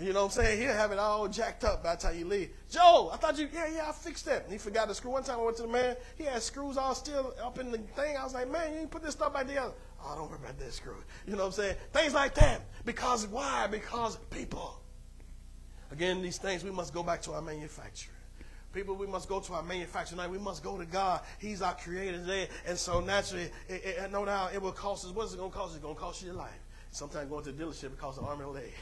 you 0.00 0.12
know 0.12 0.24
what 0.24 0.36
I'm 0.36 0.44
saying? 0.44 0.60
He'll 0.60 0.72
have 0.72 0.92
it 0.92 0.98
all 0.98 1.28
jacked 1.28 1.64
up 1.64 1.82
by 1.82 1.94
the 1.94 2.02
time 2.02 2.18
you 2.18 2.26
leave. 2.26 2.50
Joe, 2.70 3.10
I 3.12 3.16
thought 3.16 3.38
you, 3.38 3.48
yeah, 3.52 3.68
yeah, 3.72 3.88
I 3.88 3.92
fixed 3.92 4.24
that. 4.26 4.44
And 4.44 4.52
he 4.52 4.58
forgot 4.58 4.88
the 4.88 4.94
screw. 4.94 5.12
One 5.12 5.22
time 5.22 5.38
I 5.38 5.42
went 5.42 5.56
to 5.58 5.62
the 5.62 5.68
man, 5.68 5.96
he 6.16 6.24
had 6.24 6.42
screws 6.42 6.76
all 6.76 6.94
still 6.94 7.34
up 7.42 7.58
in 7.58 7.70
the 7.70 7.78
thing. 7.78 8.16
I 8.16 8.24
was 8.24 8.34
like, 8.34 8.50
man, 8.50 8.72
you 8.72 8.78
didn't 8.80 8.90
put 8.90 9.02
this 9.02 9.12
stuff 9.12 9.32
back 9.32 9.46
together. 9.46 9.72
Oh, 10.04 10.16
don't 10.16 10.28
worry 10.28 10.38
about 10.42 10.58
that 10.58 10.72
screw. 10.72 10.96
You 11.26 11.32
know 11.32 11.38
what 11.38 11.46
I'm 11.46 11.52
saying? 11.52 11.76
Things 11.92 12.12
like 12.12 12.34
that. 12.34 12.62
Because 12.84 13.26
why? 13.26 13.68
Because 13.68 14.16
people. 14.30 14.80
Again, 15.92 16.22
these 16.22 16.38
things, 16.38 16.64
we 16.64 16.70
must 16.70 16.92
go 16.92 17.02
back 17.02 17.22
to 17.22 17.32
our 17.32 17.42
manufacturer. 17.42 18.14
People, 18.74 18.96
we 18.96 19.06
must 19.06 19.28
go 19.28 19.38
to 19.38 19.52
our 19.54 19.62
manufacturer 19.62 20.16
tonight. 20.16 20.30
We 20.30 20.38
must 20.38 20.64
go 20.64 20.76
to 20.76 20.84
God. 20.84 21.20
He's 21.38 21.62
our 21.62 21.74
creator 21.74 22.18
today. 22.18 22.48
And 22.66 22.76
so 22.76 23.00
naturally, 23.00 23.48
it, 23.68 23.84
it, 23.84 24.12
no 24.12 24.24
doubt, 24.24 24.52
it 24.52 24.60
will 24.60 24.72
cost 24.72 25.04
us. 25.04 25.12
What 25.12 25.26
is 25.26 25.34
it 25.34 25.38
going 25.38 25.52
to 25.52 25.56
cost? 25.56 25.70
us? 25.70 25.76
It's 25.76 25.82
going 25.84 25.94
to 25.94 26.00
cost 26.00 26.22
you 26.22 26.28
your 26.28 26.36
life. 26.36 26.50
Sometimes 26.90 27.30
going 27.30 27.44
to 27.44 27.52
the 27.52 27.64
dealership, 27.64 27.84
it 27.84 27.98
costs 27.98 28.20
an 28.20 28.26
arm 28.26 28.40
and 28.40 28.48
a 28.48 28.52
leg. 28.52 28.64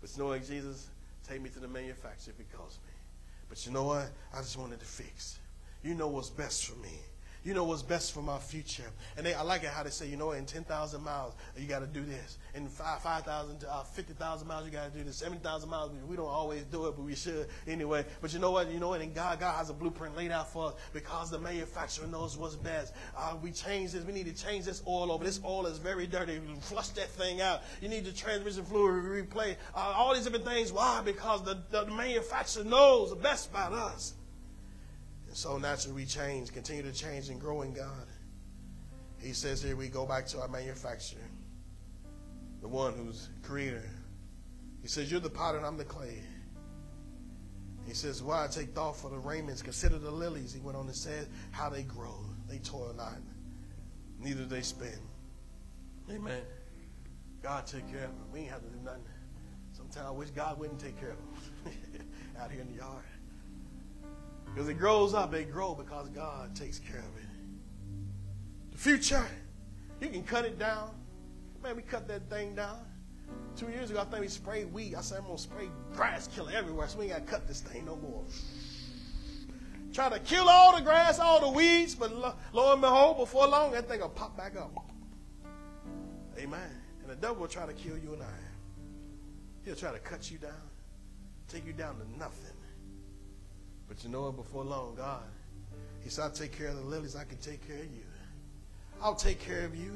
But 0.00 0.10
you 0.14 0.22
know 0.22 0.28
what, 0.28 0.46
Jesus, 0.46 0.88
take 1.26 1.40
me 1.40 1.48
to 1.48 1.58
the 1.60 1.68
manufacturer 1.68 2.34
if 2.36 2.40
it 2.40 2.52
costs 2.54 2.78
me. 2.86 2.92
But 3.48 3.64
you 3.64 3.72
know 3.72 3.84
what? 3.84 4.10
I 4.34 4.38
just 4.38 4.58
wanted 4.58 4.78
to 4.80 4.84
fix. 4.84 5.38
You 5.82 5.94
know 5.94 6.08
what's 6.08 6.28
best 6.28 6.66
for 6.66 6.78
me. 6.80 6.98
You 7.44 7.52
know 7.52 7.64
what's 7.64 7.82
best 7.82 8.12
for 8.12 8.22
my 8.22 8.38
future. 8.38 8.90
And 9.18 9.26
they, 9.26 9.34
I 9.34 9.42
like 9.42 9.64
it 9.64 9.68
how 9.68 9.82
they 9.82 9.90
say, 9.90 10.08
you 10.08 10.16
know, 10.16 10.32
in 10.32 10.46
10,000 10.46 11.04
miles, 11.04 11.34
you 11.58 11.66
got 11.66 11.80
to 11.80 11.86
do 11.86 12.02
this. 12.02 12.38
In 12.54 12.66
5,000 12.68 13.60
5, 13.60 13.68
uh, 13.68 13.82
50,000 13.82 14.48
miles, 14.48 14.64
you 14.64 14.72
got 14.72 14.90
to 14.90 14.98
do 14.98 15.04
this. 15.04 15.16
70,000 15.16 15.68
miles, 15.68 15.90
we 16.08 16.16
don't 16.16 16.26
always 16.26 16.62
do 16.64 16.86
it, 16.86 16.96
but 16.96 17.04
we 17.04 17.14
should 17.14 17.46
anyway. 17.66 18.06
But 18.22 18.32
you 18.32 18.38
know 18.38 18.50
what? 18.50 18.70
You 18.70 18.80
know 18.80 18.88
what? 18.88 19.02
And 19.02 19.14
God, 19.14 19.40
God 19.40 19.58
has 19.58 19.68
a 19.68 19.74
blueprint 19.74 20.16
laid 20.16 20.30
out 20.30 20.50
for 20.50 20.68
us 20.68 20.74
because 20.94 21.30
the 21.30 21.38
manufacturer 21.38 22.06
knows 22.06 22.38
what's 22.38 22.56
best. 22.56 22.94
Uh, 23.14 23.36
we 23.42 23.52
change 23.52 23.92
this. 23.92 24.04
We 24.06 24.14
need 24.14 24.34
to 24.34 24.44
change 24.44 24.64
this 24.64 24.82
oil 24.88 25.12
over. 25.12 25.22
This 25.22 25.40
oil 25.44 25.66
is 25.66 25.76
very 25.76 26.06
dirty. 26.06 26.40
Flush 26.60 26.88
that 26.90 27.10
thing 27.10 27.42
out. 27.42 27.60
You 27.82 27.90
need 27.90 28.06
the 28.06 28.12
transmission 28.12 28.64
fluid 28.64 29.04
replay. 29.04 29.56
Uh, 29.74 29.92
all 29.94 30.14
these 30.14 30.24
different 30.24 30.46
things. 30.46 30.72
Why? 30.72 31.02
Because 31.04 31.44
the, 31.44 31.58
the 31.70 31.84
manufacturer 31.90 32.64
knows 32.64 33.10
the 33.10 33.16
best 33.16 33.50
about 33.50 33.74
us. 33.74 34.14
And 35.34 35.38
so 35.40 35.58
naturally 35.58 35.96
we 35.96 36.06
change, 36.06 36.52
continue 36.52 36.84
to 36.84 36.92
change 36.92 37.28
and 37.28 37.40
grow 37.40 37.62
in 37.62 37.72
God. 37.72 38.06
He 39.18 39.32
says 39.32 39.60
here 39.60 39.74
we 39.74 39.88
go 39.88 40.06
back 40.06 40.28
to 40.28 40.40
our 40.40 40.46
manufacturer, 40.46 41.28
the 42.60 42.68
one 42.68 42.92
who's 42.92 43.30
creator. 43.42 43.82
He 44.80 44.86
says, 44.86 45.10
You're 45.10 45.18
the 45.18 45.28
potter 45.28 45.58
and 45.58 45.66
I'm 45.66 45.76
the 45.76 45.84
clay. 45.84 46.22
He 47.84 47.94
says, 47.94 48.22
Why 48.22 48.46
take 48.48 48.76
thought 48.76 48.96
for 48.96 49.10
the 49.10 49.18
raiments? 49.18 49.60
Consider 49.60 49.98
the 49.98 50.12
lilies. 50.12 50.52
He 50.54 50.60
went 50.60 50.78
on 50.78 50.86
and 50.86 50.94
said, 50.94 51.26
How 51.50 51.68
they 51.68 51.82
grow. 51.82 52.24
They 52.48 52.58
toil 52.58 52.94
not, 52.96 53.18
neither 54.20 54.44
they 54.44 54.62
spin. 54.62 55.00
Amen. 56.12 56.42
God 57.42 57.66
take 57.66 57.90
care 57.90 58.04
of 58.04 58.10
them. 58.10 58.26
We 58.32 58.42
ain't 58.42 58.50
have 58.50 58.62
to 58.62 58.68
do 58.68 58.84
nothing. 58.84 59.02
Sometimes 59.72 60.06
I 60.06 60.12
wish 60.12 60.30
God 60.30 60.60
wouldn't 60.60 60.78
take 60.78 61.00
care 61.00 61.10
of 61.10 61.16
them 61.16 61.74
out 62.40 62.52
here 62.52 62.60
in 62.60 62.68
the 62.68 62.76
yard. 62.76 63.02
Because 64.54 64.68
it 64.68 64.74
grows 64.74 65.14
up, 65.14 65.34
it 65.34 65.50
grows 65.50 65.76
because 65.76 66.08
God 66.10 66.54
takes 66.54 66.78
care 66.78 67.00
of 67.00 67.16
it. 67.16 67.28
The 68.70 68.78
future, 68.78 69.26
you 70.00 70.08
can 70.08 70.22
cut 70.22 70.44
it 70.44 70.60
down. 70.60 70.90
Man, 71.60 71.74
we 71.74 71.82
cut 71.82 72.06
that 72.06 72.30
thing 72.30 72.54
down. 72.54 72.78
Two 73.56 73.68
years 73.68 73.90
ago, 73.90 74.00
I 74.00 74.04
think 74.04 74.20
we 74.20 74.28
sprayed 74.28 74.72
weed. 74.72 74.94
I 74.94 75.00
said, 75.00 75.18
I'm 75.18 75.24
going 75.24 75.36
to 75.36 75.42
spray 75.42 75.68
grass 75.92 76.28
killer 76.28 76.52
everywhere, 76.54 76.86
so 76.86 76.98
we 76.98 77.06
ain't 77.06 77.14
got 77.14 77.26
to 77.26 77.32
cut 77.32 77.48
this 77.48 77.62
thing 77.62 77.84
no 77.84 77.96
more. 77.96 78.22
Try 79.92 80.08
to 80.08 80.20
kill 80.20 80.48
all 80.48 80.76
the 80.76 80.82
grass, 80.82 81.18
all 81.18 81.40
the 81.40 81.50
weeds, 81.50 81.96
but 81.96 82.14
lo, 82.14 82.34
lo 82.52 82.72
and 82.72 82.80
behold, 82.80 83.16
before 83.16 83.48
long, 83.48 83.72
that 83.72 83.88
thing 83.88 84.00
will 84.00 84.08
pop 84.08 84.36
back 84.36 84.56
up. 84.56 84.72
Amen. 86.38 86.70
And 87.00 87.10
the 87.10 87.16
devil 87.16 87.36
will 87.36 87.48
try 87.48 87.66
to 87.66 87.72
kill 87.72 87.98
you 87.98 88.12
and 88.12 88.22
I. 88.22 88.26
He'll 89.64 89.74
try 89.74 89.92
to 89.92 89.98
cut 89.98 90.30
you 90.30 90.38
down, 90.38 90.52
take 91.48 91.66
you 91.66 91.72
down 91.72 91.96
to 91.96 92.18
nothing. 92.18 92.53
But 93.94 94.04
you 94.04 94.10
know 94.10 94.22
what? 94.22 94.36
Before 94.36 94.64
long, 94.64 94.94
God, 94.96 95.22
He 96.02 96.10
said, 96.10 96.24
I'll 96.24 96.30
take 96.30 96.56
care 96.56 96.68
of 96.68 96.76
the 96.76 96.82
lilies. 96.82 97.14
I 97.14 97.24
can 97.24 97.38
take 97.38 97.66
care 97.66 97.78
of 97.78 97.92
you. 97.92 98.02
I'll 99.00 99.14
take 99.14 99.40
care 99.40 99.64
of 99.64 99.76
you. 99.76 99.92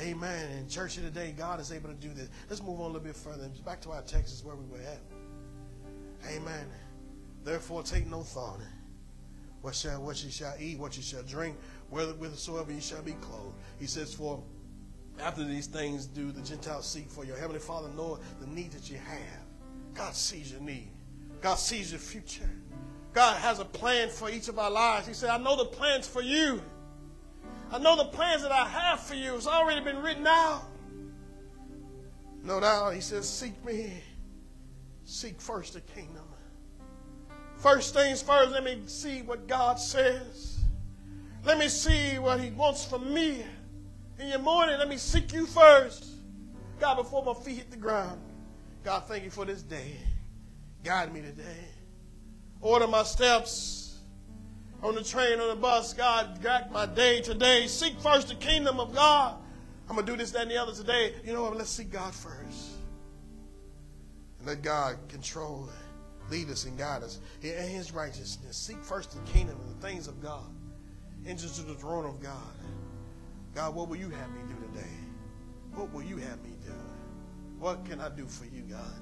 Amen. 0.00 0.50
In 0.58 0.68
church 0.68 0.94
today, 0.94 1.34
God 1.36 1.60
is 1.60 1.72
able 1.72 1.88
to 1.88 1.94
do 1.94 2.08
this. 2.10 2.28
Let's 2.48 2.62
move 2.62 2.80
on 2.80 2.90
a 2.90 2.94
little 2.94 3.00
bit 3.00 3.16
further. 3.16 3.48
Back 3.64 3.80
to 3.82 3.90
our 3.90 4.02
text 4.02 4.34
is 4.34 4.44
where 4.44 4.56
we 4.56 4.64
were 4.66 4.78
at. 4.78 5.00
Amen. 6.30 6.66
Therefore, 7.44 7.82
take 7.82 8.06
no 8.06 8.22
thought. 8.22 8.60
What 9.62 9.74
shall 9.74 10.02
what 10.02 10.22
you 10.22 10.30
shall 10.30 10.54
eat, 10.58 10.78
what 10.78 10.96
you 10.96 11.02
shall 11.02 11.22
drink, 11.22 11.56
whithersoever 11.90 12.72
you 12.72 12.80
shall 12.80 13.02
be 13.02 13.12
clothed. 13.12 13.54
He 13.78 13.86
says, 13.86 14.14
For 14.14 14.42
after 15.20 15.44
these 15.44 15.66
things 15.66 16.06
do 16.06 16.30
the 16.30 16.42
Gentiles 16.42 16.86
seek 16.86 17.10
for 17.10 17.24
your 17.24 17.36
heavenly 17.36 17.60
Father 17.60 17.88
know 17.96 18.18
the 18.40 18.46
need 18.46 18.72
that 18.72 18.90
you 18.90 18.98
have. 18.98 19.42
God 19.94 20.14
sees 20.14 20.52
your 20.52 20.60
need. 20.60 20.90
God 21.40 21.56
sees 21.56 21.90
your 21.90 22.00
future. 22.00 22.50
God 23.16 23.38
has 23.38 23.60
a 23.60 23.64
plan 23.64 24.10
for 24.10 24.28
each 24.28 24.48
of 24.48 24.58
our 24.58 24.70
lives. 24.70 25.08
He 25.08 25.14
said, 25.14 25.30
I 25.30 25.38
know 25.38 25.56
the 25.56 25.64
plans 25.64 26.06
for 26.06 26.20
you. 26.20 26.60
I 27.72 27.78
know 27.78 27.96
the 27.96 28.04
plans 28.04 28.42
that 28.42 28.52
I 28.52 28.68
have 28.68 29.00
for 29.00 29.14
you. 29.14 29.34
It's 29.36 29.46
already 29.46 29.80
been 29.80 30.02
written 30.02 30.26
out. 30.26 30.64
No 32.42 32.60
doubt, 32.60 32.92
he 32.92 33.00
says, 33.00 33.26
Seek 33.26 33.64
me. 33.64 33.90
Seek 35.06 35.40
first 35.40 35.72
the 35.72 35.80
kingdom. 35.80 36.26
First 37.56 37.94
things 37.94 38.20
first, 38.20 38.52
let 38.52 38.64
me 38.64 38.82
see 38.84 39.22
what 39.22 39.48
God 39.48 39.80
says. 39.80 40.58
Let 41.42 41.56
me 41.56 41.68
see 41.68 42.18
what 42.18 42.38
he 42.38 42.50
wants 42.50 42.84
from 42.84 43.14
me. 43.14 43.42
In 44.18 44.28
your 44.28 44.40
morning, 44.40 44.76
let 44.78 44.90
me 44.90 44.98
seek 44.98 45.32
you 45.32 45.46
first. 45.46 46.04
God, 46.78 46.96
before 46.96 47.24
my 47.24 47.32
feet 47.32 47.56
hit 47.56 47.70
the 47.70 47.78
ground. 47.78 48.20
God, 48.84 49.04
thank 49.08 49.24
you 49.24 49.30
for 49.30 49.46
this 49.46 49.62
day. 49.62 49.96
Guide 50.84 51.14
me 51.14 51.22
today. 51.22 51.64
Order 52.60 52.86
my 52.86 53.02
steps 53.02 53.98
on 54.82 54.94
the 54.94 55.02
train, 55.02 55.40
on 55.40 55.48
the 55.48 55.56
bus. 55.56 55.92
God, 55.92 56.42
guide 56.42 56.70
my 56.72 56.86
day 56.86 57.20
today. 57.20 57.66
Seek 57.66 57.98
first 58.00 58.28
the 58.28 58.34
kingdom 58.34 58.80
of 58.80 58.94
God. 58.94 59.36
I'm 59.88 59.94
going 59.94 60.06
to 60.06 60.12
do 60.12 60.18
this, 60.18 60.32
that, 60.32 60.42
and 60.42 60.50
the 60.50 60.60
other 60.60 60.72
today. 60.72 61.14
You 61.24 61.32
know 61.32 61.42
what? 61.42 61.56
Let's 61.56 61.70
seek 61.70 61.90
God 61.92 62.14
first. 62.14 62.72
And 64.38 64.48
let 64.48 64.62
God 64.62 64.96
control, 65.08 65.68
lead 66.30 66.50
us, 66.50 66.64
and 66.64 66.76
guide 66.76 67.02
us 67.02 67.20
in 67.42 67.68
His 67.68 67.92
righteousness. 67.92 68.56
Seek 68.56 68.82
first 68.82 69.12
the 69.12 69.30
kingdom 69.30 69.58
and 69.60 69.70
the 69.70 69.86
things 69.86 70.08
of 70.08 70.20
God. 70.20 70.50
into 71.24 71.62
the 71.62 71.74
throne 71.74 72.04
of 72.04 72.20
God. 72.20 72.32
God, 73.54 73.74
what 73.74 73.88
will 73.88 73.96
you 73.96 74.10
have 74.10 74.30
me 74.30 74.40
do 74.48 74.66
today? 74.68 74.90
What 75.74 75.92
will 75.92 76.02
you 76.02 76.16
have 76.18 76.42
me 76.42 76.50
do? 76.64 76.72
What 77.58 77.84
can 77.84 78.00
I 78.00 78.08
do 78.08 78.26
for 78.26 78.44
you, 78.44 78.62
God? 78.62 79.00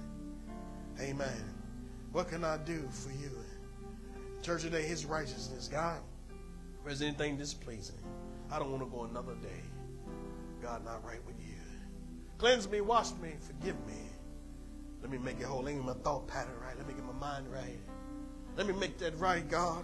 Amen. 1.01 1.55
What 2.13 2.29
can 2.29 2.45
I 2.45 2.57
do 2.59 2.87
for 2.91 3.11
you? 3.11 3.31
Church 4.45 4.61
today, 4.61 4.83
his 4.83 5.07
righteousness. 5.07 5.69
God, 5.73 6.01
if 6.29 6.85
there's 6.85 7.01
anything 7.01 7.39
displeasing, 7.39 7.97
I 8.51 8.59
don't 8.59 8.71
want 8.71 8.83
to 8.83 8.91
go 8.91 9.05
another 9.05 9.33
day. 9.37 9.63
God, 10.61 10.85
not 10.85 11.03
right 11.03 11.25
with 11.27 11.37
you. 11.41 11.55
Cleanse 12.37 12.69
me, 12.69 12.83
wash 12.83 13.13
me, 13.23 13.31
forgive 13.41 13.75
me. 13.87 13.95
Let 15.01 15.11
me 15.11 15.17
make 15.17 15.41
it 15.41 15.47
whole. 15.47 15.63
Let 15.63 15.73
me 15.73 15.81
get 15.81 15.87
my 15.87 15.95
thought 15.95 16.29
pattern 16.29 16.53
right. 16.61 16.77
Let 16.77 16.87
me 16.87 16.93
get 16.93 17.07
my 17.07 17.19
mind 17.19 17.51
right. 17.51 17.79
Let 18.55 18.67
me 18.67 18.75
make 18.75 18.99
that 18.99 19.19
right, 19.19 19.49
God. 19.49 19.83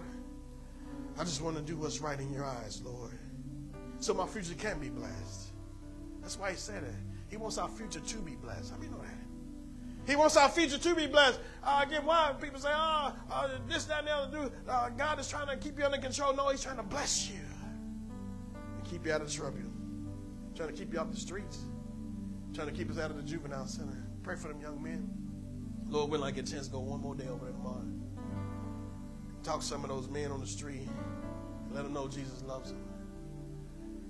I 1.17 1.23
just 1.23 1.41
want 1.41 1.55
to 1.55 1.63
do 1.63 1.75
what's 1.75 1.99
right 1.99 2.19
in 2.19 2.31
your 2.31 2.45
eyes, 2.45 2.83
Lord. 2.85 3.17
So 3.97 4.13
my 4.13 4.27
future 4.27 4.53
can 4.53 4.79
be 4.79 4.89
blessed. 4.89 5.53
That's 6.21 6.37
why 6.37 6.51
he 6.51 6.55
said 6.55 6.83
it. 6.83 6.95
He 7.29 7.37
wants 7.37 7.57
our 7.57 7.67
future 7.67 7.99
to 7.99 8.17
be 8.17 8.35
blessed. 8.35 8.73
Know 8.79 8.99
that? 8.99 9.00
He 10.11 10.17
wants 10.17 10.35
our 10.35 10.49
future 10.49 10.77
to 10.77 10.93
be 10.93 11.07
blessed. 11.07 11.39
Uh, 11.63 11.85
again, 11.87 12.05
why 12.05 12.33
people 12.41 12.59
say, 12.59 12.67
oh, 12.69 13.13
uh, 13.31 13.47
this, 13.69 13.85
that, 13.85 13.99
and 13.99 14.07
the 14.09 14.11
other, 14.11 14.49
do. 14.49 14.51
Uh, 14.69 14.89
God 14.89 15.17
is 15.21 15.29
trying 15.29 15.47
to 15.47 15.55
keep 15.55 15.79
you 15.79 15.85
under 15.85 15.99
control. 15.99 16.35
No, 16.35 16.49
he's 16.49 16.61
trying 16.61 16.75
to 16.75 16.83
bless 16.83 17.29
you 17.29 17.39
and 18.75 18.83
keep 18.83 19.05
you 19.05 19.13
out 19.13 19.21
of 19.21 19.31
trouble. 19.31 19.59
Trying 20.53 20.67
to 20.67 20.75
keep 20.75 20.91
you 20.91 20.99
off 20.99 21.11
the 21.11 21.17
streets. 21.17 21.59
Trying 22.53 22.67
to 22.67 22.73
keep 22.73 22.91
us 22.91 22.99
out 22.99 23.09
of 23.09 23.15
the 23.15 23.23
juvenile 23.23 23.65
center. 23.67 24.05
Pray 24.21 24.35
for 24.35 24.49
them 24.49 24.59
young 24.59 24.83
men. 24.83 25.09
Lord, 25.87 26.11
will 26.11 26.25
I 26.25 26.31
get 26.31 26.49
a 26.49 26.51
chance 26.51 26.67
to 26.67 26.73
go 26.73 26.81
one 26.81 26.99
more 26.99 27.15
day 27.15 27.29
over 27.29 27.45
there 27.45 27.53
tomorrow? 27.53 27.85
Talk 29.43 29.61
to 29.61 29.65
some 29.65 29.85
of 29.85 29.89
those 29.89 30.09
men 30.09 30.29
on 30.29 30.41
the 30.41 30.45
street. 30.45 30.89
Let 31.71 31.85
them 31.85 31.93
know 31.93 32.09
Jesus 32.09 32.43
loves 32.43 32.71
them. 32.71 32.83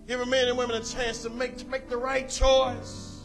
Give 0.07 0.19
a 0.19 0.25
men 0.25 0.47
and 0.47 0.57
women 0.57 0.81
a 0.81 0.83
chance 0.83 1.21
to 1.21 1.29
make, 1.29 1.57
to 1.57 1.65
make 1.67 1.89
the 1.89 1.97
right 1.97 2.27
choice 2.27 3.20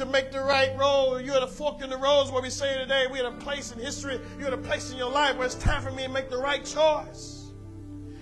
to 0.00 0.06
make 0.06 0.32
the 0.32 0.40
right 0.40 0.76
road. 0.78 1.18
You're 1.26 1.44
a 1.44 1.46
fork 1.46 1.82
in 1.82 1.90
the 1.90 1.96
roads 1.96 2.30
where 2.30 2.40
we 2.40 2.48
say 2.48 2.76
today, 2.78 3.06
we're 3.10 3.26
a 3.26 3.32
place 3.32 3.70
in 3.70 3.78
history, 3.78 4.18
you're 4.38 4.52
a 4.52 4.56
place 4.56 4.90
in 4.90 4.96
your 4.96 5.10
life 5.10 5.36
where 5.36 5.44
it's 5.44 5.54
time 5.56 5.82
for 5.82 5.92
me 5.92 6.04
to 6.04 6.08
make 6.08 6.30
the 6.30 6.38
right 6.38 6.64
choice. 6.64 7.50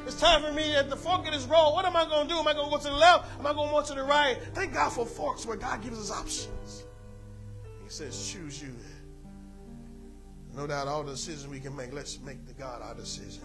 It's 0.05 0.19
time 0.19 0.43
for 0.43 0.51
me 0.53 0.75
at 0.75 0.91
the 0.91 0.97
fork 0.97 1.27
of 1.27 1.33
this 1.33 1.45
road. 1.45 1.75
What 1.75 1.85
am 1.85 1.95
I 1.95 2.05
going 2.05 2.27
to 2.27 2.35
do? 2.35 2.41
Am 2.41 2.49
I 2.49 2.53
going 2.53 2.67
to 2.67 2.71
go 2.71 2.79
to 2.79 2.89
the 2.89 2.97
left? 2.97 3.39
Am 3.39 3.47
I 3.47 3.53
going 3.53 3.69
to 3.69 3.75
go 3.75 3.83
to 3.83 3.95
the 3.95 4.03
right? 4.03 4.39
Thank 4.55 4.75
God 4.75 4.91
for 4.91 5.07
forks 5.07 5.47
where 5.47 5.57
God 5.57 5.81
gives 5.83 5.99
us 5.99 6.11
options. 6.11 6.85
He 7.85 7.91
says, 7.91 8.29
choose 8.29 8.61
you. 8.61 8.75
No 10.57 10.67
doubt 10.67 10.89
all 10.89 11.05
the 11.05 11.13
decisions 11.13 11.47
we 11.47 11.61
can 11.61 11.77
make, 11.77 11.93
let's 11.93 12.19
make 12.21 12.45
the 12.45 12.55
God 12.55 12.83
our 12.83 12.95
decision. 12.95 13.45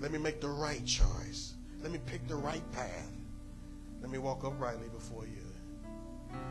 Let 0.00 0.10
me 0.10 0.18
make 0.18 0.40
the 0.40 0.48
right 0.48 0.84
choice. 0.84 1.54
Let 1.82 1.92
me 1.92 2.00
pick 2.04 2.26
the 2.26 2.34
right 2.34 2.68
path. 2.72 3.12
Let 4.00 4.10
me 4.10 4.18
walk 4.18 4.42
uprightly 4.42 4.88
before 4.88 5.26
you. 5.26 5.43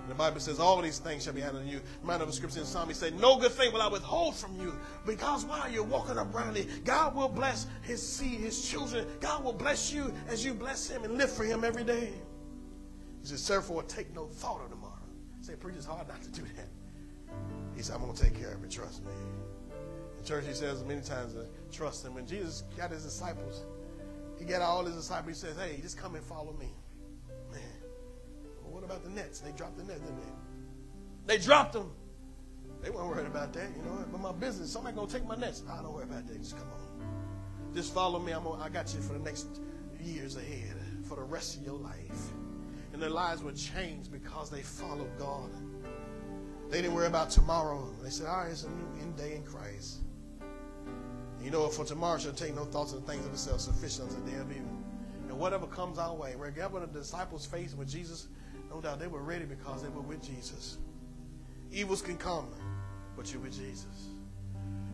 The 0.08 0.16
Bible 0.16 0.40
says 0.42 0.60
all 0.60 0.82
these 0.82 1.00
things 1.00 1.24
shall 1.24 1.34
be 1.34 1.42
added 1.42 1.66
to 1.66 1.72
you. 1.72 1.82
Of 2.08 2.28
the 2.28 2.34
scripture 2.34 2.60
in 2.60 2.66
Psalm, 2.66 2.88
he 2.88 2.94
said, 2.94 3.20
No 3.20 3.38
good 3.40 3.52
thing 3.52 3.72
will 3.72 3.82
I 3.82 3.88
withhold 3.88 4.36
from 4.36 4.60
you. 4.60 4.78
Because 5.06 5.46
while 5.46 5.70
you're 5.72 5.84
walking 5.84 6.18
uprightly, 6.18 6.68
God 6.84 7.16
will 7.16 7.30
bless 7.30 7.68
his 7.82 8.06
seed, 8.06 8.42
his 8.42 8.70
children. 8.70 9.08
God 9.22 9.44
will 9.44 9.54
bless 9.54 9.94
you 9.94 10.14
as 10.28 10.44
you 10.44 10.54
bless 10.54 10.90
him 10.90 11.04
and 11.04 11.18
live 11.18 11.32
for 11.32 11.46
him 11.46 11.64
every 11.64 11.84
day. 11.84 12.12
He 13.22 13.28
says, 13.28 13.48
Therefore, 13.48 13.84
take 13.84 14.14
no 14.14 14.28
thought 14.28 14.62
of 14.62 14.70
tomorrow. 14.70 14.94
Say, 15.42 15.56
preach, 15.56 15.76
it's 15.78 15.86
hard 15.86 16.08
not 16.08 16.22
to 16.22 16.30
do 16.30 16.44
that. 16.58 16.68
He 17.76 17.82
said, 17.82 17.96
I'm 17.96 18.02
going 18.02 18.14
to 18.14 18.24
take 18.24 18.40
care 18.40 18.54
of 18.54 18.64
it, 18.64 18.70
trust 18.70 19.04
me. 19.04 19.12
The 20.20 20.28
church, 20.28 20.46
he 20.46 20.54
says 20.54 20.84
many 20.84 21.02
times, 21.02 21.36
uh, 21.36 21.46
trust 21.72 22.06
him. 22.06 22.14
When 22.14 22.28
Jesus 22.28 22.64
got 22.78 22.92
his 22.92 23.04
disciples, 23.04 23.64
he 24.38 24.46
got 24.46 24.62
all 24.62 24.86
his 24.86 24.96
disciples, 24.96 25.42
he 25.42 25.48
says, 25.48 25.58
Hey, 25.58 25.80
just 25.82 25.98
come 25.98 26.16
and 26.16 26.24
follow 26.24 26.54
me 26.60 26.70
what 28.84 28.98
about 28.98 29.04
the 29.04 29.10
nets? 29.12 29.40
They 29.40 29.52
dropped 29.52 29.78
the 29.78 29.84
net, 29.84 30.02
didn't 30.02 30.18
they? 30.18 31.38
They 31.38 31.44
dropped 31.44 31.74
them. 31.74 31.92
They 32.82 32.90
weren't 32.90 33.08
worried 33.08 33.28
about 33.28 33.54
that, 33.54 33.70
you 33.78 33.84
know. 33.84 34.06
But 34.12 34.20
my 34.20 34.34
business, 34.34 34.72
somebody 34.72 34.96
gonna 34.96 35.10
take 35.10 35.26
my 35.26 35.36
nets. 35.36 35.64
I 35.72 35.82
don't 35.82 35.94
worry 35.94 36.04
about 36.04 36.28
that. 36.28 36.38
Just 36.38 36.58
come 36.58 36.68
on. 36.68 37.74
Just 37.74 37.94
follow 37.94 38.20
me. 38.20 38.34
I'm 38.34 38.44
gonna, 38.44 38.62
I 38.62 38.68
got 38.68 38.94
you 38.94 39.00
for 39.00 39.14
the 39.14 39.20
next 39.20 39.62
years 40.02 40.36
ahead, 40.36 40.76
for 41.08 41.16
the 41.16 41.24
rest 41.24 41.58
of 41.58 41.64
your 41.64 41.80
life. 41.80 42.32
And 42.92 43.02
their 43.02 43.10
lives 43.10 43.42
were 43.42 43.54
changed 43.54 44.12
because 44.12 44.50
they 44.50 44.62
followed 44.62 45.18
God. 45.18 45.50
They 46.70 46.82
didn't 46.82 46.94
worry 46.94 47.08
about 47.08 47.30
tomorrow. 47.30 47.90
They 48.04 48.10
said, 48.10 48.28
all 48.28 48.44
right, 48.44 48.52
it's 48.52 48.64
a 48.64 48.70
new 48.70 49.02
end 49.02 49.16
day 49.16 49.36
in 49.36 49.44
Christ. 49.44 50.00
You 51.42 51.52
know, 51.52 51.68
for 51.70 51.86
tomorrow 51.86 52.18
shall 52.18 52.34
take 52.34 52.56
no 52.56 52.66
thoughts 52.66 52.94
of 52.94 53.06
the 53.06 53.12
things 53.12 53.26
of 53.26 53.32
itself 53.32 53.62
sufficient 53.62 54.10
unto 54.10 54.24
the 54.26 54.32
day 54.32 54.38
of 54.38 54.52
evil. 54.52 54.78
And 55.30 55.40
whatever 55.40 55.66
comes 55.68 55.98
our 55.98 56.14
way, 56.14 56.36
wherever 56.36 56.80
the 56.80 56.88
disciples 56.88 57.46
faced 57.46 57.78
with 57.78 57.90
Jesus, 57.90 58.28
no 58.74 58.82
doubt 58.82 59.00
they 59.00 59.08
were 59.08 59.22
ready 59.22 59.46
because 59.46 59.84
they 59.84 59.90
were 59.90 60.02
with 60.02 60.22
Jesus. 60.24 60.78
Evils 61.72 62.02
can 62.02 62.18
come, 62.18 62.48
but 63.16 63.32
you're 63.32 63.42
with 63.42 63.56
Jesus. 63.56 64.10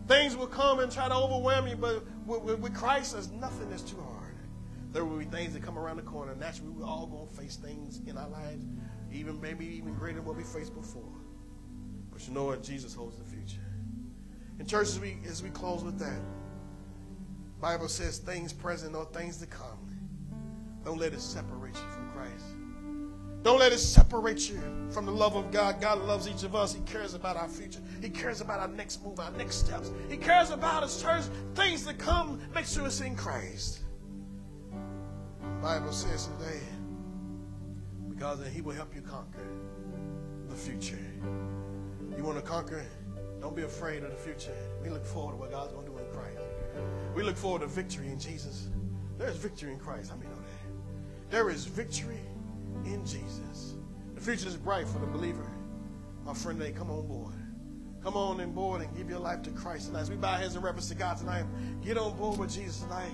Things 0.06 0.36
will 0.36 0.46
come 0.46 0.80
and 0.80 0.92
try 0.92 1.08
to 1.08 1.14
overwhelm 1.14 1.66
you, 1.66 1.76
but 1.76 2.04
with, 2.26 2.74
Christ, 2.74 3.14
there's 3.14 3.30
nothing 3.30 3.70
that's 3.70 3.82
too 3.82 3.96
hard. 3.96 4.36
There 4.92 5.04
will 5.04 5.18
be 5.18 5.24
things 5.24 5.54
that 5.54 5.62
come 5.62 5.78
around 5.78 5.96
the 5.96 6.02
corner. 6.02 6.34
Naturally, 6.34 6.72
we're 6.72 6.86
all 6.86 7.06
going 7.06 7.28
to 7.28 7.34
face 7.34 7.56
things 7.56 8.00
in 8.06 8.18
our 8.18 8.28
lives, 8.28 8.64
even 9.12 9.40
maybe 9.40 9.64
even 9.66 9.94
greater 9.94 10.16
than 10.16 10.26
what 10.26 10.36
we 10.36 10.42
faced 10.42 10.74
before. 10.74 11.14
But 12.12 12.26
you 12.26 12.34
know 12.34 12.44
what? 12.44 12.62
Jesus 12.62 12.92
holds 12.92 13.16
the 13.16 13.24
future. 13.24 13.64
In 14.58 14.66
church, 14.66 14.88
as 14.88 15.00
we, 15.00 15.16
as 15.26 15.42
we 15.42 15.50
close 15.50 15.84
with 15.84 15.98
that, 16.00 16.20
Bible 17.60 17.88
says 17.88 18.18
things 18.18 18.52
present 18.52 18.94
or 18.96 19.04
things 19.06 19.36
to 19.38 19.46
come. 19.46 19.78
Don't 20.84 20.98
let 20.98 21.12
it 21.12 21.20
separate 21.20 21.74
you 21.74 21.88
from 21.90 22.10
Christ. 22.10 22.44
Don't 23.42 23.58
let 23.58 23.72
it 23.72 23.78
separate 23.78 24.50
you 24.50 24.60
from 24.90 25.06
the 25.06 25.12
love 25.12 25.34
of 25.34 25.50
God. 25.50 25.80
God 25.80 26.00
loves 26.02 26.28
each 26.28 26.42
of 26.42 26.54
us. 26.54 26.74
He 26.74 26.80
cares 26.80 27.14
about 27.14 27.36
our 27.36 27.48
future. 27.48 27.80
He 28.02 28.10
cares 28.10 28.40
about 28.40 28.60
our 28.60 28.68
next 28.68 29.02
move, 29.02 29.18
our 29.18 29.30
next 29.32 29.56
steps. 29.56 29.90
He 30.10 30.16
cares 30.16 30.50
about 30.50 30.82
us, 30.82 31.00
church. 31.00 31.24
Things 31.54 31.84
that 31.86 31.98
come, 31.98 32.40
make 32.54 32.66
sure 32.66 32.86
it's 32.86 33.00
in 33.00 33.16
Christ. 33.16 33.80
The 34.70 35.62
Bible 35.62 35.92
says 35.92 36.28
today, 36.38 36.60
because 38.08 38.46
He 38.48 38.60
will 38.60 38.74
help 38.74 38.94
you 38.94 39.00
conquer 39.00 39.46
the 40.48 40.54
future. 40.54 40.98
You 42.16 42.22
want 42.22 42.36
to 42.36 42.42
conquer? 42.42 42.84
Don't 43.40 43.56
be 43.56 43.62
afraid 43.62 44.02
of 44.02 44.10
the 44.10 44.16
future. 44.16 44.54
We 44.82 44.90
look 44.90 45.06
forward 45.06 45.32
to 45.32 45.36
what 45.38 45.50
God's 45.50 45.72
going 45.72 45.86
to 45.86 45.92
do 45.92 45.98
in 45.98 46.04
Christ. 46.12 46.40
We 47.14 47.22
look 47.22 47.36
forward 47.36 47.62
to 47.62 47.66
victory 47.66 48.08
in 48.08 48.18
Jesus. 48.18 48.68
There's 49.16 49.36
victory 49.36 49.72
in 49.72 49.78
Christ. 49.78 50.10
How 50.10 50.16
many 50.16 50.28
know 50.28 50.36
that? 50.36 51.30
There 51.30 51.48
is 51.48 51.64
victory 51.64 52.20
in 52.84 53.04
Jesus. 53.04 53.74
The 54.14 54.20
future 54.20 54.48
is 54.48 54.56
bright 54.56 54.86
for 54.88 54.98
the 54.98 55.06
believer. 55.06 55.46
My 56.24 56.34
friend, 56.34 56.60
they 56.60 56.72
come 56.72 56.90
on 56.90 57.06
board. 57.06 57.34
Come 58.02 58.16
on 58.16 58.40
in 58.40 58.52
board 58.52 58.80
and 58.80 58.96
give 58.96 59.10
your 59.10 59.18
life 59.18 59.42
to 59.42 59.50
Christ 59.50 59.88
tonight. 59.88 60.00
As 60.00 60.10
we 60.10 60.16
bow 60.16 60.34
heads 60.34 60.56
in 60.56 60.62
reverence 60.62 60.88
to 60.88 60.94
God 60.94 61.18
tonight, 61.18 61.44
get 61.82 61.98
on 61.98 62.16
board 62.16 62.38
with 62.38 62.52
Jesus 62.52 62.80
tonight. 62.80 63.12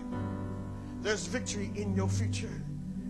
There's 1.01 1.27
victory 1.27 1.71
in 1.75 1.95
your 1.95 2.09
future 2.09 2.63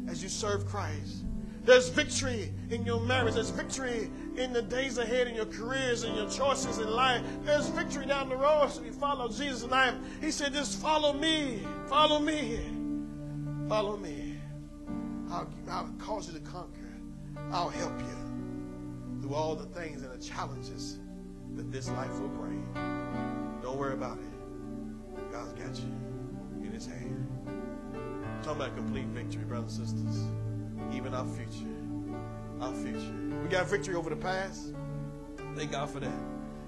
as 0.08 0.22
you 0.22 0.28
serve 0.28 0.66
Christ. 0.66 1.24
There's 1.64 1.88
victory 1.88 2.52
in 2.70 2.86
your 2.86 3.00
marriage. 3.00 3.34
There's 3.34 3.50
victory 3.50 4.10
in 4.36 4.52
the 4.52 4.62
days 4.62 4.98
ahead 4.98 5.26
in 5.26 5.34
your 5.34 5.46
careers 5.46 6.04
and 6.04 6.16
your 6.16 6.30
choices 6.30 6.78
in 6.78 6.88
life. 6.90 7.22
There's 7.42 7.68
victory 7.68 8.06
down 8.06 8.28
the 8.28 8.36
road 8.36 8.66
as 8.66 8.80
we 8.80 8.90
follow 8.90 9.28
Jesus 9.28 9.62
tonight. 9.62 9.94
He 10.20 10.30
said, 10.30 10.52
just 10.52 10.80
follow 10.80 11.12
me. 11.12 11.66
Follow 11.88 12.20
me. 12.20 12.60
Follow 13.68 13.96
me. 13.96 14.25
I'll, 15.30 15.48
I'll 15.68 15.92
cause 15.98 16.28
you 16.28 16.38
to 16.38 16.44
conquer. 16.44 16.94
I'll 17.50 17.68
help 17.68 17.98
you 17.98 19.20
through 19.20 19.34
all 19.34 19.54
the 19.54 19.66
things 19.66 20.02
and 20.02 20.12
the 20.12 20.24
challenges 20.24 20.98
that 21.54 21.70
this 21.72 21.88
life 21.90 22.18
will 22.20 22.28
bring. 22.28 22.66
Don't 23.62 23.78
worry 23.78 23.94
about 23.94 24.18
it. 24.18 25.32
God's 25.32 25.52
got 25.52 25.76
you 25.76 25.92
in 26.64 26.72
his 26.72 26.86
hand. 26.86 27.26
I'm 27.46 28.42
talking 28.42 28.62
about 28.62 28.76
complete 28.76 29.06
victory, 29.06 29.44
brothers 29.44 29.78
and 29.78 29.88
sisters. 29.88 30.24
Even 30.92 31.14
our 31.14 31.26
future. 31.26 31.66
Our 32.60 32.72
future. 32.74 33.14
We 33.42 33.48
got 33.48 33.66
victory 33.68 33.94
over 33.94 34.10
the 34.10 34.16
past. 34.16 34.74
Thank 35.54 35.72
God 35.72 35.90
for 35.90 36.00
that. 36.00 36.18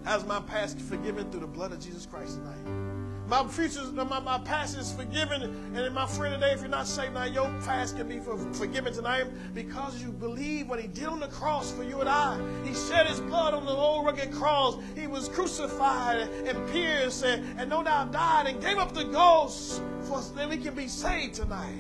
How's 0.05 0.25
my 0.25 0.41
past 0.41 0.81
forgiven 0.81 1.31
through 1.31 1.41
the 1.41 1.47
blood 1.47 1.73
of 1.73 1.81
Jesus 1.81 2.07
Christ 2.07 2.39
tonight? 2.39 2.88
My 3.29 3.47
future, 3.47 3.83
my, 3.93 4.21
my 4.21 4.39
past 4.39 4.79
is 4.79 4.91
forgiven. 4.91 5.43
And 5.75 5.95
my 5.95 6.07
friend 6.07 6.33
today, 6.33 6.55
if 6.55 6.61
you're 6.61 6.71
not 6.71 6.87
saved 6.87 7.13
now, 7.13 7.25
your 7.25 7.45
past 7.63 7.99
can 7.99 8.09
be 8.09 8.21
for, 8.21 8.39
forgiven 8.55 8.95
tonight 8.95 9.27
because 9.53 10.03
you 10.03 10.11
believe 10.13 10.67
what 10.67 10.81
he 10.81 10.89
did 10.89 11.05
on 11.05 11.21
the 11.21 11.29
cross 11.29 11.71
for 11.71 11.83
you 11.83 12.01
and 12.01 12.09
I. 12.09 12.41
He 12.65 12.73
shed 12.73 13.07
his 13.07 13.21
blood 13.21 13.53
on 13.53 13.67
the 13.67 13.73
old 13.73 14.07
rugged 14.07 14.33
cross. 14.33 14.79
He 14.97 15.07
was 15.07 15.29
crucified 15.29 16.21
and 16.47 16.67
pierced 16.71 17.23
and, 17.23 17.61
and 17.61 17.69
no 17.69 17.83
doubt 17.83 18.13
died 18.13 18.47
and 18.47 18.63
gave 18.63 18.79
up 18.79 18.95
the 18.95 19.05
ghost 19.05 19.83
for 20.05 20.17
us 20.17 20.31
that 20.31 20.49
we 20.49 20.57
can 20.57 20.75
be 20.75 20.89
saved 20.89 21.35
tonight. 21.35 21.75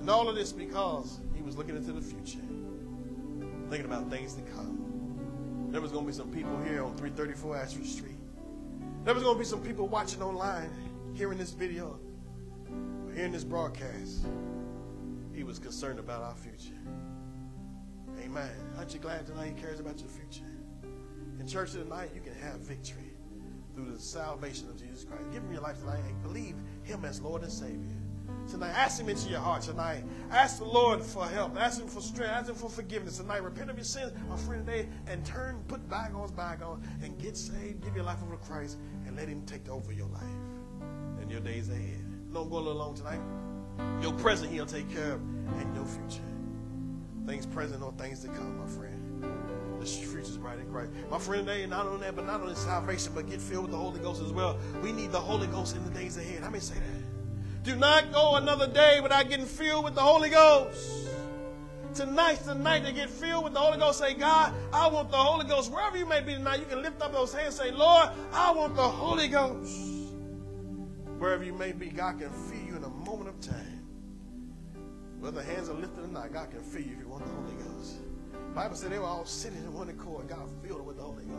And 0.00 0.08
all 0.08 0.30
of 0.30 0.34
this 0.34 0.50
because 0.50 1.20
he 1.34 1.42
was 1.42 1.58
looking 1.58 1.76
into 1.76 1.92
the 1.92 2.00
future, 2.00 2.40
thinking 3.68 3.84
about 3.84 4.08
things 4.08 4.32
to 4.32 4.40
come. 4.52 5.68
There 5.68 5.82
was 5.82 5.92
going 5.92 6.06
to 6.06 6.10
be 6.10 6.16
some 6.16 6.30
people 6.30 6.58
here 6.62 6.82
on 6.82 6.96
334 6.96 7.56
Ashford 7.58 7.86
Street 7.86 8.21
there 9.04 9.14
was 9.14 9.22
going 9.22 9.34
to 9.34 9.38
be 9.38 9.44
some 9.44 9.60
people 9.62 9.88
watching 9.88 10.22
online, 10.22 10.70
hearing 11.14 11.38
this 11.38 11.50
video. 11.50 11.98
hearing 13.14 13.32
this 13.32 13.44
broadcast, 13.44 14.24
he 15.34 15.42
was 15.42 15.58
concerned 15.58 15.98
about 15.98 16.22
our 16.22 16.34
future. 16.34 16.78
Amen. 18.20 18.50
Aren't 18.76 18.94
you 18.94 19.00
glad 19.00 19.26
tonight 19.26 19.54
he 19.56 19.62
cares 19.62 19.80
about 19.80 19.98
your 19.98 20.08
future? 20.08 20.44
In 21.40 21.46
church 21.46 21.72
tonight, 21.72 22.10
you 22.14 22.20
can 22.20 22.34
have 22.34 22.60
victory 22.60 23.16
through 23.74 23.90
the 23.90 23.98
salvation 23.98 24.68
of 24.68 24.80
Jesus 24.80 25.04
Christ. 25.04 25.24
Give 25.32 25.42
him 25.42 25.52
your 25.52 25.62
life 25.62 25.80
tonight 25.80 26.00
and 26.06 26.22
believe 26.22 26.54
him 26.82 27.04
as 27.04 27.20
Lord 27.20 27.42
and 27.42 27.52
Savior. 27.52 27.96
Tonight, 28.48 28.72
ask 28.74 29.00
him 29.00 29.08
into 29.08 29.28
your 29.28 29.40
heart 29.40 29.62
tonight. 29.62 30.04
Ask 30.30 30.58
the 30.58 30.64
Lord 30.64 31.00
for 31.00 31.26
help. 31.26 31.56
Ask 31.56 31.80
him 31.80 31.88
for 31.88 32.00
strength. 32.00 32.32
Ask 32.32 32.48
him 32.48 32.54
for 32.54 32.68
forgiveness 32.68 33.18
tonight. 33.18 33.42
Repent 33.42 33.70
of 33.70 33.76
your 33.76 33.84
sins, 33.84 34.12
my 34.28 34.36
friend, 34.36 34.66
today, 34.66 34.88
and 35.06 35.24
turn, 35.24 35.62
put 35.68 35.88
bygones 35.88 36.32
bygones, 36.32 36.84
and 37.02 37.18
get 37.18 37.36
saved. 37.36 37.82
Give 37.82 37.94
your 37.94 38.04
life 38.04 38.18
over 38.22 38.36
to 38.36 38.42
Christ, 38.42 38.78
and 39.06 39.16
let 39.16 39.28
him 39.28 39.42
take 39.46 39.68
over 39.68 39.92
your 39.92 40.08
life 40.08 40.22
and 41.20 41.30
your 41.30 41.40
days 41.40 41.70
ahead. 41.70 42.04
Don't 42.32 42.50
go 42.50 42.58
alone 42.58 42.94
tonight. 42.94 43.20
Your 44.02 44.12
present, 44.14 44.52
he'll 44.52 44.66
take 44.66 44.92
care 44.92 45.12
of, 45.12 45.20
and 45.20 45.74
your 45.74 45.86
future. 45.86 46.22
Things 47.26 47.46
present 47.46 47.82
or 47.82 47.92
things 47.92 48.20
to 48.20 48.28
come, 48.28 48.58
my 48.58 48.66
friend. 48.66 48.98
The 49.80 49.86
future's 49.86 50.36
bright 50.36 50.58
in 50.58 50.70
Christ. 50.70 50.92
My 51.10 51.18
friend, 51.18 51.46
today, 51.46 51.66
not 51.66 51.86
only 51.86 52.00
that, 52.06 52.16
but 52.16 52.26
not 52.26 52.40
only 52.40 52.54
salvation, 52.54 53.12
but 53.14 53.28
get 53.28 53.40
filled 53.40 53.64
with 53.64 53.72
the 53.72 53.78
Holy 53.78 54.00
Ghost 54.00 54.22
as 54.22 54.32
well. 54.32 54.58
We 54.82 54.92
need 54.92 55.10
the 55.10 55.20
Holy 55.20 55.46
Ghost 55.48 55.76
in 55.76 55.84
the 55.84 55.90
days 55.90 56.16
ahead. 56.16 56.42
How 56.42 56.50
many 56.50 56.60
say 56.60 56.74
that? 56.74 57.01
Do 57.62 57.76
not 57.76 58.12
go 58.12 58.36
another 58.36 58.66
day 58.66 59.00
without 59.00 59.28
getting 59.28 59.46
filled 59.46 59.84
with 59.84 59.94
the 59.94 60.00
Holy 60.00 60.30
Ghost. 60.30 61.08
Tonight's 61.94 62.46
the 62.46 62.54
night 62.54 62.84
to 62.86 62.92
get 62.92 63.08
filled 63.10 63.44
with 63.44 63.52
the 63.52 63.60
Holy 63.60 63.78
Ghost. 63.78 63.98
Say, 63.98 64.14
God, 64.14 64.52
I 64.72 64.88
want 64.88 65.10
the 65.10 65.16
Holy 65.16 65.46
Ghost. 65.46 65.70
Wherever 65.70 65.96
you 65.96 66.06
may 66.06 66.20
be 66.22 66.34
tonight, 66.34 66.58
you 66.58 66.66
can 66.66 66.82
lift 66.82 67.00
up 67.02 67.12
those 67.12 67.32
hands 67.32 67.60
and 67.60 67.68
say, 67.68 67.76
Lord, 67.76 68.08
I 68.32 68.50
want 68.50 68.74
the 68.74 68.82
Holy 68.82 69.28
Ghost. 69.28 70.10
Wherever 71.18 71.44
you 71.44 71.52
may 71.52 71.72
be, 71.72 71.86
God 71.86 72.18
can 72.18 72.30
fill 72.30 72.66
you 72.66 72.76
in 72.76 72.82
a 72.82 72.88
moment 72.88 73.28
of 73.28 73.40
time. 73.40 73.86
Whether 75.20 75.42
hands 75.42 75.68
are 75.68 75.74
lifted 75.74 76.02
or 76.02 76.08
not, 76.08 76.32
God 76.32 76.50
can 76.50 76.62
fill 76.62 76.82
you 76.82 76.94
if 76.94 76.98
you 76.98 77.08
want 77.08 77.24
the 77.24 77.30
Holy 77.30 77.54
Ghost. 77.62 77.98
The 78.32 78.54
Bible 78.54 78.74
said 78.74 78.90
they 78.90 78.98
were 78.98 79.04
all 79.04 79.24
sitting 79.24 79.58
in 79.58 79.72
one 79.72 79.88
accord. 79.88 80.28
God 80.28 80.48
filled 80.64 80.80
them 80.80 80.86
with 80.86 80.96
the 80.96 81.04
Holy 81.04 81.24
Ghost. 81.24 81.38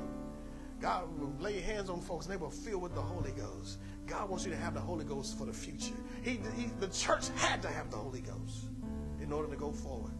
God 0.79 1.19
will 1.19 1.33
lay 1.39 1.59
hands 1.59 1.89
on 1.89 2.01
folks 2.01 2.27
and 2.27 2.33
they 2.33 2.37
were 2.37 2.51
filled 2.51 2.81
with 2.81 2.93
the 2.93 3.01
Holy 3.01 3.31
Ghost. 3.31 3.79
God 4.07 4.29
wants 4.29 4.45
you 4.45 4.51
to 4.51 4.57
have 4.57 4.73
the 4.73 4.79
Holy 4.79 5.05
Ghost 5.05 5.37
for 5.37 5.45
the 5.45 5.53
future. 5.53 5.93
He, 6.23 6.39
he, 6.55 6.69
the 6.79 6.87
church 6.87 7.29
had 7.35 7.61
to 7.61 7.69
have 7.69 7.89
the 7.89 7.97
Holy 7.97 8.21
Ghost 8.21 8.65
in 9.21 9.31
order 9.31 9.49
to 9.49 9.55
go 9.55 9.71
forward. 9.71 10.11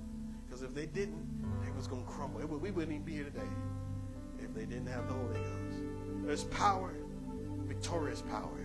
Because 0.46 0.62
if 0.62 0.74
they 0.74 0.86
didn't, 0.86 1.26
it 1.68 1.76
was 1.76 1.88
going 1.88 2.04
to 2.04 2.10
crumble. 2.10 2.40
Would, 2.40 2.62
we 2.62 2.72
wouldn't 2.72 2.94
even 2.94 3.06
be 3.06 3.14
here 3.14 3.26
today 3.26 3.42
if 4.40 4.54
they 4.54 4.66
didn't 4.66 4.88
have 4.88 5.08
the 5.08 5.14
Holy 5.14 5.34
Ghost. 5.34 6.26
There's 6.26 6.44
power, 6.46 6.94
victorious 7.66 8.22
power 8.22 8.60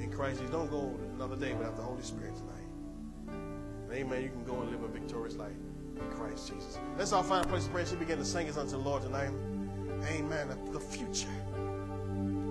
in 0.00 0.10
Christ 0.10 0.40
Jesus. 0.40 0.50
Don't 0.50 0.70
go 0.70 0.98
another 1.14 1.36
day 1.36 1.52
without 1.54 1.76
the 1.76 1.82
Holy 1.82 2.02
Spirit 2.02 2.34
tonight. 2.36 2.54
Amen. 3.92 4.22
You 4.22 4.28
can 4.30 4.44
go 4.44 4.60
and 4.60 4.70
live 4.70 4.82
a 4.82 4.88
victorious 4.88 5.36
life 5.36 5.52
in 5.96 6.16
Christ 6.16 6.48
Jesus. 6.48 6.78
Let's 6.96 7.12
all 7.12 7.22
find 7.22 7.44
a 7.44 7.48
place 7.48 7.64
to 7.64 7.70
pray. 7.70 7.84
She 7.84 7.96
begin 7.96 8.18
to 8.18 8.24
sing 8.24 8.48
us 8.48 8.56
unto 8.56 8.72
the 8.72 8.78
Lord 8.78 9.02
tonight. 9.02 9.30
Amen. 10.10 10.48
The 10.72 10.80
future, 10.80 11.26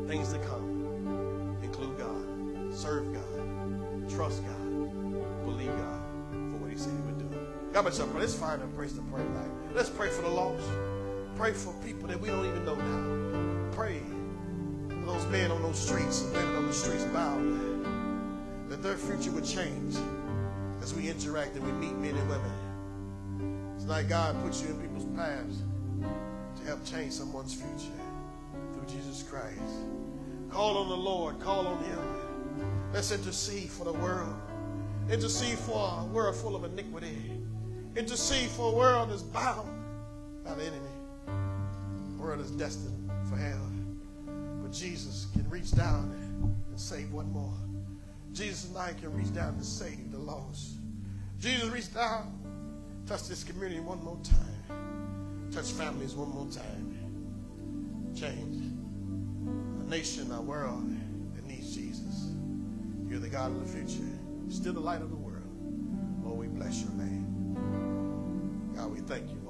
things 0.07 0.33
to 0.33 0.39
come, 0.39 0.76
serve 2.77 3.11
God, 3.11 4.07
trust 4.07 4.43
God, 4.45 5.45
believe 5.45 5.75
God 5.77 6.01
for 6.31 6.57
what 6.57 6.71
He 6.71 6.77
said 6.77 6.93
He 6.93 7.01
would 7.11 7.17
do. 7.17 7.39
God 7.73 7.81
bless 7.81 7.97
you. 7.97 8.05
Let's 8.05 8.35
find 8.35 8.61
a 8.61 8.67
place 8.67 8.93
to 8.93 9.01
pray 9.11 9.23
tonight. 9.23 9.49
Let's 9.73 9.89
pray 9.89 10.09
for 10.09 10.21
the 10.21 10.29
lost. 10.29 10.63
Pray 11.35 11.53
for 11.53 11.73
people 11.83 12.07
that 12.07 12.21
we 12.21 12.27
don't 12.27 12.45
even 12.45 12.65
know 12.65 12.75
now. 12.75 13.75
Pray 13.75 14.01
for 14.89 15.11
those 15.11 15.25
men 15.27 15.49
on 15.49 15.63
those 15.63 15.79
streets 15.79 16.21
and 16.21 16.33
women 16.33 16.55
on 16.55 16.67
the 16.67 16.73
streets 16.73 17.03
bound 17.05 18.69
that 18.69 18.83
their 18.83 18.95
future 18.95 19.31
would 19.31 19.45
change 19.45 19.95
as 20.83 20.93
we 20.93 21.09
interact 21.09 21.55
and 21.55 21.65
we 21.65 21.71
meet 21.71 21.95
men 21.97 22.15
and 22.15 22.29
women. 22.29 23.73
It's 23.75 23.85
like 23.85 24.07
God 24.07 24.39
puts 24.43 24.61
you 24.61 24.69
in 24.69 24.79
people's 24.79 25.05
paths 25.17 25.63
to 26.59 26.67
help 26.67 26.85
change 26.85 27.13
someone's 27.13 27.55
future 27.55 27.99
through 28.73 28.85
Jesus 28.87 29.23
Christ. 29.23 29.57
Call 30.51 30.77
on 30.77 30.89
the 30.89 30.95
Lord, 30.97 31.39
call 31.39 31.65
on 31.65 31.83
Him. 31.83 32.16
Let's 32.93 33.11
intercede 33.11 33.69
for 33.69 33.83
the 33.83 33.93
world. 33.93 34.35
Intercede 35.11 35.57
for 35.59 35.99
a 36.01 36.05
world 36.05 36.35
full 36.35 36.55
of 36.55 36.63
iniquity. 36.63 37.17
Intercede 37.95 38.49
for 38.49 38.71
a 38.71 38.75
world 38.75 39.11
that's 39.11 39.21
bound 39.21 39.69
by 40.43 40.53
the 40.53 40.63
enemy. 40.63 40.89
A 41.27 42.21
world 42.21 42.41
is 42.41 42.51
destined 42.51 43.09
for 43.29 43.35
hell. 43.35 43.71
But 44.61 44.71
Jesus 44.71 45.27
can 45.33 45.49
reach 45.49 45.71
down 45.71 46.13
and 46.69 46.79
save 46.79 47.11
one 47.11 47.31
more. 47.31 47.53
Jesus 48.33 48.67
and 48.67 48.77
I 48.77 48.93
can 48.93 49.13
reach 49.13 49.33
down 49.33 49.55
and 49.55 49.65
save 49.65 50.11
the 50.11 50.19
lost. 50.19 50.75
Jesus 51.39 51.69
reached 51.69 51.93
down, 51.93 52.37
touch 53.05 53.27
this 53.27 53.43
community 53.43 53.79
one 53.79 54.03
more 54.03 54.19
time, 54.23 55.49
touch 55.51 55.71
families 55.71 56.13
one 56.15 56.29
more 56.29 56.47
time, 56.47 56.97
change 58.15 58.73
a 59.85 59.89
nation, 59.89 60.31
a 60.31 60.41
world. 60.41 60.96
You're 63.09 63.19
the 63.19 63.29
God 63.29 63.51
of 63.51 63.59
the 63.59 63.67
future, 63.67 64.03
still 64.49 64.73
the 64.73 64.81
light 64.81 65.01
of 65.01 65.09
the 65.09 65.15
world. 65.15 65.43
Lord, 66.23 66.39
we 66.39 66.47
bless 66.47 66.81
your 66.81 66.91
name. 66.91 68.73
God, 68.75 68.91
we 68.91 68.99
thank 68.99 69.29
you, 69.29 69.46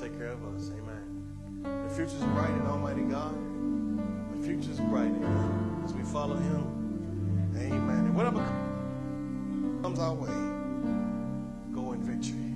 Take 0.00 0.18
care 0.18 0.28
of 0.28 0.44
us. 0.54 0.70
Amen. 0.72 1.62
The 1.62 1.94
future's 1.94 2.22
bright 2.34 2.50
in 2.50 2.66
Almighty 2.66 3.00
God. 3.02 3.34
The 4.34 4.46
future's 4.46 4.78
bright 4.78 5.06
amen, 5.06 5.82
as 5.86 5.94
we 5.94 6.02
follow 6.02 6.36
Him. 6.36 7.54
Amen. 7.56 8.04
And 8.04 8.14
whatever 8.14 8.44
comes 9.82 9.98
our 9.98 10.12
way, 10.12 10.28
go 11.74 11.92
in 11.92 12.02
victory. 12.02 12.52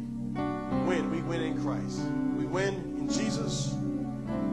Win. 0.87 1.11
We 1.11 1.23
win 1.23 1.41
in 1.41 1.63
Christ. 1.63 2.03
We 2.37 2.45
win 2.45 2.75
in 2.99 3.09
Jesus. 3.09 3.75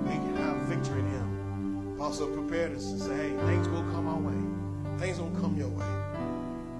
We 0.05 0.13
have 0.39 0.55
victory 0.69 1.01
in 1.01 1.07
Him. 1.07 2.01
Also 2.01 2.33
prepared 2.33 2.73
us 2.73 2.89
to 2.93 2.99
say, 2.99 3.15
hey, 3.17 3.37
things 3.47 3.67
will 3.67 3.83
come 3.91 4.07
our 4.07 4.17
way. 4.17 4.97
Things 4.97 5.17
don't 5.17 5.35
come 5.41 5.57
your 5.57 5.67
way. 5.67 5.85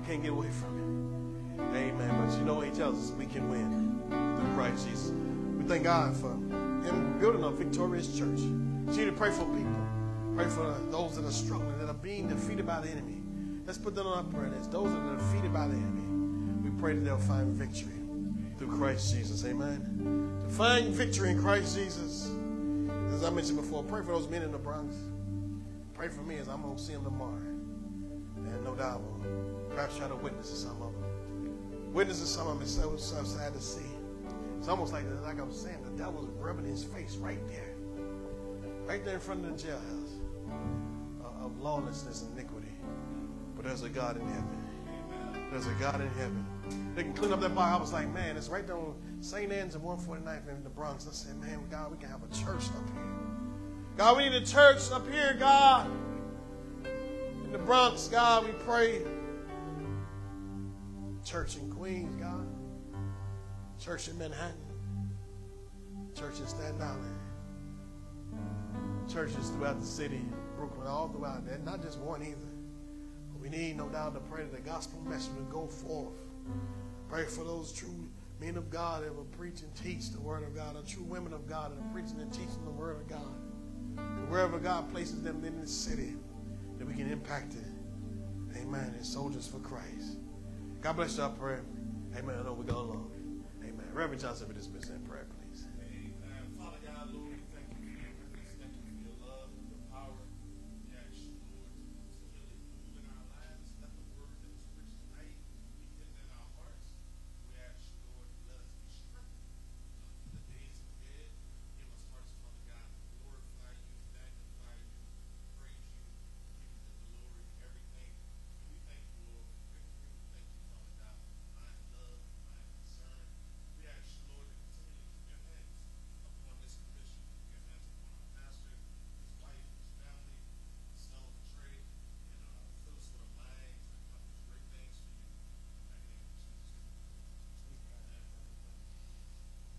Can't 0.05 0.21
get 0.23 0.31
away 0.31 0.51
from 0.51 0.77
it. 0.79 1.77
Amen. 1.77 2.25
But 2.25 2.37
you 2.37 2.45
know 2.45 2.53
what 2.53 2.65
he 2.65 2.71
tells 2.71 2.97
us? 2.97 3.11
We 3.17 3.25
can 3.25 3.49
win 3.49 4.01
through 4.09 4.53
Christ 4.55 4.87
Jesus. 4.87 5.11
Thank 5.67 5.83
God 5.83 6.15
for 6.15 6.29
him 6.29 7.17
building 7.19 7.43
a 7.43 7.51
victorious 7.51 8.17
church. 8.17 8.39
Continue 8.85 9.07
to 9.07 9.11
pray 9.11 9.31
for 9.31 9.43
people. 9.45 9.75
Pray 10.33 10.45
for 10.45 10.73
those 10.91 11.17
that 11.17 11.25
are 11.25 11.31
struggling, 11.31 11.77
that 11.79 11.89
are 11.89 11.93
being 11.93 12.29
defeated 12.29 12.65
by 12.65 12.79
the 12.79 12.89
enemy. 12.89 13.21
Let's 13.65 13.77
put 13.77 13.93
that 13.95 14.05
on 14.05 14.17
our 14.17 14.23
prayer 14.23 14.49
list. 14.49 14.71
Those 14.71 14.89
that 14.89 14.97
are 14.97 15.17
defeated 15.17 15.51
by 15.51 15.67
the 15.67 15.73
enemy. 15.73 16.69
We 16.69 16.79
pray 16.79 16.93
that 16.93 17.01
they'll 17.01 17.17
find 17.17 17.51
victory 17.53 17.91
through 18.57 18.77
Christ 18.77 19.13
Jesus. 19.13 19.43
Amen. 19.43 20.39
To 20.47 20.53
find 20.55 20.87
victory 20.93 21.31
in 21.31 21.41
Christ 21.41 21.75
Jesus. 21.75 22.31
As 23.13 23.25
I 23.25 23.29
mentioned 23.29 23.57
before, 23.57 23.83
pray 23.83 24.01
for 24.03 24.13
those 24.13 24.29
men 24.29 24.43
in 24.43 24.53
the 24.53 24.57
Bronx. 24.57 24.95
Pray 25.95 26.07
for 26.07 26.21
me 26.21 26.37
as 26.37 26.47
I'm 26.47 26.61
going 26.61 26.77
to 26.77 26.81
see 26.81 26.93
them 26.93 27.03
tomorrow. 27.03 27.33
And 27.33 28.63
no 28.63 28.73
doubt 28.73 29.01
we'll 29.01 29.69
perhaps 29.71 29.97
try 29.97 30.07
to 30.07 30.15
witness 30.15 30.49
to 30.49 30.55
some 30.55 30.81
of 30.81 30.93
them. 30.93 31.93
Witness 31.93 32.21
to 32.21 32.25
some 32.25 32.47
of 32.47 32.53
them 32.53 32.65
is 32.65 32.73
so, 32.73 32.95
so 32.95 33.21
sad 33.25 33.53
to 33.53 33.59
see. 33.59 33.81
It's 34.57 34.67
almost 34.67 34.93
like, 34.93 35.05
like 35.23 35.39
I 35.39 35.43
was 35.43 35.59
saying, 35.59 35.77
the 35.83 36.03
devil's 36.03 36.29
rubbing 36.39 36.65
his 36.65 36.83
face 36.83 37.15
right 37.17 37.39
there. 37.47 37.73
Right 38.85 39.03
there 39.03 39.15
in 39.15 39.19
front 39.19 39.45
of 39.45 39.57
the 39.57 39.67
jailhouse 39.67 40.19
of, 41.23 41.45
of 41.45 41.59
lawlessness 41.59 42.23
and 42.23 42.37
iniquity. 42.37 42.71
But 43.55 43.65
there's 43.65 43.83
a 43.83 43.89
God 43.89 44.17
in 44.17 44.27
heaven. 44.27 44.67
There's 45.51 45.67
a 45.67 45.73
God 45.79 46.01
in 46.01 46.09
heaven. 46.09 46.45
They 46.95 47.03
can 47.03 47.13
clean 47.13 47.31
up 47.31 47.39
that 47.41 47.55
bar. 47.55 47.73
I 47.73 47.77
was 47.77 47.93
like, 47.93 48.11
man, 48.13 48.35
it's 48.35 48.49
right 48.49 48.65
there 48.65 48.77
on 48.77 48.95
St. 49.21 49.51
Ann's 49.51 49.75
and 49.75 49.83
149th 49.83 50.49
in 50.49 50.63
the 50.63 50.69
Bronx. 50.69 51.07
I 51.07 51.13
said, 51.13 51.37
man, 51.39 51.61
God, 51.71 51.91
we 51.91 51.97
can 51.97 52.09
have 52.09 52.21
a 52.23 52.33
church 52.33 52.67
up 52.75 52.89
here. 52.93 53.03
God, 53.95 54.17
we 54.17 54.29
need 54.29 54.41
a 54.41 54.45
church 54.45 54.91
up 54.91 55.09
here, 55.09 55.35
God. 55.39 55.89
In 57.43 57.51
the 57.51 57.57
Bronx, 57.57 58.07
God, 58.09 58.45
we 58.45 58.51
pray. 58.63 59.01
Church 61.23 61.57
in 61.57 61.71
Queens, 61.71 62.15
God. 62.15 62.45
Church 63.79 64.07
in 64.07 64.17
Manhattan. 64.17 64.55
Church 66.15 66.39
in 66.39 66.47
Staten 66.47 66.81
Island. 66.81 67.19
Churches 69.11 69.49
throughout 69.51 69.79
the 69.79 69.85
city, 69.85 70.21
Brooklyn, 70.57 70.87
all 70.87 71.09
throughout 71.09 71.45
there. 71.45 71.59
Not 71.59 71.81
just 71.81 71.99
one 71.99 72.21
either. 72.21 72.37
We 73.41 73.49
need, 73.49 73.77
no 73.77 73.87
doubt, 73.87 74.13
to 74.15 74.19
pray 74.19 74.43
that 74.43 74.51
the 74.51 74.61
gospel 74.61 74.99
message 75.07 75.31
will 75.35 75.45
go 75.45 75.67
forth. 75.67 76.13
Pray 77.07 77.25
for 77.25 77.43
those 77.43 77.71
true 77.71 78.09
men 78.41 78.57
of 78.57 78.69
God 78.69 79.03
that 79.03 79.15
will 79.15 79.25
preach 79.25 79.61
and 79.61 79.73
teach 79.75 80.11
the 80.11 80.19
word 80.19 80.43
of 80.43 80.55
God, 80.55 80.75
the 80.75 80.89
true 80.89 81.03
women 81.03 81.33
of 81.33 81.47
God 81.47 81.71
that 81.71 81.79
are 81.79 81.93
preaching 81.93 82.19
and 82.19 82.31
teaching 82.33 82.65
the 82.65 82.71
word 82.71 82.97
of 82.97 83.07
God. 83.07 83.33
And 83.97 84.29
wherever 84.29 84.59
God 84.59 84.91
places 84.91 85.21
them 85.23 85.43
in 85.45 85.61
this 85.61 85.71
city, 85.71 86.15
that 86.77 86.87
we 86.87 86.93
can 86.93 87.09
impact 87.09 87.53
it. 87.53 88.57
Amen. 88.59 88.93
As 88.99 89.07
soldiers 89.07 89.47
for 89.47 89.59
Christ. 89.59 90.17
God 90.81 90.95
bless 90.97 91.17
you, 91.17 91.23
I 91.23 91.29
pray. 91.29 91.59
Amen. 92.17 92.35
I 92.39 92.43
know 92.43 92.53
we 92.53 92.65
go 92.65 92.77
along. 92.77 93.06
Reverend 93.97 94.21
Johnson, 94.21 94.47
be 94.47 94.53
dismissed. 94.53 94.96